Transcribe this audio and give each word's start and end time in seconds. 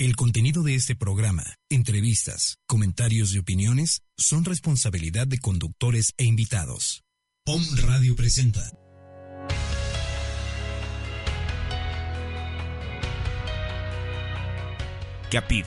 El 0.00 0.14
contenido 0.14 0.62
de 0.62 0.76
este 0.76 0.94
programa, 0.94 1.42
entrevistas, 1.68 2.58
comentarios 2.68 3.34
y 3.34 3.38
opiniones 3.38 4.02
son 4.16 4.44
responsabilidad 4.44 5.26
de 5.26 5.38
conductores 5.38 6.14
e 6.18 6.24
invitados. 6.24 7.02
POM 7.44 7.60
Radio 7.82 8.14
presenta. 8.14 8.60
CAPID, 15.32 15.64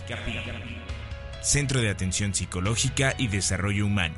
Centro 1.41 1.81
de 1.81 1.89
Atención 1.89 2.34
Psicológica 2.34 3.13
y 3.17 3.27
Desarrollo 3.27 3.85
Humano. 3.85 4.15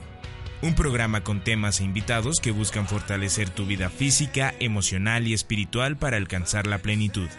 Un 0.62 0.76
programa 0.76 1.24
con 1.24 1.44
temas 1.44 1.80
e 1.80 1.86
invitados 1.86 2.40
que 2.40 2.52
buscan 2.52 2.88
fortalecer 2.88 3.50
tu 3.50 3.66
vida 3.66 3.90
física, 3.90 4.54
emocional 4.60 5.28
y 5.28 5.34
espiritual 5.34 5.98
para 5.98 6.18
alcanzar 6.18 6.68
la 6.68 6.78
plenitud. 6.78 7.30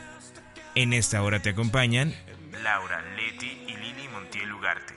En 0.74 0.92
esta 0.92 1.22
hora 1.22 1.41
te 1.41 1.50
acompañan 1.50 2.12
Laura, 2.62 3.02
Leti 3.16 3.64
y 3.66 3.76
Lili 3.76 4.08
Montiel 4.12 4.52
Ugarte. 4.52 4.94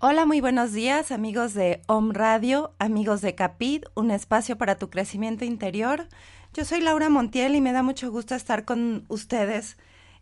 Hola, 0.00 0.26
muy 0.26 0.40
buenos 0.40 0.72
días 0.72 1.10
amigos 1.10 1.54
de 1.54 1.82
Om 1.86 2.12
Radio, 2.12 2.74
amigos 2.78 3.20
de 3.20 3.34
Capid, 3.34 3.84
un 3.94 4.10
espacio 4.10 4.58
para 4.58 4.76
tu 4.76 4.90
crecimiento 4.90 5.44
interior. 5.44 6.06
Yo 6.54 6.64
soy 6.64 6.80
Laura 6.80 7.08
Montiel 7.08 7.54
y 7.54 7.60
me 7.60 7.72
da 7.72 7.82
mucho 7.82 8.10
gusto 8.10 8.34
estar 8.34 8.64
con 8.64 9.04
ustedes 9.08 9.76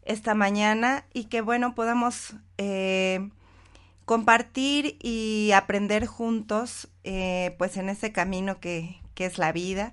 esta 0.06 0.34
mañana 0.34 1.04
y 1.12 1.24
que 1.24 1.40
bueno 1.40 1.74
podamos 1.74 2.34
eh, 2.58 3.30
compartir 4.04 4.96
y 5.02 5.50
aprender 5.52 6.06
juntos 6.06 6.88
eh, 7.04 7.54
pues 7.58 7.76
en 7.76 7.88
ese 7.88 8.12
camino 8.12 8.60
que, 8.60 9.00
que, 9.14 9.26
es 9.26 9.38
la 9.38 9.52
vida 9.52 9.92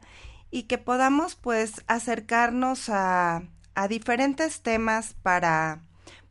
y 0.52 0.64
que 0.64 0.78
podamos 0.78 1.36
pues 1.36 1.84
acercarnos 1.88 2.89
a, 2.89 3.44
a 3.75 3.88
diferentes 3.88 4.61
temas 4.61 5.16
para 5.23 5.81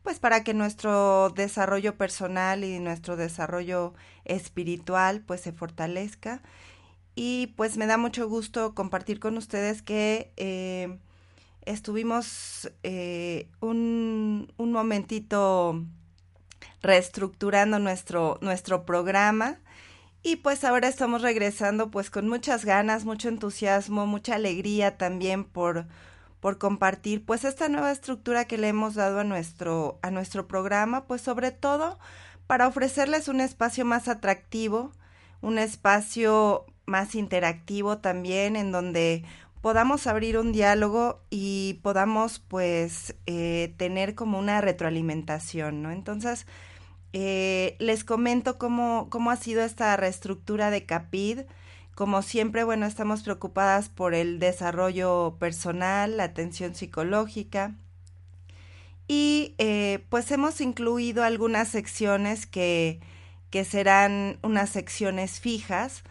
pues 0.03 0.19
para 0.19 0.43
que 0.43 0.55
nuestro 0.55 1.31
desarrollo 1.31 1.97
personal 1.97 2.65
y 2.65 2.79
nuestro 2.81 3.17
desarrollo 3.17 3.95
espiritual 4.25 5.21
pues 5.21 5.41
se 5.43 5.53
fortalezca. 5.53 6.43
Y 7.15 7.49
pues 7.57 7.77
me 7.77 7.87
da 7.87 7.99
mucho 7.99 8.29
gusto 8.29 8.75
compartir 8.75 9.21
con 9.21 9.37
ustedes 9.37 9.83
que 9.83 10.33
eh, 10.37 10.99
estuvimos 11.67 12.71
eh, 12.83 13.49
un, 13.61 14.53
un, 14.57 14.73
momentito 14.73 15.85
reestructurando 16.81 17.79
nuestro, 17.79 18.39
nuestro 18.41 18.85
programa 18.85 19.59
y 20.23 20.37
pues 20.37 20.65
ahora 20.65 20.89
estamos 20.89 21.23
regresando 21.23 21.91
pues 21.91 22.11
con 22.11 22.29
muchas 22.29 22.65
ganas, 22.65 23.05
mucho 23.05 23.29
entusiasmo, 23.29 24.07
mucha 24.07 24.37
alegría 24.37 24.97
también 24.97 25.45
por, 25.45 25.87
por 26.41 26.59
compartir 26.59 27.25
pues 27.25 27.45
esta 27.45 27.69
nueva 27.69 27.91
estructura 27.91 28.45
que 28.47 28.59
le 28.59 28.69
hemos 28.69 28.95
dado 28.95 29.21
a 29.21 29.25
nuestro, 29.25 29.99
a 30.03 30.11
nuestro 30.11 30.47
programa, 30.47 31.07
pues 31.07 31.23
sobre 31.23 31.51
todo 31.51 31.99
para 32.47 32.69
ofrecerles 32.69 33.29
un 33.29 33.41
espacio 33.41 33.85
más 33.85 34.09
atractivo, 34.09 34.93
un 35.41 35.59
espacio 35.59 36.67
más 36.87 37.15
interactivo 37.15 37.99
también 37.99 38.57
en 38.57 38.73
donde 38.73 39.25
podamos 39.63 40.07
abrir 40.07 40.37
un 40.37 40.53
diálogo 40.53 41.23
y 41.31 41.81
podamos 41.83 42.41
pues 42.41 43.15
eh, 43.27 43.75
tener 43.79 44.15
como 44.15 44.39
una 44.39 44.61
retroalimentación, 44.61 45.83
¿no? 45.83 45.91
Entonces, 45.91 46.47
eh, 47.15 47.77
les 47.79 48.05
comento 48.05 48.59
cómo, 48.59 49.09
cómo 49.09 49.31
ha 49.31 49.37
sido 49.37 49.63
esta 49.65 49.97
reestructura 49.97 50.71
de 50.71 50.85
CAPID. 50.85 51.41
Como 51.95 52.23
siempre, 52.23 52.65
bueno, 52.65 52.87
estamos 52.87 53.23
preocupadas 53.23 53.89
por 53.89 54.15
el 54.15 54.39
desarrollo 54.39 55.37
personal, 55.39 56.17
la 56.19 56.25
atención 56.25 56.75
psicológica 56.75 57.75
y 59.09 59.55
eh, 59.59 60.05
pues 60.09 60.31
hemos 60.31 60.61
incluido 60.61 61.23
algunas 61.23 61.69
secciones 61.69 62.47
que, 62.47 63.01
que 63.51 63.65
serán 63.65 64.39
unas 64.43 64.71
secciones 64.71 65.39
fijas 65.41 66.03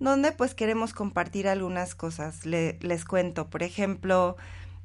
donde 0.00 0.32
pues 0.32 0.54
queremos 0.54 0.92
compartir 0.94 1.46
algunas 1.46 1.94
cosas. 1.94 2.44
Le, 2.46 2.78
les 2.80 3.04
cuento, 3.04 3.48
por 3.48 3.62
ejemplo, 3.62 4.36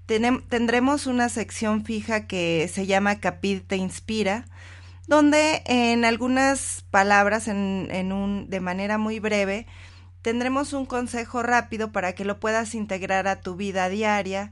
tendremos 0.05 1.07
una 1.07 1.29
sección 1.29 1.83
fija 1.83 2.27
que 2.27 2.69
se 2.71 2.85
llama 2.85 3.19
Capid 3.19 3.61
te 3.65 3.77
inspira, 3.77 4.45
donde 5.07 5.63
en 5.65 6.05
algunas 6.05 6.83
palabras, 6.91 7.47
en, 7.47 7.87
en 7.91 8.11
un, 8.11 8.49
de 8.49 8.59
manera 8.59 8.97
muy 8.97 9.19
breve, 9.19 9.65
tendremos 10.21 10.73
un 10.73 10.85
consejo 10.85 11.43
rápido 11.43 11.91
para 11.91 12.13
que 12.13 12.25
lo 12.25 12.39
puedas 12.39 12.75
integrar 12.75 13.27
a 13.27 13.41
tu 13.41 13.55
vida 13.55 13.89
diaria, 13.89 14.51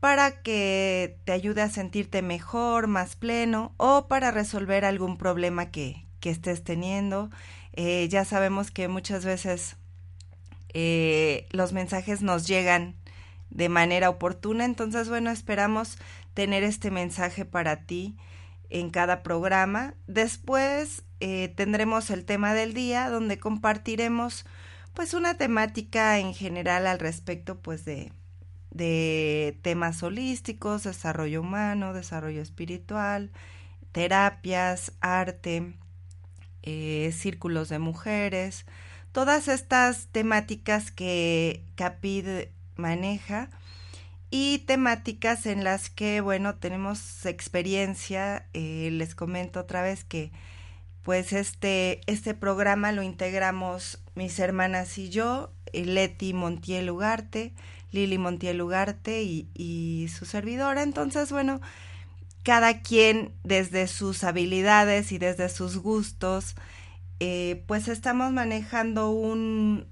para 0.00 0.42
que 0.42 1.18
te 1.24 1.32
ayude 1.32 1.62
a 1.62 1.70
sentirte 1.70 2.22
mejor, 2.22 2.86
más 2.86 3.16
pleno 3.16 3.74
o 3.78 4.06
para 4.06 4.30
resolver 4.30 4.84
algún 4.84 5.18
problema 5.18 5.70
que, 5.70 6.06
que 6.20 6.30
estés 6.30 6.62
teniendo. 6.62 7.30
Eh, 7.72 8.08
ya 8.08 8.24
sabemos 8.24 8.70
que 8.70 8.88
muchas 8.88 9.24
veces 9.24 9.76
eh, 10.74 11.46
los 11.50 11.72
mensajes 11.72 12.22
nos 12.22 12.46
llegan 12.46 12.94
de 13.50 13.68
manera 13.68 14.10
oportuna. 14.10 14.64
Entonces, 14.64 15.08
bueno, 15.08 15.30
esperamos 15.30 15.98
tener 16.34 16.62
este 16.62 16.90
mensaje 16.90 17.44
para 17.44 17.84
ti 17.84 18.16
en 18.70 18.90
cada 18.90 19.22
programa. 19.22 19.94
Después 20.06 21.02
eh, 21.20 21.48
tendremos 21.56 22.10
el 22.10 22.24
tema 22.24 22.54
del 22.54 22.74
día 22.74 23.08
donde 23.08 23.38
compartiremos 23.38 24.44
pues 24.94 25.14
una 25.14 25.34
temática 25.34 26.18
en 26.18 26.34
general 26.34 26.86
al 26.86 26.98
respecto 26.98 27.58
pues 27.60 27.84
de, 27.84 28.12
de 28.70 29.58
temas 29.62 30.02
holísticos, 30.02 30.84
desarrollo 30.84 31.40
humano, 31.40 31.92
desarrollo 31.92 32.42
espiritual, 32.42 33.30
terapias, 33.92 34.92
arte, 35.00 35.74
eh, 36.62 37.12
círculos 37.16 37.68
de 37.68 37.78
mujeres, 37.78 38.66
todas 39.12 39.48
estas 39.48 40.06
temáticas 40.08 40.90
que 40.90 41.64
Capid 41.74 42.26
maneja 42.76 43.50
y 44.30 44.58
temáticas 44.60 45.46
en 45.46 45.64
las 45.64 45.90
que, 45.90 46.20
bueno, 46.20 46.56
tenemos 46.56 47.24
experiencia. 47.26 48.46
Eh, 48.52 48.90
les 48.92 49.14
comento 49.14 49.60
otra 49.60 49.82
vez 49.82 50.04
que, 50.04 50.32
pues, 51.02 51.32
este, 51.32 52.00
este 52.06 52.34
programa 52.34 52.92
lo 52.92 53.02
integramos 53.02 54.00
mis 54.14 54.38
hermanas 54.38 54.98
y 54.98 55.08
yo, 55.08 55.52
eh, 55.72 55.84
Leti 55.84 56.34
Montiel 56.34 56.90
Ugarte, 56.90 57.54
Lili 57.90 58.18
Montiel 58.18 58.60
Ugarte 58.60 59.22
y, 59.22 59.48
y 59.54 60.08
su 60.08 60.26
servidora. 60.26 60.82
Entonces, 60.82 61.32
bueno, 61.32 61.60
cada 62.42 62.82
quien 62.82 63.32
desde 63.44 63.86
sus 63.88 64.24
habilidades 64.24 65.12
y 65.12 65.18
desde 65.18 65.48
sus 65.48 65.78
gustos, 65.78 66.54
eh, 67.20 67.64
pues 67.66 67.88
estamos 67.88 68.32
manejando 68.32 69.10
un, 69.10 69.86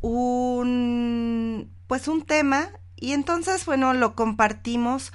un, 0.00 1.70
pues 1.86 2.08
un 2.08 2.22
tema 2.22 2.70
y 2.96 3.12
entonces, 3.12 3.66
bueno, 3.66 3.94
lo 3.94 4.14
compartimos 4.14 5.12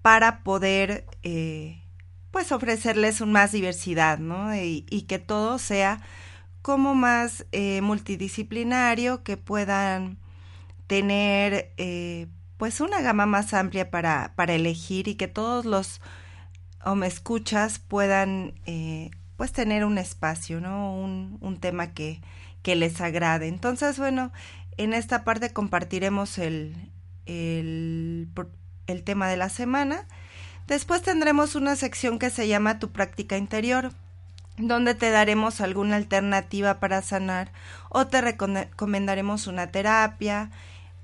para 0.00 0.42
poder, 0.42 1.04
eh, 1.22 1.82
pues 2.30 2.50
ofrecerles 2.50 3.20
un 3.20 3.32
más 3.32 3.52
diversidad, 3.52 4.18
¿no? 4.18 4.54
Y, 4.56 4.82
que 5.08 5.18
todo 5.18 5.58
sea 5.58 6.00
como 6.62 6.94
más 6.94 7.44
eh, 7.52 7.80
multidisciplinario, 7.82 9.22
que 9.22 9.36
puedan 9.36 10.18
tener, 10.86 11.74
eh, 11.76 12.28
pues 12.56 12.80
una 12.80 13.02
gama 13.02 13.26
más 13.26 13.52
amplia 13.52 13.90
para, 13.90 14.32
para 14.34 14.54
elegir 14.54 15.08
y 15.08 15.16
que 15.16 15.28
todos 15.28 15.66
los 15.66 16.00
o 16.86 16.94
me 16.94 17.06
escuchas 17.06 17.80
puedan 17.80 18.54
eh, 18.64 19.10
pues 19.36 19.52
tener 19.52 19.84
un 19.84 19.98
espacio, 19.98 20.60
¿no? 20.60 20.94
Un, 20.94 21.38
un 21.40 21.58
tema 21.58 21.92
que, 21.92 22.20
que 22.62 22.76
les 22.76 23.00
agrade. 23.00 23.48
Entonces, 23.48 23.98
bueno, 23.98 24.32
en 24.76 24.92
esta 24.92 25.24
parte 25.24 25.52
compartiremos 25.52 26.38
el, 26.38 26.90
el, 27.26 28.28
el 28.86 29.02
tema 29.04 29.28
de 29.28 29.36
la 29.36 29.48
semana. 29.48 30.06
Después 30.66 31.02
tendremos 31.02 31.54
una 31.54 31.76
sección 31.76 32.18
que 32.18 32.30
se 32.30 32.48
llama 32.48 32.78
Tu 32.78 32.90
práctica 32.90 33.36
interior, 33.36 33.92
donde 34.58 34.94
te 34.94 35.10
daremos 35.10 35.60
alguna 35.60 35.96
alternativa 35.96 36.80
para 36.80 37.02
sanar 37.02 37.52
o 37.90 38.06
te 38.06 38.20
recomendaremos 38.20 39.46
una 39.46 39.66
terapia 39.68 40.50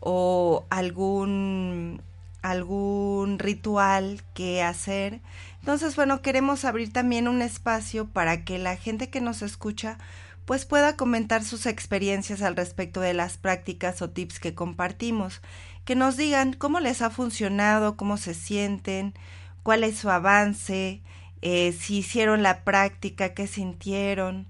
o 0.01 0.67
algún 0.71 2.03
algún 2.43 3.39
ritual 3.39 4.23
que 4.35 4.63
hacer. 4.63 5.21
Entonces, 5.61 5.97
bueno, 5.97 6.23
queremos 6.23 6.65
abrir 6.65 6.93
también 6.93 7.29
un 7.29 7.41
espacio 7.41 8.09
para 8.09 8.45
que 8.45 8.59
la 8.59 8.77
gente 8.77 9.11
que 9.11 9.21
nos 9.21 9.43
escucha 9.43 9.99
pues 10.45 10.65
pueda 10.65 10.97
comentar 10.97 11.45
sus 11.45 11.67
experiencias 11.67 12.43
al 12.43 12.57
respecto 12.57 13.01
de 13.01 13.15
las 13.15 13.39
prácticas 13.39 14.03
o 14.03 14.11
tips 14.11 14.41
que 14.41 14.55
compartimos, 14.55 15.41
que 15.85 15.95
nos 15.95 16.17
digan 16.17 16.53
cómo 16.53 16.81
les 16.81 17.01
ha 17.01 17.11
funcionado, 17.11 17.97
cómo 17.97 18.17
se 18.17 18.35
sienten, 18.35 19.15
cuál 19.63 19.85
es 19.85 19.99
su 19.99 20.11
avance, 20.11 21.01
eh, 21.43 21.73
si 21.73 21.99
hicieron 21.99 22.43
la 22.43 22.65
práctica, 22.65 23.35
qué 23.35 23.47
sintieron. 23.47 24.49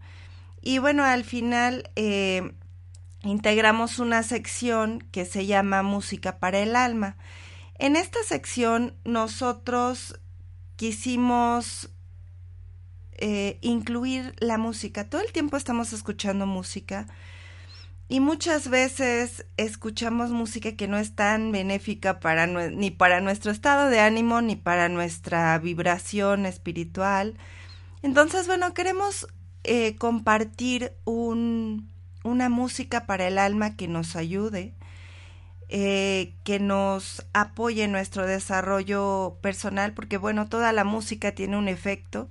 Y 0.62 0.78
bueno, 0.78 1.04
al 1.04 1.24
final 1.24 1.90
eh, 1.96 2.52
integramos 3.22 3.98
una 3.98 4.22
sección 4.22 5.00
que 5.10 5.24
se 5.24 5.46
llama 5.46 5.82
Música 5.82 6.38
para 6.38 6.58
el 6.60 6.76
Alma. 6.76 7.16
En 7.82 7.96
esta 7.96 8.22
sección 8.22 8.94
nosotros 9.04 10.20
quisimos 10.76 11.90
eh, 13.14 13.58
incluir 13.60 14.36
la 14.38 14.56
música. 14.56 15.10
Todo 15.10 15.20
el 15.20 15.32
tiempo 15.32 15.56
estamos 15.56 15.92
escuchando 15.92 16.46
música 16.46 17.08
y 18.08 18.20
muchas 18.20 18.68
veces 18.68 19.46
escuchamos 19.56 20.30
música 20.30 20.76
que 20.76 20.86
no 20.86 20.96
es 20.96 21.16
tan 21.16 21.50
benéfica 21.50 22.20
para 22.20 22.46
ni 22.46 22.92
para 22.92 23.20
nuestro 23.20 23.50
estado 23.50 23.90
de 23.90 23.98
ánimo 23.98 24.40
ni 24.42 24.54
para 24.54 24.88
nuestra 24.88 25.58
vibración 25.58 26.46
espiritual. 26.46 27.34
Entonces, 28.02 28.46
bueno, 28.46 28.74
queremos 28.74 29.26
eh, 29.64 29.96
compartir 29.96 30.92
un, 31.04 31.90
una 32.22 32.48
música 32.48 33.06
para 33.06 33.26
el 33.26 33.38
alma 33.38 33.74
que 33.74 33.88
nos 33.88 34.14
ayude, 34.14 34.72
eh, 35.74 36.34
que 36.44 36.60
nos 36.60 37.24
apoye 37.32 37.88
nuestro 37.88 38.26
desarrollo 38.26 39.38
personal, 39.40 39.94
porque 39.94 40.18
bueno, 40.18 40.46
toda 40.46 40.70
la 40.70 40.84
música 40.84 41.32
tiene 41.32 41.56
un 41.56 41.66
efecto. 41.66 42.28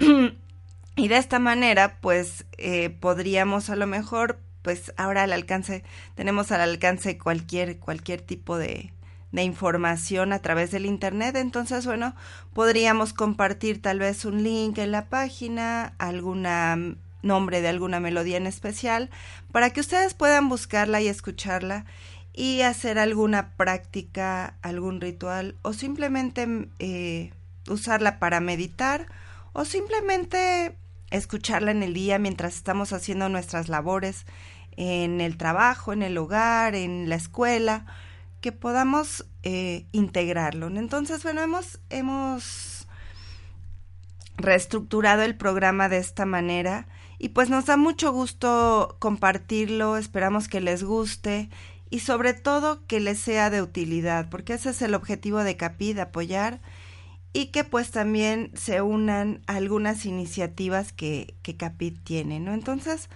y 0.96 1.06
de 1.06 1.16
esta 1.16 1.38
manera, 1.38 1.98
pues 2.00 2.44
eh, 2.58 2.90
podríamos 2.90 3.70
a 3.70 3.76
lo 3.76 3.86
mejor, 3.86 4.40
pues 4.62 4.92
ahora 4.96 5.22
al 5.22 5.32
alcance, 5.32 5.84
tenemos 6.16 6.50
al 6.50 6.60
alcance 6.60 7.18
cualquier, 7.18 7.78
cualquier 7.78 8.20
tipo 8.20 8.58
de, 8.58 8.92
de 9.30 9.44
información 9.44 10.32
a 10.32 10.40
través 10.40 10.72
del 10.72 10.84
internet. 10.84 11.36
Entonces, 11.36 11.86
bueno, 11.86 12.16
podríamos 12.52 13.12
compartir 13.12 13.80
tal 13.80 14.00
vez 14.00 14.24
un 14.24 14.42
link 14.42 14.78
en 14.78 14.90
la 14.90 15.04
página, 15.04 15.94
alguna 15.98 16.96
nombre 17.22 17.60
de 17.60 17.68
alguna 17.68 18.00
melodía 18.00 18.38
en 18.38 18.48
especial, 18.48 19.08
para 19.52 19.70
que 19.70 19.78
ustedes 19.78 20.14
puedan 20.14 20.48
buscarla 20.48 21.00
y 21.00 21.06
escucharla 21.06 21.84
y 22.34 22.62
hacer 22.62 22.98
alguna 22.98 23.50
práctica, 23.56 24.56
algún 24.62 25.00
ritual 25.00 25.56
o 25.62 25.72
simplemente 25.72 26.68
eh, 26.78 27.32
usarla 27.68 28.18
para 28.18 28.40
meditar 28.40 29.06
o 29.52 29.64
simplemente 29.64 30.76
escucharla 31.10 31.70
en 31.70 31.82
el 31.82 31.92
día 31.92 32.18
mientras 32.18 32.54
estamos 32.54 32.92
haciendo 32.92 33.28
nuestras 33.28 33.68
labores 33.68 34.24
en 34.76 35.20
el 35.20 35.36
trabajo, 35.36 35.92
en 35.92 36.02
el 36.02 36.16
hogar, 36.16 36.74
en 36.74 37.08
la 37.08 37.16
escuela, 37.16 37.84
que 38.40 38.52
podamos 38.52 39.26
eh, 39.42 39.84
integrarlo. 39.92 40.68
Entonces, 40.68 41.22
bueno, 41.22 41.42
hemos, 41.42 41.80
hemos 41.90 42.88
reestructurado 44.36 45.22
el 45.22 45.36
programa 45.36 45.90
de 45.90 45.98
esta 45.98 46.24
manera 46.24 46.86
y 47.18 47.28
pues 47.28 47.50
nos 47.50 47.66
da 47.66 47.76
mucho 47.76 48.12
gusto 48.12 48.96
compartirlo, 48.98 49.96
esperamos 49.96 50.48
que 50.48 50.60
les 50.60 50.82
guste 50.82 51.50
y 51.92 51.98
sobre 51.98 52.32
todo 52.32 52.86
que 52.86 53.00
les 53.00 53.18
sea 53.18 53.50
de 53.50 53.60
utilidad, 53.60 54.30
porque 54.30 54.54
ese 54.54 54.70
es 54.70 54.80
el 54.80 54.94
objetivo 54.94 55.44
de 55.44 55.58
CAPID, 55.58 55.98
apoyar 55.98 56.58
y 57.34 57.48
que 57.48 57.64
pues 57.64 57.90
también 57.90 58.50
se 58.54 58.80
unan 58.80 59.42
algunas 59.46 60.06
iniciativas 60.06 60.94
que, 60.94 61.34
que 61.42 61.58
CAPID 61.58 61.98
tiene, 62.02 62.40
¿no? 62.40 62.54
Entonces, 62.54 63.10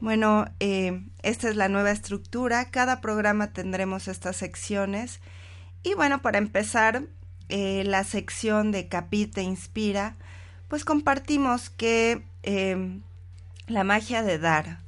bueno, 0.00 0.46
eh, 0.60 1.04
esta 1.22 1.50
es 1.50 1.56
la 1.56 1.68
nueva 1.68 1.90
estructura, 1.90 2.70
cada 2.70 3.02
programa 3.02 3.52
tendremos 3.52 4.08
estas 4.08 4.38
secciones 4.38 5.20
y 5.82 5.92
bueno, 5.92 6.22
para 6.22 6.38
empezar, 6.38 7.02
eh, 7.50 7.84
la 7.84 8.02
sección 8.02 8.72
de 8.72 8.88
CAPID 8.88 9.30
te 9.30 9.42
inspira, 9.42 10.16
pues 10.68 10.86
compartimos 10.86 11.68
que 11.68 12.24
eh, 12.44 12.98
la 13.66 13.84
magia 13.84 14.22
de 14.22 14.38
dar, 14.38 14.78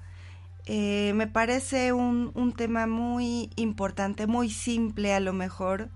eh, 0.66 1.12
me 1.14 1.26
parece 1.26 1.92
un, 1.92 2.30
un, 2.34 2.52
tema 2.52 2.86
muy 2.86 3.50
importante, 3.56 4.26
muy 4.26 4.48
simple 4.48 5.12
a 5.12 5.20
lo 5.20 5.34
mejor, 5.34 5.90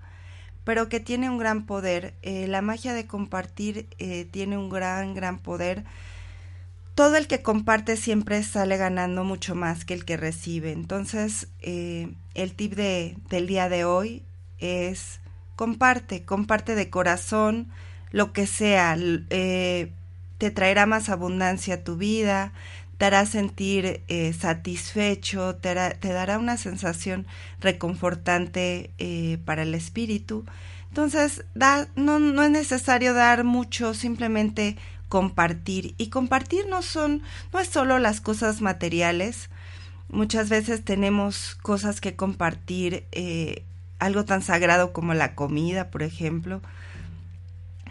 pero 0.63 0.89
que 0.89 0.99
tiene 0.99 1.29
un 1.29 1.39
gran 1.39 1.65
poder. 1.65 2.13
Eh, 2.21 2.47
la 2.47 2.61
magia 2.61 2.93
de 2.93 3.07
compartir 3.07 3.87
eh, 3.97 4.27
tiene 4.29 4.57
un 4.57 4.69
gran, 4.69 5.15
gran 5.15 5.39
poder. 5.39 5.85
Todo 6.93 7.15
el 7.15 7.27
que 7.27 7.41
comparte 7.41 7.97
siempre 7.97 8.43
sale 8.43 8.77
ganando 8.77 9.23
mucho 9.23 9.55
más 9.55 9.85
que 9.85 9.95
el 9.95 10.05
que 10.05 10.17
recibe. 10.17 10.71
Entonces, 10.71 11.47
el 11.61 12.53
tip 12.55 12.73
de, 12.75 13.17
del 13.29 13.47
día 13.47 13.69
de 13.69 13.85
hoy 13.85 14.21
es 14.59 15.21
comparte, 15.55 16.25
comparte 16.25 16.75
de 16.75 16.89
corazón 16.89 17.69
lo 18.11 18.33
que 18.33 18.45
sea. 18.45 18.97
te 18.97 20.51
traerá 20.51 20.85
más 20.85 21.07
abundancia 21.09 21.75
a 21.75 21.83
tu 21.83 21.95
vida, 21.95 22.51
te 22.99 23.05
hará 23.05 23.25
sentir 23.25 24.03
eh, 24.09 24.33
satisfecho, 24.33 25.55
te, 25.55 25.73
dará 25.73 26.37
una 26.37 26.57
sensación 26.57 27.25
reconfortante 27.61 28.91
eh, 28.97 29.37
para 29.45 29.63
el 29.63 29.73
espíritu. 29.73 30.45
Entonces, 30.89 31.45
no 31.95 32.43
es 32.43 32.51
necesario 32.51 33.13
dar 33.13 33.45
mucho, 33.45 33.93
simplemente 33.93 34.75
compartir. 35.07 35.95
Y 35.97 36.09
compartir 36.09 36.67
no 36.67 36.81
son, 36.81 37.23
no 37.53 37.59
es 37.61 37.69
solo 37.69 37.99
las 37.99 38.19
cosas 38.19 38.59
materiales. 38.59 39.49
Muchas 40.09 40.49
veces 40.49 40.83
tenemos 40.83 41.55
cosas 41.61 42.01
que 42.01 42.17
compartir, 42.17 43.05
eh, 43.13 43.63
algo 43.99 44.25
tan 44.25 44.41
sagrado 44.41 44.91
como 44.91 45.13
la 45.13 45.35
comida, 45.35 45.89
por 45.89 46.03
ejemplo 46.03 46.61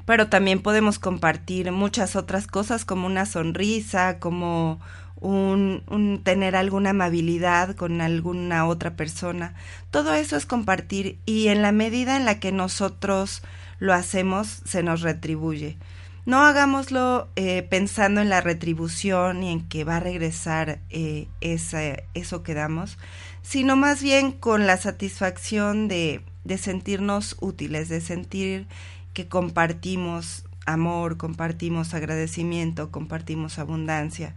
pero 0.09 0.31
también 0.31 0.63
podemos 0.63 0.99
compartir 0.99 1.71
muchas 1.71 2.17
otras 2.17 2.47
cosas 2.47 2.87
como 2.87 3.07
una 3.07 3.27
sonrisa, 3.27 4.19
como 4.19 4.81
un, 5.17 6.23
tener 6.25 6.57
alguna 6.57 6.91
amabilidad 6.91 7.77
con 7.77 8.01
alguna 8.01 8.65
otra 8.67 8.97
persona. 8.97 9.53
Todo 9.91 10.15
eso 10.15 10.39
es 10.39 10.47
compartir 10.47 11.19
y 11.27 11.49
en 11.49 11.61
la 11.61 11.73
medida 11.73 12.17
en 12.17 12.25
la 12.25 12.41
que 12.41 12.53
nosotros 12.53 13.43
lo 13.81 13.93
hacemos 13.93 14.63
se 14.65 14.83
nos 14.83 15.03
retribuye. 15.03 15.77
No 16.25 16.41
hagámoslo 16.41 17.29
eh, 17.37 17.67
pensando 17.69 18.23
en 18.23 18.31
la 18.31 18.41
retribución 18.41 19.43
y 19.43 19.53
en 19.53 19.69
que 19.69 19.85
va 19.85 19.97
a 19.97 20.01
regresar 20.01 20.79
eh, 20.89 21.29
eso 21.43 22.43
que 22.43 22.55
damos, 22.55 22.97
sino 23.43 23.77
más 23.77 24.03
bien 24.03 24.33
con 24.33 24.67
la 24.67 24.79
satisfacción 24.79 25.87
de, 25.87 26.23
de 26.45 26.57
sentirnos 26.57 27.37
útiles, 27.41 27.91
de 27.91 28.01
sentir 28.01 28.69
que 29.13 29.29
compartimos 29.29 30.45
amor, 30.69 31.17
compartimos 31.17 31.95
agradecimiento, 31.95 32.91
compartimos 32.91 33.59
abundancia, 33.59 34.35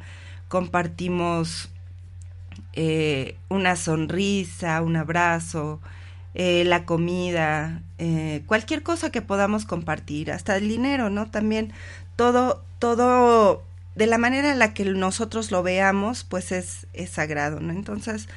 compartimos 0.48 1.70
eh, 2.74 3.36
una 3.50 3.75
sonrisa, 3.75 4.82
un 4.82 4.96
abrazo, 4.96 5.82
eh, 6.34 6.63
la 6.63 6.86
comida, 6.86 7.82
eh, 7.98 8.44
cualquier 8.46 8.82
cosa 8.82 9.12
que 9.12 9.22
podamos 9.22 9.66
compartir, 9.66 10.32
hasta 10.32 10.56
el 10.56 10.70
dinero, 10.70 11.10
¿no? 11.10 11.30
También 11.30 11.74
todo, 12.16 12.63
todo 12.80 13.63
de 13.96 14.08
la 14.08 14.18
manera 14.18 14.51
en 14.51 14.60
la 14.60 14.74
que 14.74 14.86
nosotros 14.86 15.51
lo 15.51 15.63
veamos, 15.63 16.24
pues 16.24 16.54
es, 16.54 16.88
es 16.94 17.10
sagrado, 17.10 17.60
¿no? 17.60 17.74
Entonces, 17.74 18.30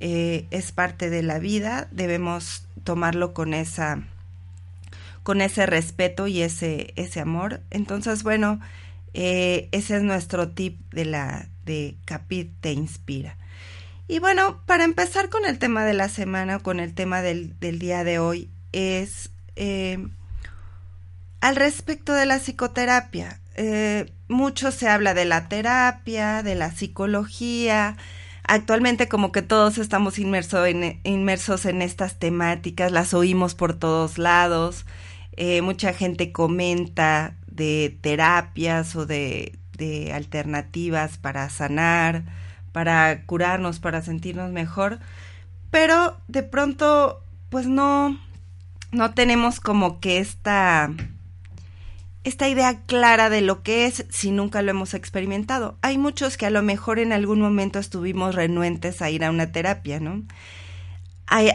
es 0.00 0.72
parte 0.72 1.10
de 1.10 1.22
la 1.22 1.38
vida, 1.38 1.86
debemos 1.90 2.64
tomarlo 2.84 3.34
con 3.34 3.52
esa 3.52 4.02
con 5.30 5.42
ese 5.42 5.64
respeto 5.64 6.26
y 6.26 6.42
ese, 6.42 6.92
ese 6.96 7.20
amor. 7.20 7.60
Entonces, 7.70 8.24
bueno, 8.24 8.58
eh, 9.14 9.68
ese 9.70 9.94
es 9.94 10.02
nuestro 10.02 10.48
tip 10.48 10.80
de 10.92 11.04
la 11.04 11.46
de 11.64 11.96
Capit 12.04 12.50
Te 12.60 12.72
Inspira. 12.72 13.36
Y 14.08 14.18
bueno, 14.18 14.60
para 14.66 14.82
empezar 14.82 15.28
con 15.28 15.44
el 15.46 15.60
tema 15.60 15.84
de 15.84 15.94
la 15.94 16.08
semana, 16.08 16.58
con 16.58 16.80
el 16.80 16.94
tema 16.94 17.22
del, 17.22 17.56
del 17.60 17.78
día 17.78 18.02
de 18.02 18.18
hoy, 18.18 18.50
es 18.72 19.30
eh, 19.54 20.04
al 21.40 21.54
respecto 21.54 22.12
de 22.12 22.26
la 22.26 22.40
psicoterapia. 22.40 23.38
Eh, 23.54 24.12
mucho 24.26 24.72
se 24.72 24.88
habla 24.88 25.14
de 25.14 25.26
la 25.26 25.48
terapia, 25.48 26.42
de 26.42 26.56
la 26.56 26.72
psicología. 26.72 27.96
Actualmente 28.42 29.06
como 29.06 29.30
que 29.30 29.42
todos 29.42 29.78
estamos 29.78 30.18
inmerso 30.18 30.66
inmersos 30.66 31.66
en 31.66 31.82
estas 31.82 32.18
temáticas, 32.18 32.90
las 32.90 33.14
oímos 33.14 33.54
por 33.54 33.74
todos 33.74 34.18
lados. 34.18 34.86
Eh, 35.36 35.62
mucha 35.62 35.92
gente 35.92 36.32
comenta 36.32 37.36
de 37.46 37.96
terapias 38.00 38.96
o 38.96 39.06
de, 39.06 39.58
de 39.76 40.12
alternativas 40.12 41.18
para 41.18 41.48
sanar, 41.50 42.24
para 42.72 43.24
curarnos, 43.26 43.80
para 43.80 44.02
sentirnos 44.02 44.52
mejor, 44.52 44.98
pero 45.70 46.16
de 46.28 46.42
pronto 46.42 47.22
pues 47.48 47.66
no, 47.66 48.18
no 48.92 49.14
tenemos 49.14 49.60
como 49.60 50.00
que 50.00 50.18
esta 50.18 50.90
esta 52.22 52.48
idea 52.48 52.82
clara 52.86 53.30
de 53.30 53.40
lo 53.40 53.62
que 53.62 53.86
es 53.86 54.04
si 54.10 54.30
nunca 54.30 54.60
lo 54.62 54.70
hemos 54.70 54.92
experimentado. 54.94 55.78
Hay 55.80 55.96
muchos 55.96 56.36
que 56.36 56.46
a 56.46 56.50
lo 56.50 56.62
mejor 56.62 56.98
en 56.98 57.12
algún 57.12 57.40
momento 57.40 57.78
estuvimos 57.78 58.34
renuentes 58.34 59.00
a 59.00 59.10
ir 59.10 59.24
a 59.24 59.30
una 59.30 59.52
terapia, 59.52 60.00
¿no? 60.00 60.22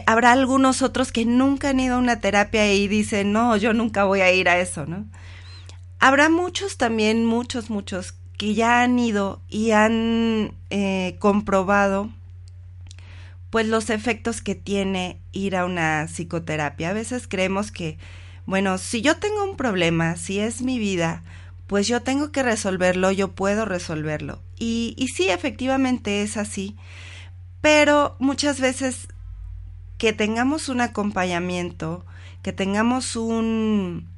Habrá 0.06 0.32
algunos 0.32 0.82
otros 0.82 1.12
que 1.12 1.24
nunca 1.24 1.70
han 1.70 1.80
ido 1.80 1.96
a 1.96 1.98
una 1.98 2.20
terapia 2.20 2.72
y 2.72 2.88
dicen, 2.88 3.32
no, 3.32 3.56
yo 3.56 3.72
nunca 3.72 4.04
voy 4.04 4.20
a 4.20 4.32
ir 4.32 4.48
a 4.48 4.58
eso, 4.58 4.86
¿no? 4.86 5.06
Habrá 5.98 6.28
muchos 6.28 6.78
también, 6.78 7.24
muchos, 7.24 7.70
muchos, 7.70 8.14
que 8.38 8.54
ya 8.54 8.82
han 8.82 8.98
ido 8.98 9.42
y 9.48 9.70
han 9.72 10.54
eh, 10.70 11.16
comprobado 11.18 12.10
pues 13.50 13.66
los 13.66 13.90
efectos 13.90 14.42
que 14.42 14.54
tiene 14.54 15.20
ir 15.32 15.56
a 15.56 15.64
una 15.64 16.06
psicoterapia. 16.08 16.90
A 16.90 16.94
veces 16.94 17.28
creemos 17.28 17.70
que 17.70 17.98
bueno, 18.46 18.78
si 18.78 19.02
yo 19.02 19.16
tengo 19.16 19.44
un 19.44 19.56
problema, 19.56 20.16
si 20.16 20.38
es 20.38 20.62
mi 20.62 20.78
vida, 20.78 21.24
pues 21.66 21.88
yo 21.88 22.02
tengo 22.02 22.30
que 22.30 22.44
resolverlo, 22.44 23.10
yo 23.10 23.32
puedo 23.32 23.64
resolverlo. 23.64 24.40
Y, 24.56 24.94
y 24.96 25.08
sí, 25.08 25.28
efectivamente 25.28 26.22
es 26.22 26.36
así, 26.36 26.76
pero 27.60 28.14
muchas 28.20 28.60
veces 28.60 29.08
que 29.98 30.12
tengamos 30.12 30.68
un 30.68 30.80
acompañamiento, 30.80 32.04
que 32.42 32.52
tengamos 32.52 33.16
un, 33.16 34.08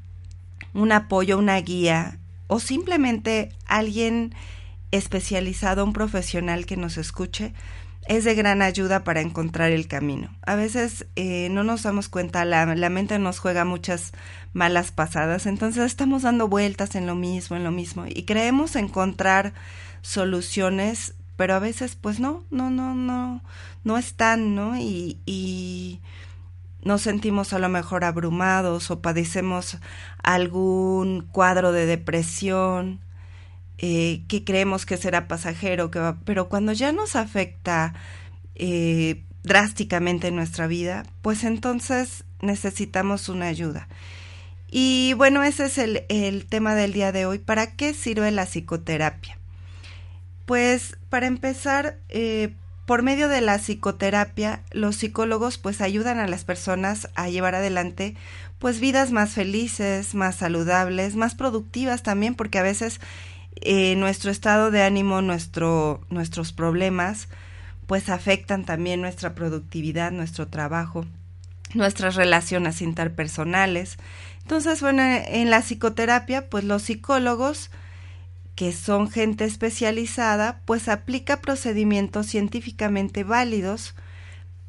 un 0.74 0.92
apoyo, 0.92 1.38
una 1.38 1.60
guía, 1.60 2.18
o 2.46 2.60
simplemente 2.60 3.50
alguien 3.66 4.34
especializado, 4.90 5.84
un 5.84 5.92
profesional 5.92 6.66
que 6.66 6.76
nos 6.76 6.96
escuche, 6.96 7.52
es 8.08 8.24
de 8.24 8.34
gran 8.34 8.62
ayuda 8.62 9.04
para 9.04 9.20
encontrar 9.20 9.70
el 9.70 9.86
camino. 9.86 10.30
A 10.42 10.56
veces 10.56 11.06
eh, 11.14 11.48
no 11.50 11.62
nos 11.62 11.82
damos 11.82 12.08
cuenta, 12.08 12.44
la, 12.46 12.74
la, 12.74 12.88
mente 12.88 13.18
nos 13.18 13.38
juega 13.38 13.66
muchas 13.66 14.12
malas 14.54 14.92
pasadas, 14.92 15.44
entonces 15.44 15.84
estamos 15.84 16.22
dando 16.22 16.48
vueltas 16.48 16.94
en 16.94 17.06
lo 17.06 17.14
mismo, 17.14 17.56
en 17.56 17.64
lo 17.64 17.70
mismo, 17.70 18.06
y 18.08 18.22
creemos 18.24 18.76
encontrar 18.76 19.52
soluciones, 20.00 21.14
pero 21.38 21.54
a 21.54 21.60
veces 21.60 21.94
pues 21.94 22.18
no, 22.18 22.44
no, 22.50 22.68
no, 22.68 22.96
no, 22.96 23.44
no 23.84 23.96
están, 23.96 24.56
¿no? 24.56 24.76
Y, 24.76 25.20
y 25.24 26.00
nos 26.82 27.02
sentimos 27.02 27.52
a 27.52 27.60
lo 27.60 27.68
mejor 27.68 28.02
abrumados 28.02 28.90
o 28.90 29.00
padecemos 29.00 29.78
algún 30.20 31.28
cuadro 31.30 31.70
de 31.70 31.86
depresión, 31.86 32.98
eh, 33.78 34.24
que 34.26 34.42
creemos 34.42 34.84
que 34.84 34.96
será 34.96 35.28
pasajero, 35.28 35.92
que 35.92 36.00
va, 36.00 36.18
pero 36.24 36.48
cuando 36.48 36.72
ya 36.72 36.90
nos 36.90 37.14
afecta 37.14 37.94
eh, 38.56 39.22
drásticamente 39.44 40.26
en 40.26 40.34
nuestra 40.34 40.66
vida, 40.66 41.04
pues 41.22 41.44
entonces 41.44 42.24
necesitamos 42.40 43.28
una 43.28 43.46
ayuda. 43.46 43.86
Y 44.68 45.12
bueno, 45.12 45.44
ese 45.44 45.66
es 45.66 45.78
el, 45.78 46.04
el 46.08 46.46
tema 46.46 46.74
del 46.74 46.92
día 46.92 47.12
de 47.12 47.26
hoy. 47.26 47.38
¿Para 47.38 47.76
qué 47.76 47.94
sirve 47.94 48.32
la 48.32 48.44
psicoterapia? 48.44 49.38
Pues 50.48 50.96
para 51.10 51.26
empezar, 51.26 51.98
eh, 52.08 52.54
por 52.86 53.02
medio 53.02 53.28
de 53.28 53.42
la 53.42 53.58
psicoterapia, 53.58 54.62
los 54.70 54.96
psicólogos 54.96 55.58
pues 55.58 55.82
ayudan 55.82 56.18
a 56.18 56.26
las 56.26 56.44
personas 56.44 57.10
a 57.16 57.28
llevar 57.28 57.54
adelante 57.54 58.16
pues 58.58 58.80
vidas 58.80 59.12
más 59.12 59.32
felices, 59.32 60.14
más 60.14 60.36
saludables, 60.36 61.16
más 61.16 61.34
productivas 61.34 62.02
también, 62.02 62.34
porque 62.34 62.58
a 62.58 62.62
veces 62.62 62.98
eh, 63.60 63.94
nuestro 63.96 64.30
estado 64.30 64.70
de 64.70 64.80
ánimo, 64.82 65.20
nuestro, 65.20 66.00
nuestros 66.08 66.54
problemas, 66.54 67.28
pues 67.86 68.08
afectan 68.08 68.64
también 68.64 69.02
nuestra 69.02 69.34
productividad, 69.34 70.12
nuestro 70.12 70.48
trabajo, 70.48 71.04
nuestras 71.74 72.14
relaciones 72.14 72.80
interpersonales. 72.80 73.98
Entonces, 74.44 74.80
bueno, 74.80 75.02
en 75.02 75.50
la 75.50 75.60
psicoterapia, 75.60 76.48
pues 76.48 76.64
los 76.64 76.84
psicólogos, 76.84 77.70
que 78.58 78.72
son 78.72 79.08
gente 79.08 79.44
especializada, 79.44 80.62
pues 80.64 80.88
aplica 80.88 81.40
procedimientos 81.40 82.26
científicamente 82.26 83.22
válidos 83.22 83.94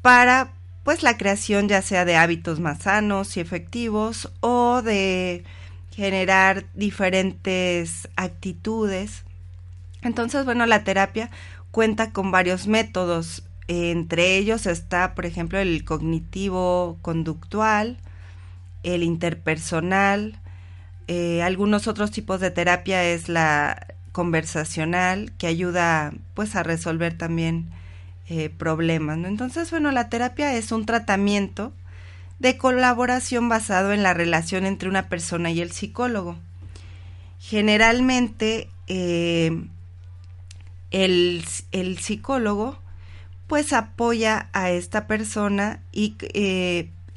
para 0.00 0.52
pues 0.84 1.02
la 1.02 1.18
creación 1.18 1.66
ya 1.66 1.82
sea 1.82 2.04
de 2.04 2.14
hábitos 2.14 2.60
más 2.60 2.84
sanos 2.84 3.36
y 3.36 3.40
efectivos 3.40 4.30
o 4.38 4.80
de 4.80 5.42
generar 5.90 6.66
diferentes 6.74 8.08
actitudes. 8.14 9.24
Entonces, 10.02 10.44
bueno, 10.44 10.66
la 10.66 10.84
terapia 10.84 11.28
cuenta 11.72 12.12
con 12.12 12.30
varios 12.30 12.68
métodos. 12.68 13.42
Entre 13.66 14.36
ellos 14.36 14.66
está, 14.66 15.16
por 15.16 15.26
ejemplo, 15.26 15.58
el 15.58 15.84
cognitivo 15.84 16.96
conductual, 17.02 17.98
el 18.84 19.02
interpersonal, 19.02 20.39
eh, 21.08 21.42
algunos 21.42 21.86
otros 21.88 22.10
tipos 22.10 22.40
de 22.40 22.50
terapia 22.50 23.04
es 23.04 23.28
la 23.28 23.86
conversacional, 24.12 25.32
que 25.38 25.46
ayuda 25.46 26.12
pues 26.34 26.56
a 26.56 26.62
resolver 26.62 27.16
también 27.16 27.70
eh, 28.28 28.50
problemas. 28.50 29.18
¿no? 29.18 29.28
Entonces, 29.28 29.70
bueno, 29.70 29.90
la 29.90 30.08
terapia 30.08 30.54
es 30.54 30.72
un 30.72 30.86
tratamiento 30.86 31.72
de 32.38 32.56
colaboración 32.56 33.48
basado 33.48 33.92
en 33.92 34.02
la 34.02 34.14
relación 34.14 34.66
entre 34.66 34.88
una 34.88 35.08
persona 35.08 35.50
y 35.50 35.60
el 35.60 35.72
psicólogo. 35.72 36.38
Generalmente 37.38 38.68
eh, 38.86 39.64
el, 40.90 41.44
el, 41.72 41.98
psicólogo 41.98 42.78
pues 43.46 43.72
apoya 43.72 44.48
a 44.52 44.70
esta 44.70 45.06
persona 45.06 45.80
y 45.92 46.14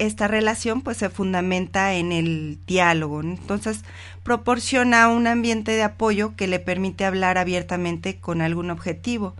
esta 0.06 0.28
relación 0.28 0.82
pues 0.82 0.98
se 0.98 1.10
fundamenta 1.10 1.94
en 1.94 2.12
el 2.12 2.60
diálogo. 2.66 3.22
Entonces 3.22 3.84
proporciona 4.24 5.08
un 5.10 5.28
ambiente 5.28 5.72
de 5.72 5.84
apoyo 5.84 6.36
que 6.36 6.48
le 6.48 6.60
permite 6.60 7.06
hablar 7.06 7.38
abiertamente 7.38 8.20
con 8.20 8.42
algún 8.42 8.70
objetivo 8.70 9.36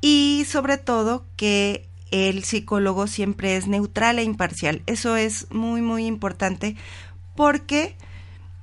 y 0.00 0.44
sobre 0.46 0.78
todo 0.78 1.24
que 1.36 1.86
el 2.10 2.44
psicólogo 2.44 3.06
siempre 3.06 3.56
es 3.56 3.66
neutral 3.66 4.18
e 4.18 4.22
imparcial. 4.22 4.82
Eso 4.86 5.16
es 5.16 5.50
muy, 5.50 5.82
muy 5.82 6.06
importante 6.06 6.76
porque 7.34 7.96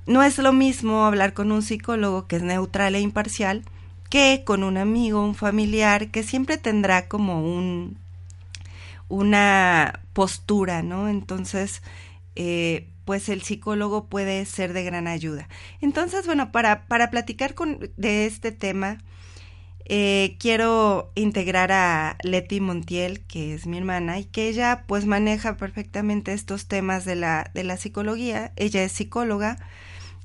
no 0.06 0.22
es 0.22 0.38
lo 0.38 0.52
mismo 0.52 1.04
hablar 1.04 1.34
con 1.34 1.52
un 1.52 1.62
psicólogo 1.62 2.26
que 2.26 2.36
es 2.36 2.42
neutral 2.42 2.94
e 2.94 3.00
imparcial 3.00 3.62
que 4.10 4.42
con 4.44 4.62
un 4.62 4.76
amigo, 4.76 5.24
un 5.24 5.34
familiar 5.34 6.10
que 6.10 6.22
siempre 6.22 6.56
tendrá 6.56 7.08
como 7.08 7.42
un 7.42 7.98
una 9.08 10.00
postura, 10.12 10.82
¿no? 10.82 11.08
Entonces, 11.08 11.82
eh, 12.36 12.90
pues 13.04 13.28
el 13.28 13.42
psicólogo 13.42 14.06
puede 14.08 14.44
ser 14.44 14.72
de 14.72 14.84
gran 14.84 15.06
ayuda. 15.06 15.48
Entonces, 15.80 16.26
bueno, 16.26 16.52
para, 16.52 16.86
para 16.86 17.10
platicar 17.10 17.54
con, 17.54 17.90
de 17.96 18.26
este 18.26 18.52
tema, 18.52 18.98
eh, 19.86 20.36
quiero 20.38 21.12
integrar 21.14 21.70
a 21.70 22.16
Leti 22.22 22.60
Montiel, 22.60 23.20
que 23.26 23.54
es 23.54 23.66
mi 23.66 23.76
hermana, 23.76 24.18
y 24.18 24.24
que 24.24 24.48
ella 24.48 24.84
pues 24.86 25.04
maneja 25.04 25.56
perfectamente 25.56 26.32
estos 26.32 26.66
temas 26.68 27.04
de 27.04 27.16
la, 27.16 27.50
de 27.54 27.64
la 27.64 27.76
psicología. 27.76 28.52
Ella 28.56 28.82
es 28.82 28.92
psicóloga 28.92 29.58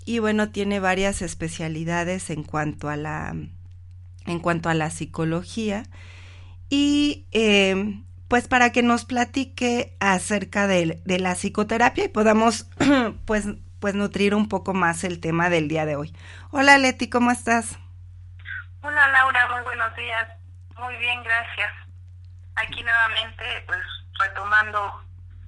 y 0.06 0.20
bueno, 0.20 0.50
tiene 0.50 0.80
varias 0.80 1.22
especialidades 1.22 2.30
en 2.30 2.44
cuanto 2.44 2.90
a 2.90 2.96
la, 2.96 3.36
en 4.26 4.40
cuanto 4.40 4.70
a 4.70 4.74
la 4.74 4.90
psicología. 4.90 5.84
Y 6.70 7.26
eh, 7.32 8.02
pues 8.30 8.48
para 8.48 8.72
que 8.72 8.84
nos 8.84 9.06
platique 9.06 9.98
acerca 10.00 10.68
de, 10.68 11.02
de 11.04 11.20
la 11.20 11.34
psicoterapia 11.34 12.06
y 12.06 12.10
podamos 12.10 12.70
pues, 13.26 13.46
pues 13.80 13.96
nutrir 13.96 14.36
un 14.36 14.48
poco 14.48 14.74
más 14.74 15.04
el 15.04 15.20
tema 15.20 15.50
del 15.50 15.68
día 15.68 15.86
de 15.86 15.96
hoy. 15.96 16.16
Hola 16.52 16.78
Leti, 16.78 17.10
¿cómo 17.10 17.32
estás? 17.32 17.78
Hola 18.82 19.08
Laura, 19.10 19.50
muy 19.50 19.64
buenos 19.64 19.96
días. 19.96 20.30
Muy 20.78 20.96
bien, 20.98 21.24
gracias. 21.24 21.72
Aquí 22.56 22.84
nuevamente, 22.84 23.44
pues 23.66 23.80
retomando 24.20 25.04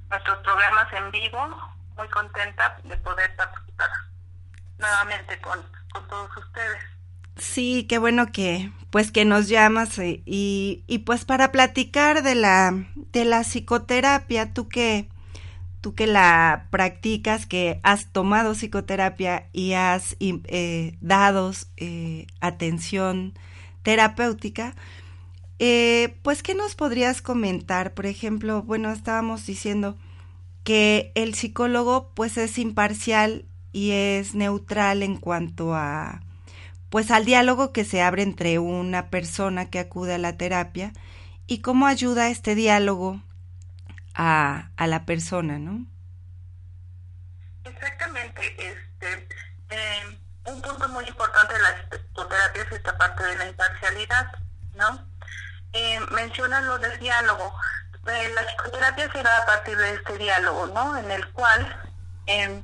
nuestros 0.10 0.40
programas 0.40 0.92
en 0.94 1.12
vivo, 1.12 1.74
muy 1.96 2.10
contenta 2.10 2.78
de 2.84 2.98
poder 2.98 3.36
participar 3.36 3.90
nuevamente 4.80 5.40
con, 5.40 5.64
con 5.94 6.08
todos 6.08 6.36
ustedes. 6.36 6.84
Sí, 7.42 7.86
qué 7.90 7.98
bueno 7.98 8.32
que 8.32 8.72
pues 8.92 9.12
que 9.12 9.26
nos 9.26 9.48
llamas 9.48 9.98
y, 9.98 10.22
y, 10.28 10.84
y 10.86 11.00
pues 11.00 11.26
para 11.26 11.52
platicar 11.52 12.22
de 12.22 12.36
la 12.36 12.86
de 13.14 13.26
la 13.26 13.44
psicoterapia, 13.44 14.54
tú 14.54 14.70
que 14.70 15.10
tú 15.82 15.96
que 15.96 16.06
la 16.06 16.68
practicas, 16.70 17.48
que 17.48 17.80
has 17.82 18.12
tomado 18.14 18.54
psicoterapia 18.54 19.50
y 19.54 19.74
has 19.74 20.16
eh, 20.20 20.98
dado 21.02 21.52
eh, 21.78 22.28
atención 22.42 23.34
terapéutica, 23.82 24.76
eh, 25.58 26.18
pues, 26.22 26.44
¿qué 26.44 26.54
nos 26.54 26.76
podrías 26.76 27.24
comentar? 27.24 27.94
Por 27.96 28.06
ejemplo, 28.06 28.62
bueno, 28.62 28.92
estábamos 28.92 29.48
diciendo 29.48 29.98
que 30.64 31.12
el 31.16 31.34
psicólogo 31.34 32.12
pues 32.14 32.38
es 32.38 32.60
imparcial 32.60 33.46
y 33.74 33.92
es 33.92 34.36
neutral 34.36 35.02
en 35.02 35.18
cuanto 35.18 35.74
a 35.76 36.22
pues 36.92 37.10
al 37.10 37.24
diálogo 37.24 37.72
que 37.72 37.86
se 37.86 38.02
abre 38.02 38.22
entre 38.22 38.60
una 38.60 39.10
persona 39.10 39.70
que 39.70 39.80
acude 39.80 40.16
a 40.16 40.18
la 40.18 40.36
terapia 40.38 40.92
y 41.48 41.62
cómo 41.62 41.88
ayuda 41.88 42.28
este 42.28 42.54
diálogo 42.54 43.22
a, 44.14 44.72
a 44.76 44.88
la 44.88 45.06
persona, 45.06 45.58
¿no? 45.58 45.86
Exactamente, 47.64 48.42
este, 48.58 49.28
eh, 49.70 50.20
un 50.46 50.62
punto 50.62 50.90
muy 50.90 51.06
importante 51.06 51.54
de 51.54 51.62
la 51.62 51.90
psicoterapia 51.90 52.64
es 52.64 52.72
esta 52.74 52.98
parte 52.98 53.24
de 53.24 53.38
la 53.38 53.48
imparcialidad, 53.48 54.28
¿no? 54.76 55.08
Eh, 55.72 55.98
mencionan 56.12 56.68
lo 56.68 56.78
del 56.78 57.00
diálogo. 57.00 57.54
Eh, 58.06 58.32
la 58.36 58.46
psicoterapia 58.46 59.10
se 59.14 59.24
da 59.24 59.38
a 59.38 59.46
partir 59.46 59.78
de 59.78 59.94
este 59.94 60.18
diálogo, 60.18 60.68
¿no? 60.68 60.98
En 60.98 61.10
el 61.10 61.26
cual 61.32 61.94
eh, 62.28 62.62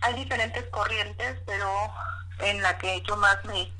hay 0.00 0.14
diferentes 0.14 0.64
corrientes, 0.70 1.40
pero 1.44 1.68
en 2.40 2.62
la 2.62 2.78
que 2.78 3.02
yo 3.02 3.16
más 3.16 3.44
me, 3.44 3.72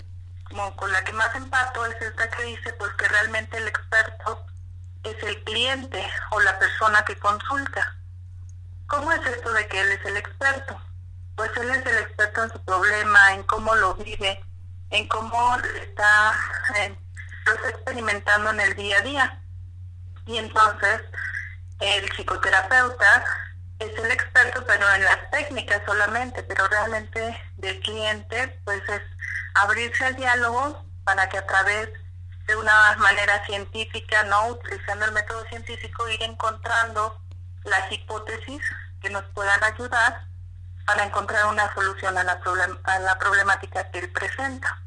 como 0.44 0.74
con 0.76 0.90
la 0.92 1.02
que 1.04 1.12
más 1.12 1.34
empato 1.34 1.84
es 1.86 2.00
esta 2.00 2.28
que 2.30 2.42
dice 2.44 2.72
pues 2.74 2.92
que 2.94 3.08
realmente 3.08 3.56
el 3.58 3.68
experto 3.68 4.46
es 5.04 5.22
el 5.22 5.42
cliente 5.44 6.04
o 6.30 6.40
la 6.40 6.58
persona 6.58 7.04
que 7.04 7.16
consulta. 7.18 7.96
¿Cómo 8.86 9.12
es 9.12 9.24
esto 9.26 9.52
de 9.52 9.68
que 9.68 9.80
él 9.80 9.92
es 9.92 10.04
el 10.06 10.16
experto? 10.16 10.80
Pues 11.36 11.50
él 11.56 11.70
es 11.70 11.86
el 11.86 11.98
experto 11.98 12.44
en 12.44 12.52
su 12.52 12.64
problema, 12.64 13.34
en 13.34 13.42
cómo 13.44 13.74
lo 13.76 13.94
vive, 13.94 14.42
en 14.90 15.06
cómo 15.08 15.56
está, 15.82 16.34
eh, 16.76 16.98
lo 17.46 17.52
está 17.54 17.68
experimentando 17.68 18.50
en 18.50 18.60
el 18.60 18.74
día 18.74 18.98
a 18.98 19.02
día. 19.02 19.42
Y 20.26 20.38
entonces 20.38 21.02
el 21.80 22.10
psicoterapeuta 22.12 23.24
es 23.78 23.96
el 23.96 24.10
experto, 24.10 24.64
pero 24.66 24.92
en 24.94 25.04
las 25.04 25.30
técnicas 25.30 25.82
solamente, 25.86 26.42
pero 26.42 26.66
realmente 26.68 27.42
del 27.56 27.80
cliente, 27.80 28.60
pues 28.64 28.82
es 28.88 29.02
abrirse 29.54 30.04
al 30.04 30.16
diálogo 30.16 30.84
para 31.04 31.28
que 31.28 31.38
a 31.38 31.46
través 31.46 31.88
de 32.46 32.56
una 32.56 32.96
manera 32.96 33.44
científica, 33.46 34.24
no 34.24 34.48
utilizando 34.48 35.04
el 35.04 35.12
método 35.12 35.44
científico, 35.48 36.08
ir 36.08 36.22
encontrando 36.22 37.20
las 37.64 37.90
hipótesis 37.92 38.62
que 39.00 39.10
nos 39.10 39.24
puedan 39.34 39.62
ayudar 39.62 40.26
para 40.86 41.04
encontrar 41.04 41.46
una 41.46 41.72
solución 41.74 42.16
a 42.16 42.24
la, 42.24 42.40
problem 42.40 42.78
a 42.84 42.98
la 43.00 43.18
problemática 43.18 43.90
que 43.90 43.98
él 43.98 44.10
presenta. 44.10 44.80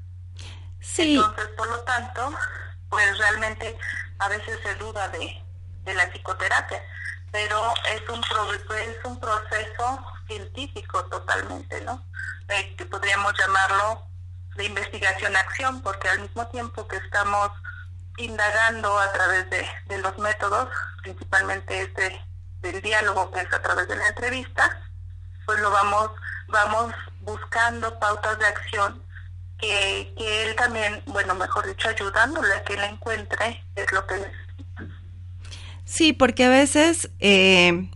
Sí. 0.80 1.16
Entonces, 1.16 1.48
por 1.56 1.68
lo 1.68 1.80
tanto, 1.82 2.34
pues 2.90 3.18
realmente 3.20 3.78
a 4.18 4.28
veces 4.28 4.60
se 4.64 4.76
duda 4.76 5.08
de, 5.10 5.44
de 5.84 5.94
la 5.94 6.10
psicoterapia, 6.10 6.84
pero 7.32 7.74
es 7.94 8.10
un, 8.10 8.20
es 8.20 9.06
un 9.06 9.20
proceso 9.20 10.06
científico 10.28 11.04
totalmente, 11.06 11.82
¿no? 11.82 12.04
Eh, 12.50 12.76
que 12.78 12.86
podríamos 12.86 13.34
llamarlo 13.38 14.04
de 14.56 14.66
investigación-acción, 14.66 15.82
porque 15.82 16.10
al 16.10 16.20
mismo 16.22 16.46
tiempo 16.48 16.88
que 16.88 16.98
estamos 16.98 17.52
indagando 18.18 18.98
a 19.00 19.12
través 19.14 19.50
de, 19.50 19.66
de 19.88 19.98
los 20.00 20.18
métodos, 20.18 20.70
principalmente 21.02 21.82
este 21.82 22.22
del 22.62 22.82
diálogo 22.82 23.32
que 23.32 23.42
es 23.42 23.54
a 23.54 23.62
través 23.62 23.88
de 23.88 23.96
la 23.96 24.08
entrevista, 24.10 24.82
pues 25.46 25.60
lo 25.60 25.72
vamos, 25.72 26.12
vamos 26.48 26.94
buscando 27.22 27.98
pautas 28.00 28.38
de 28.38 28.46
acción 28.46 29.02
que, 29.62 30.14
que 30.18 30.44
él 30.44 30.56
también, 30.56 31.02
bueno, 31.06 31.36
mejor 31.36 31.66
dicho, 31.68 31.88
ayudándole 31.88 32.54
a 32.54 32.64
que 32.64 32.74
él 32.74 32.84
encuentre 32.84 33.64
es 33.76 33.92
lo 33.92 34.06
que. 34.08 34.16
Sí, 35.94 36.14
porque 36.14 36.46
a 36.46 36.50
veces 36.50 37.12
eh, 37.20 37.90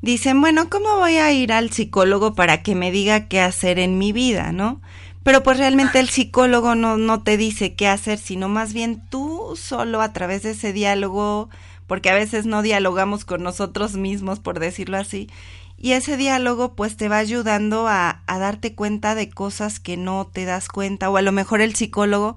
dicen, 0.00 0.40
bueno, 0.40 0.70
¿cómo 0.70 0.96
voy 0.96 1.18
a 1.18 1.32
ir 1.32 1.52
al 1.52 1.70
psicólogo 1.70 2.34
para 2.34 2.62
que 2.62 2.74
me 2.74 2.90
diga 2.90 3.28
qué 3.28 3.42
hacer 3.42 3.78
en 3.78 3.98
mi 3.98 4.10
vida, 4.10 4.52
no? 4.52 4.80
Pero 5.22 5.42
pues 5.42 5.58
realmente 5.58 6.00
el 6.00 6.08
psicólogo 6.08 6.74
no, 6.74 6.96
no 6.96 7.22
te 7.22 7.36
dice 7.36 7.74
qué 7.74 7.88
hacer, 7.88 8.18
sino 8.18 8.48
más 8.48 8.72
bien 8.72 9.02
tú 9.10 9.52
solo 9.54 10.00
a 10.00 10.14
través 10.14 10.44
de 10.44 10.52
ese 10.52 10.72
diálogo, 10.72 11.50
porque 11.86 12.08
a 12.08 12.14
veces 12.14 12.46
no 12.46 12.62
dialogamos 12.62 13.26
con 13.26 13.42
nosotros 13.42 13.96
mismos, 13.96 14.40
por 14.40 14.58
decirlo 14.58 14.96
así, 14.96 15.28
y 15.76 15.92
ese 15.92 16.16
diálogo 16.16 16.74
pues 16.74 16.96
te 16.96 17.10
va 17.10 17.18
ayudando 17.18 17.86
a, 17.86 18.22
a 18.26 18.38
darte 18.38 18.74
cuenta 18.74 19.14
de 19.14 19.28
cosas 19.28 19.78
que 19.78 19.98
no 19.98 20.26
te 20.32 20.46
das 20.46 20.68
cuenta, 20.68 21.10
o 21.10 21.18
a 21.18 21.22
lo 21.22 21.32
mejor 21.32 21.60
el 21.60 21.74
psicólogo 21.74 22.34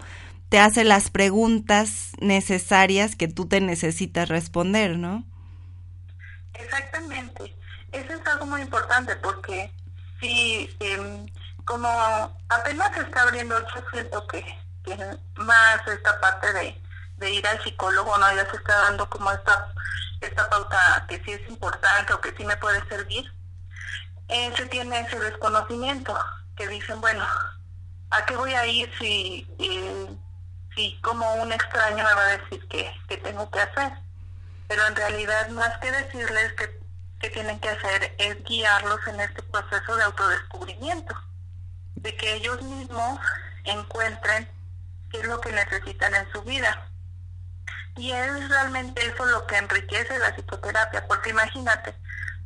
te 0.49 0.59
hace 0.59 0.83
las 0.83 1.09
preguntas 1.09 2.11
necesarias 2.19 3.15
que 3.15 3.27
tú 3.27 3.47
te 3.47 3.61
necesitas 3.61 4.29
responder, 4.29 4.97
¿no? 4.97 5.25
Exactamente. 6.53 7.55
Eso 7.91 8.13
es 8.13 8.27
algo 8.27 8.45
muy 8.45 8.61
importante 8.61 9.15
porque 9.17 9.71
si 10.19 10.69
eh, 10.79 11.25
como 11.65 11.87
apenas 12.49 12.93
se 12.95 13.01
está 13.01 13.23
abriendo, 13.23 13.59
yo 13.59 13.81
siento 13.91 14.25
que, 14.27 14.43
que 14.83 14.97
más 15.37 15.87
esta 15.87 16.19
parte 16.21 16.53
de, 16.53 16.81
de 17.17 17.31
ir 17.31 17.47
al 17.47 17.61
psicólogo, 17.63 18.17
¿no? 18.17 18.35
Ya 18.35 18.49
se 18.49 18.57
está 18.57 18.75
dando 18.83 19.09
como 19.09 19.31
esta, 19.31 19.73
esta 20.21 20.49
pauta 20.49 21.05
que 21.09 21.21
sí 21.23 21.31
es 21.33 21.49
importante 21.49 22.13
o 22.13 22.21
que 22.21 22.33
sí 22.37 22.45
me 22.45 22.57
puede 22.57 22.85
servir. 22.87 23.31
Eh, 24.27 24.53
se 24.55 24.65
tiene 24.67 25.01
ese 25.01 25.19
desconocimiento 25.19 26.17
que 26.55 26.67
dicen, 26.67 27.01
bueno, 27.01 27.25
¿a 28.11 28.25
qué 28.25 28.35
voy 28.35 28.53
a 28.53 28.65
ir 28.65 28.91
si, 28.99 29.47
eh, 29.59 30.07
si 30.75 30.99
como 31.01 31.33
un 31.35 31.51
extraño 31.51 31.97
me 31.97 32.03
va 32.03 32.25
a 32.25 32.37
decir 32.37 32.67
que, 32.67 32.91
que 33.07 33.17
tengo 33.17 33.49
que 33.49 33.59
hacer? 33.59 33.93
Pero 34.67 34.85
en 34.87 34.95
realidad, 34.95 35.49
más 35.49 35.77
que 35.79 35.91
decirles 35.91 36.53
que, 36.53 36.79
que 37.19 37.29
tienen 37.29 37.59
que 37.59 37.69
hacer, 37.69 38.15
es 38.17 38.43
guiarlos 38.43 38.99
en 39.07 39.21
este 39.21 39.41
proceso 39.43 39.95
de 39.95 40.03
autodescubrimiento 40.03 41.15
de 41.95 42.15
que 42.15 42.35
ellos 42.35 42.61
mismos 42.61 43.19
encuentren 43.63 44.47
qué 45.11 45.19
es 45.19 45.27
lo 45.27 45.41
que 45.41 45.51
necesitan 45.51 46.13
en 46.15 46.31
su 46.31 46.41
vida. 46.43 46.87
Y 47.97 48.11
es 48.11 48.49
realmente 48.49 49.05
eso 49.05 49.25
lo 49.25 49.47
que 49.47 49.57
enriquece 49.57 50.19
la 50.19 50.35
psicoterapia, 50.35 51.07
porque 51.07 51.29
imagínate, 51.29 51.95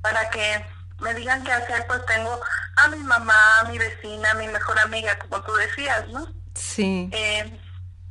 para 0.02 0.30
que 0.30 0.66
me 1.00 1.14
digan 1.14 1.44
qué 1.44 1.52
hacer, 1.52 1.88
pues 1.88 2.06
tengo 2.06 2.40
a 2.78 2.88
mi 2.90 3.00
mamá, 3.00 3.60
a 3.60 3.64
mi 3.66 3.78
vecina, 3.78 4.32
a 4.32 4.36
mi 4.36 4.48
mejor 4.48 4.80
amiga, 4.80 5.18
como 5.18 5.42
tú 5.42 5.54
decías, 5.56 6.08
¿no? 6.10 6.28
Sí. 6.54 7.10
Eh, 7.12 7.60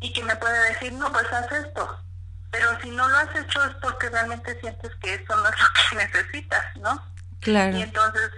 y 0.01 0.13
que 0.13 0.23
me 0.23 0.37
puede 0.37 0.73
decir, 0.73 0.93
no, 0.93 1.11
pues 1.13 1.33
haz 1.33 1.51
esto. 1.53 2.03
Pero 2.51 2.81
si 2.81 2.91
no 2.91 3.09
lo 3.09 3.17
has 3.17 3.35
hecho 3.35 3.65
es 3.65 3.75
porque 3.77 4.09
realmente 4.09 4.59
sientes 4.61 4.95
que 4.97 5.15
eso 5.15 5.37
no 5.37 5.49
es 5.49 5.61
lo 5.61 5.67
que 5.75 5.97
necesitas, 6.07 6.77
¿no? 6.77 7.03
Claro. 7.41 7.77
Y 7.77 7.83
entonces, 7.83 8.31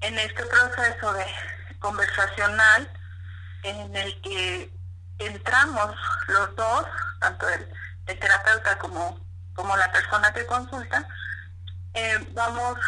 en 0.00 0.18
este 0.18 0.44
proceso 0.44 1.12
de 1.12 1.26
conversacional 1.80 2.90
en 3.62 3.96
el 3.96 4.20
que 4.20 4.70
entramos 5.18 5.94
los 6.28 6.56
dos, 6.56 6.86
tanto 7.20 7.48
el, 7.48 7.68
el 8.06 8.18
terapeuta 8.18 8.78
como, 8.78 9.20
como 9.54 9.76
la 9.76 9.90
persona 9.92 10.32
que 10.32 10.46
consulta, 10.46 11.06
eh, 11.94 12.18
vamos 12.32 12.78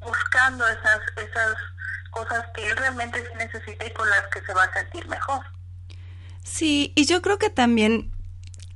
buscando 0.00 0.66
esas, 0.66 1.00
esas 1.16 1.54
cosas 2.10 2.44
que 2.54 2.68
él 2.68 2.76
realmente 2.76 3.24
sí 3.24 3.32
necesita 3.36 3.84
y 3.84 3.92
con 3.92 4.08
las 4.10 4.26
que 4.28 4.40
se 4.42 4.54
va 4.54 4.64
a 4.64 4.72
sentir 4.72 5.06
mejor. 5.08 5.44
Sí, 6.42 6.92
y 6.96 7.04
yo 7.06 7.22
creo 7.22 7.38
que 7.38 7.50
también 7.50 8.10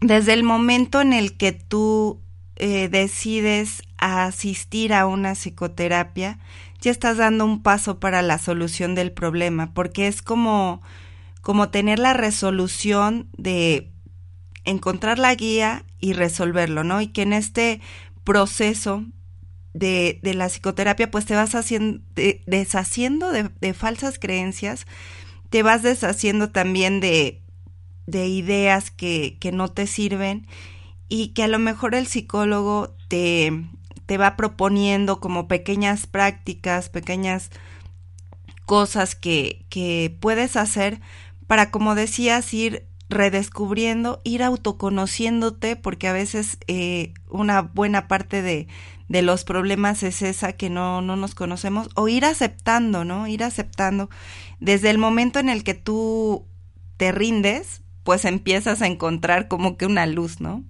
desde 0.00 0.33
el 0.33 0.42
momento 0.42 1.00
en 1.00 1.12
el 1.12 1.37
que 1.37 1.53
tú 1.53 2.20
eh, 2.57 2.88
decides 2.88 3.83
asistir 3.98 4.92
a 4.92 5.07
una 5.07 5.35
psicoterapia, 5.35 6.38
ya 6.81 6.90
estás 6.90 7.16
dando 7.16 7.44
un 7.44 7.62
paso 7.62 7.98
para 7.98 8.20
la 8.22 8.38
solución 8.38 8.94
del 8.94 9.12
problema, 9.12 9.72
porque 9.72 10.07
es 10.07 10.20
como, 10.20 10.83
como 11.40 11.70
tener 11.70 11.98
la 11.98 12.12
resolución 12.12 13.29
de 13.37 13.90
encontrar 14.64 15.18
la 15.18 15.35
guía 15.35 15.85
y 15.98 16.12
resolverlo, 16.12 16.85
¿no? 16.85 17.00
Y 17.00 17.09
que 17.09 17.22
en 17.22 17.33
este 17.33 17.81
proceso 18.24 19.05
de, 19.72 20.20
de 20.22 20.35
la 20.35 20.48
psicoterapia, 20.48 21.11
pues 21.11 21.24
te 21.24 21.35
vas 21.35 21.55
haciendo, 21.55 22.03
de, 22.14 22.42
deshaciendo 22.46 23.33
de, 23.33 23.50
de, 23.61 23.74
falsas 23.74 24.18
creencias, 24.18 24.87
te 25.50 25.62
vas 25.62 25.83
deshaciendo 25.83 26.50
también 26.50 27.00
de, 27.00 27.40
de 28.07 28.27
ideas 28.27 28.90
que, 28.90 29.37
que 29.40 29.53
no 29.53 29.69
te 29.69 29.87
sirven 29.87 30.47
y 31.09 31.29
que 31.29 31.45
a 31.45 31.49
lo 31.49 31.59
mejor 31.59 31.95
el 31.95 32.07
psicólogo 32.07 32.95
te, 33.09 33.53
te 34.07 34.19
va 34.19 34.37
proponiendo 34.37 35.21
como 35.21 35.49
pequeñas 35.49 36.07
prácticas, 36.07 36.88
pequeñas 36.88 37.51
cosas 38.67 39.14
que, 39.14 39.64
que 39.69 40.17
puedes 40.21 40.57
hacer 40.57 41.01
para, 41.47 41.71
como 41.71 41.95
decías, 41.95 42.53
ir 42.55 42.87
redescubriendo, 43.09 44.21
ir 44.25 44.43
autoconociéndote, 44.43 45.77
porque 45.77 46.09
a 46.09 46.12
veces 46.12 46.59
eh, 46.67 47.12
una 47.29 47.62
buena 47.62 48.09
parte 48.09 48.43
de, 48.43 48.67
de 49.09 49.23
los 49.23 49.45
problemas 49.45 50.03
es 50.03 50.23
esa 50.23 50.55
que 50.55 50.71
no, 50.71 51.03
no 51.03 51.17
nos 51.17 51.35
conocemos, 51.35 51.90
o 51.95 52.09
ir 52.09 52.25
aceptando, 52.25 53.05
¿no? 53.05 53.27
Ir 53.27 53.45
aceptando. 53.45 54.09
Desde 54.59 54.90
el 54.90 54.99
momento 54.99 55.38
en 55.38 55.51
el 55.51 55.64
que 55.64 55.75
tú 55.75 56.47
te 56.97 57.12
rindes, 57.12 57.83
pues 58.05 58.25
empiezas 58.25 58.83
a 58.83 58.87
encontrar 58.87 59.49
como 59.49 59.77
que 59.77 59.87
una 59.87 60.07
luz, 60.07 60.40
¿no? 60.40 60.62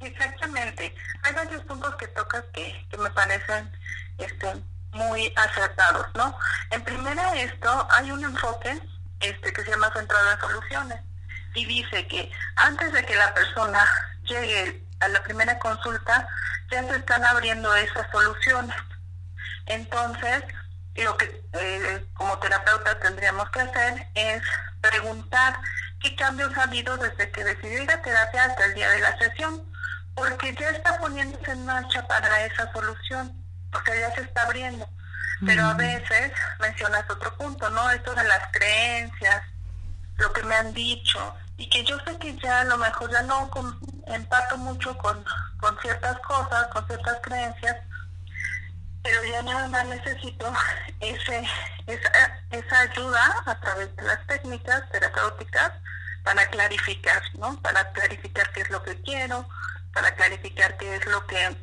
Exactamente. 0.00 0.94
Hay 1.22 1.34
varios 1.34 1.62
puntos 1.64 1.94
que 1.96 2.08
tocas 2.08 2.44
que, 2.52 2.74
me 2.98 3.10
parecen 3.10 3.70
este, 4.18 4.54
muy 4.92 5.32
acertados, 5.36 6.06
¿no? 6.14 6.36
En 6.70 6.82
primera 6.82 7.34
esto, 7.34 7.88
hay 7.90 8.10
un 8.10 8.24
enfoque 8.24 8.80
este, 9.20 9.52
que 9.52 9.64
se 9.64 9.70
llama 9.70 9.92
centrado 9.94 10.32
en 10.32 10.40
soluciones 10.40 11.00
y 11.54 11.66
dice 11.66 12.06
que 12.06 12.30
antes 12.56 12.92
de 12.92 13.04
que 13.04 13.14
la 13.14 13.34
persona 13.34 13.86
llegue 14.24 14.84
a 15.00 15.08
la 15.08 15.22
primera 15.22 15.58
consulta, 15.58 16.28
ya 16.70 16.82
se 16.84 16.96
están 16.96 17.24
abriendo 17.24 17.74
esas 17.74 18.10
soluciones. 18.10 18.76
Entonces, 19.66 20.44
lo 20.96 21.16
que 21.16 21.42
eh, 21.52 22.06
como 22.14 22.38
terapeuta 22.38 22.98
tendríamos 23.00 23.50
que 23.50 23.60
hacer 23.60 24.08
es 24.14 24.42
preguntar 24.80 25.58
qué 26.02 26.14
cambios 26.16 26.56
ha 26.58 26.64
habido 26.64 26.96
desde 26.96 27.30
que 27.30 27.44
decidí 27.44 27.84
la 27.86 28.00
terapia 28.02 28.44
hasta 28.44 28.64
el 28.66 28.74
día 28.74 28.90
de 28.90 29.00
la 29.00 29.16
sesión, 29.18 29.62
porque 30.14 30.54
ya 30.54 30.70
está 30.70 30.98
poniéndose 30.98 31.52
en 31.52 31.64
marcha 31.66 32.06
para 32.06 32.44
esa 32.44 32.70
solución, 32.72 33.32
porque 33.70 33.98
ya 33.98 34.14
se 34.14 34.22
está 34.22 34.42
abriendo. 34.42 34.88
Pero 35.44 35.64
a 35.64 35.74
veces 35.74 36.30
mencionas 36.60 37.04
otro 37.10 37.36
punto, 37.36 37.68
¿no? 37.70 37.90
Esto 37.90 38.14
de 38.14 38.22
las 38.24 38.42
creencias, 38.52 39.42
lo 40.18 40.32
que 40.32 40.42
me 40.44 40.54
han 40.54 40.72
dicho, 40.72 41.34
y 41.56 41.68
que 41.68 41.82
yo 41.84 41.98
sé 42.06 42.16
que 42.18 42.36
ya 42.36 42.60
a 42.60 42.64
lo 42.64 42.78
mejor 42.78 43.10
ya 43.10 43.22
no 43.22 43.50
con- 43.50 43.78
empato 44.06 44.56
mucho 44.58 44.96
con, 44.98 45.24
con 45.58 45.76
ciertas 45.80 46.18
cosas, 46.20 46.66
con 46.68 46.86
ciertas 46.86 47.16
creencias, 47.22 47.76
pero 49.02 49.24
ya 49.24 49.42
nada 49.42 49.68
más 49.68 49.86
necesito 49.86 50.52
ese, 51.00 51.44
esa, 51.86 52.40
esa 52.50 52.80
ayuda 52.80 53.42
a 53.46 53.60
través 53.60 53.94
de 53.96 54.02
las 54.02 54.26
técnicas 54.26 54.88
terapéuticas 54.90 55.72
para 56.24 56.48
clarificar, 56.50 57.22
¿no? 57.38 57.60
Para 57.62 57.92
clarificar 57.92 58.50
qué 58.52 58.60
es 58.60 58.70
lo 58.70 58.82
que 58.82 59.00
quiero, 59.02 59.48
para 59.92 60.14
clarificar 60.14 60.76
qué 60.76 60.96
es 60.96 61.06
lo 61.06 61.26
que 61.26 61.56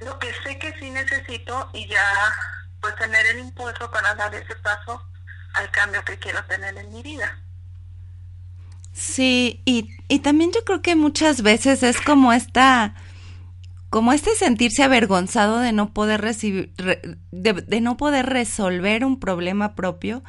lo 0.00 0.18
que 0.18 0.34
sé 0.42 0.58
que 0.58 0.76
sí 0.78 0.90
necesito 0.90 1.70
y 1.72 1.86
ya 1.88 2.02
pues 2.80 2.96
tener 2.96 3.24
el 3.26 3.38
impulso 3.38 3.90
para 3.90 4.14
dar 4.14 4.34
ese 4.34 4.54
paso 4.56 5.02
al 5.54 5.70
cambio 5.70 6.04
que 6.04 6.18
quiero 6.18 6.44
tener 6.44 6.76
en 6.76 6.92
mi 6.92 7.02
vida. 7.02 7.38
Sí, 8.92 9.62
y, 9.64 9.96
y 10.08 10.20
también 10.20 10.52
yo 10.52 10.64
creo 10.64 10.82
que 10.82 10.94
muchas 10.94 11.42
veces 11.42 11.82
es 11.82 12.00
como 12.00 12.32
esta, 12.32 12.94
como 13.94 14.12
este 14.12 14.34
sentirse 14.34 14.82
avergonzado 14.82 15.60
de 15.60 15.72
no 15.72 15.92
poder 15.92 16.20
recibir, 16.20 16.72
re- 16.76 17.00
de, 17.30 17.80
no 17.80 17.96
poder 17.96 18.26
resolver 18.26 19.04
un 19.04 19.20
problema 19.20 19.76
propio, 19.76 20.24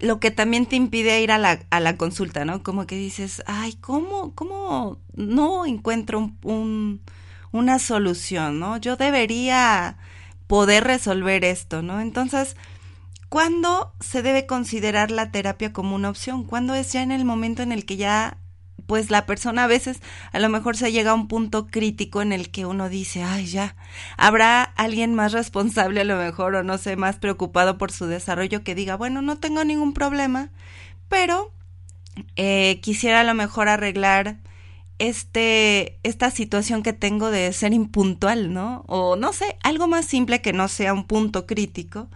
lo 0.00 0.20
que 0.20 0.30
también 0.30 0.66
te 0.66 0.76
impide 0.76 1.22
ir 1.22 1.32
a 1.32 1.38
la, 1.38 1.60
a 1.70 1.80
la 1.80 1.96
consulta, 1.96 2.44
¿no? 2.44 2.62
Como 2.62 2.86
que 2.86 2.96
dices, 2.96 3.42
ay, 3.46 3.74
¿cómo, 3.80 4.34
cómo 4.34 4.98
no 5.14 5.66
encuentro 5.66 6.32
un- 6.44 7.02
una 7.52 7.78
solución, 7.78 8.60
¿no? 8.60 8.76
Yo 8.78 8.96
debería 8.96 9.98
poder 10.46 10.84
resolver 10.84 11.44
esto, 11.44 11.82
¿no? 11.82 12.00
Entonces, 12.00 12.56
¿Cuándo 13.28 13.94
se 14.00 14.22
debe 14.22 14.46
considerar 14.46 15.10
la 15.10 15.30
terapia 15.30 15.72
como 15.72 15.96
una 15.96 16.10
opción? 16.10 16.44
¿Cuándo 16.44 16.74
es 16.74 16.92
ya 16.92 17.02
en 17.02 17.12
el 17.12 17.24
momento 17.24 17.62
en 17.62 17.72
el 17.72 17.86
que 17.86 17.96
ya, 17.96 18.36
pues 18.86 19.10
la 19.10 19.26
persona 19.26 19.64
a 19.64 19.66
veces 19.66 20.00
a 20.32 20.38
lo 20.38 20.48
mejor 20.48 20.76
se 20.76 20.92
llega 20.92 21.12
a 21.12 21.14
un 21.14 21.28
punto 21.28 21.66
crítico 21.66 22.22
en 22.22 22.32
el 22.32 22.50
que 22.50 22.66
uno 22.66 22.88
dice, 22.88 23.22
ay, 23.22 23.46
ya, 23.46 23.76
habrá 24.16 24.62
alguien 24.62 25.14
más 25.14 25.32
responsable 25.32 26.00
a 26.00 26.04
lo 26.04 26.16
mejor 26.16 26.54
o 26.54 26.62
no 26.62 26.78
sé, 26.78 26.96
más 26.96 27.16
preocupado 27.16 27.78
por 27.78 27.92
su 27.92 28.06
desarrollo 28.06 28.64
que 28.64 28.74
diga, 28.74 28.96
bueno, 28.96 29.22
no 29.22 29.38
tengo 29.38 29.64
ningún 29.64 29.94
problema, 29.94 30.50
pero 31.08 31.52
eh, 32.36 32.80
quisiera 32.82 33.20
a 33.20 33.24
lo 33.24 33.34
mejor 33.34 33.68
arreglar 33.68 34.38
este, 34.98 35.98
esta 36.02 36.30
situación 36.30 36.82
que 36.82 36.92
tengo 36.92 37.30
de 37.30 37.52
ser 37.52 37.72
impuntual, 37.72 38.52
¿no? 38.52 38.84
O 38.86 39.16
no 39.16 39.32
sé, 39.32 39.56
algo 39.62 39.88
más 39.88 40.06
simple 40.06 40.40
que 40.42 40.52
no 40.52 40.68
sea 40.68 40.92
un 40.92 41.04
punto 41.06 41.46
crítico 41.46 42.08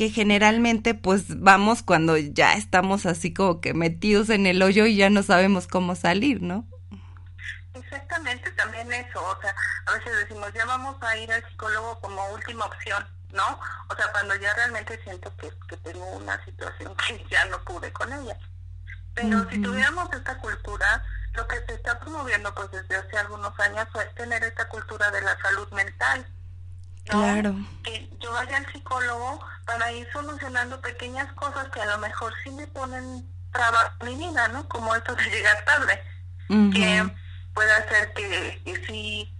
que 0.00 0.08
generalmente 0.08 0.94
pues 0.94 1.24
vamos 1.42 1.82
cuando 1.82 2.16
ya 2.16 2.54
estamos 2.54 3.04
así 3.04 3.34
como 3.34 3.60
que 3.60 3.74
metidos 3.74 4.30
en 4.30 4.46
el 4.46 4.62
hoyo 4.62 4.86
y 4.86 4.96
ya 4.96 5.10
no 5.10 5.22
sabemos 5.22 5.66
cómo 5.66 5.94
salir, 5.94 6.40
¿no? 6.40 6.66
Exactamente, 7.74 8.50
también 8.52 8.90
eso, 8.94 9.22
o 9.22 9.38
sea, 9.42 9.54
a 9.84 9.92
veces 9.92 10.16
decimos, 10.20 10.50
ya 10.54 10.64
vamos 10.64 10.96
a 11.02 11.18
ir 11.18 11.30
al 11.30 11.46
psicólogo 11.50 12.00
como 12.00 12.26
última 12.32 12.64
opción, 12.64 13.06
¿no? 13.34 13.60
O 13.90 13.94
sea, 13.94 14.10
cuando 14.10 14.34
ya 14.36 14.54
realmente 14.54 14.98
siento 15.04 15.36
que, 15.36 15.52
que 15.68 15.76
tengo 15.76 16.06
una 16.12 16.42
situación 16.46 16.96
que 17.06 17.22
ya 17.30 17.44
no 17.44 17.62
pude 17.64 17.92
con 17.92 18.10
ella. 18.10 18.38
Pero 19.12 19.50
si 19.50 19.60
tuviéramos 19.60 20.10
esta 20.14 20.38
cultura, 20.38 21.04
lo 21.34 21.46
que 21.46 21.56
se 21.66 21.74
está 21.74 22.00
promoviendo 22.00 22.54
pues 22.54 22.70
desde 22.70 22.96
hace 22.96 23.18
algunos 23.18 23.52
años 23.60 23.86
es 24.02 24.14
tener 24.14 24.42
esta 24.44 24.66
cultura 24.66 25.10
de 25.10 25.20
la 25.20 25.38
salud 25.42 25.70
mental. 25.72 26.26
¿No? 27.12 27.22
Claro. 27.22 27.54
Que 27.84 28.08
yo 28.20 28.32
vaya 28.32 28.56
al 28.56 28.72
psicólogo 28.72 29.40
para 29.64 29.92
ir 29.92 30.06
solucionando 30.12 30.80
pequeñas 30.80 31.32
cosas 31.34 31.68
que 31.70 31.80
a 31.80 31.86
lo 31.86 31.98
mejor 31.98 32.32
sí 32.42 32.50
me 32.50 32.66
ponen 32.68 33.28
trabas 33.52 33.92
en 34.00 34.08
mi 34.08 34.14
vida, 34.16 34.48
¿no? 34.48 34.68
Como 34.68 34.94
esto 34.94 35.14
de 35.14 35.24
llegar 35.24 35.64
tarde 35.64 36.02
que 36.72 37.06
puede 37.54 37.72
hacer 37.72 38.12
que, 38.12 38.60
que 38.64 38.86
sí 38.86 39.32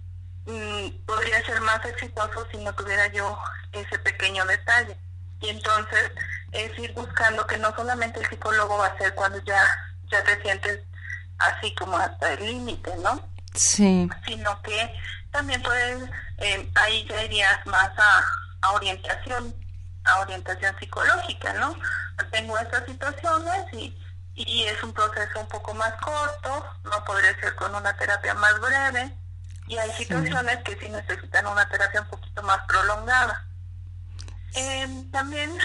mm, 0.45 1.05
podría 1.05 1.45
ser 1.45 1.59
más 1.61 1.83
exitoso 1.85 2.47
si 2.51 2.57
no 2.57 2.73
tuviera 2.73 3.07
yo 3.11 3.37
ese 3.73 3.99
pequeño 3.99 4.45
detalle. 4.45 4.95
Y 5.41 5.49
entonces 5.49 6.11
es 6.51 6.77
ir 6.79 6.93
buscando 6.93 7.45
que 7.47 7.57
no 7.57 7.73
solamente 7.75 8.19
el 8.19 8.29
psicólogo 8.29 8.77
va 8.77 8.87
a 8.87 8.97
ser 8.97 9.13
cuando 9.15 9.43
ya, 9.43 9.61
ya 10.09 10.23
te 10.23 10.41
sientes 10.41 10.81
así 11.39 11.73
como 11.75 11.97
hasta 11.97 12.33
el 12.33 12.45
límite, 12.45 12.95
¿no? 12.97 13.21
Sí, 13.53 14.09
Sino 14.25 14.61
que 14.61 14.93
también 15.31 15.61
puedes, 15.61 16.09
eh, 16.37 16.71
ahí 16.75 17.05
ya 17.07 17.23
irías 17.23 17.65
más 17.65 17.91
a, 17.97 18.23
a 18.61 18.71
orientación, 18.71 19.55
a 20.03 20.19
orientación 20.19 20.75
psicológica, 20.79 21.53
¿no? 21.53 21.75
Tengo 22.31 22.57
estas 22.57 22.85
situaciones 22.85 23.73
y, 23.73 23.97
y 24.35 24.63
es 24.65 24.81
un 24.83 24.93
proceso 24.93 25.39
un 25.39 25.47
poco 25.47 25.73
más 25.73 25.93
corto, 26.01 26.65
no 26.83 27.03
podría 27.05 27.39
ser 27.39 27.55
con 27.55 27.73
una 27.73 27.95
terapia 27.97 28.33
más 28.35 28.59
breve, 28.59 29.17
y 29.67 29.77
hay 29.77 29.91
situaciones 29.93 30.57
que 30.63 30.77
sí 30.77 30.89
necesitan 30.89 31.47
una 31.47 31.67
terapia 31.69 32.01
un 32.01 32.07
poquito 32.07 32.43
más 32.43 32.59
prolongada. 32.67 33.45
Eh, 34.53 35.05
también 35.11 35.57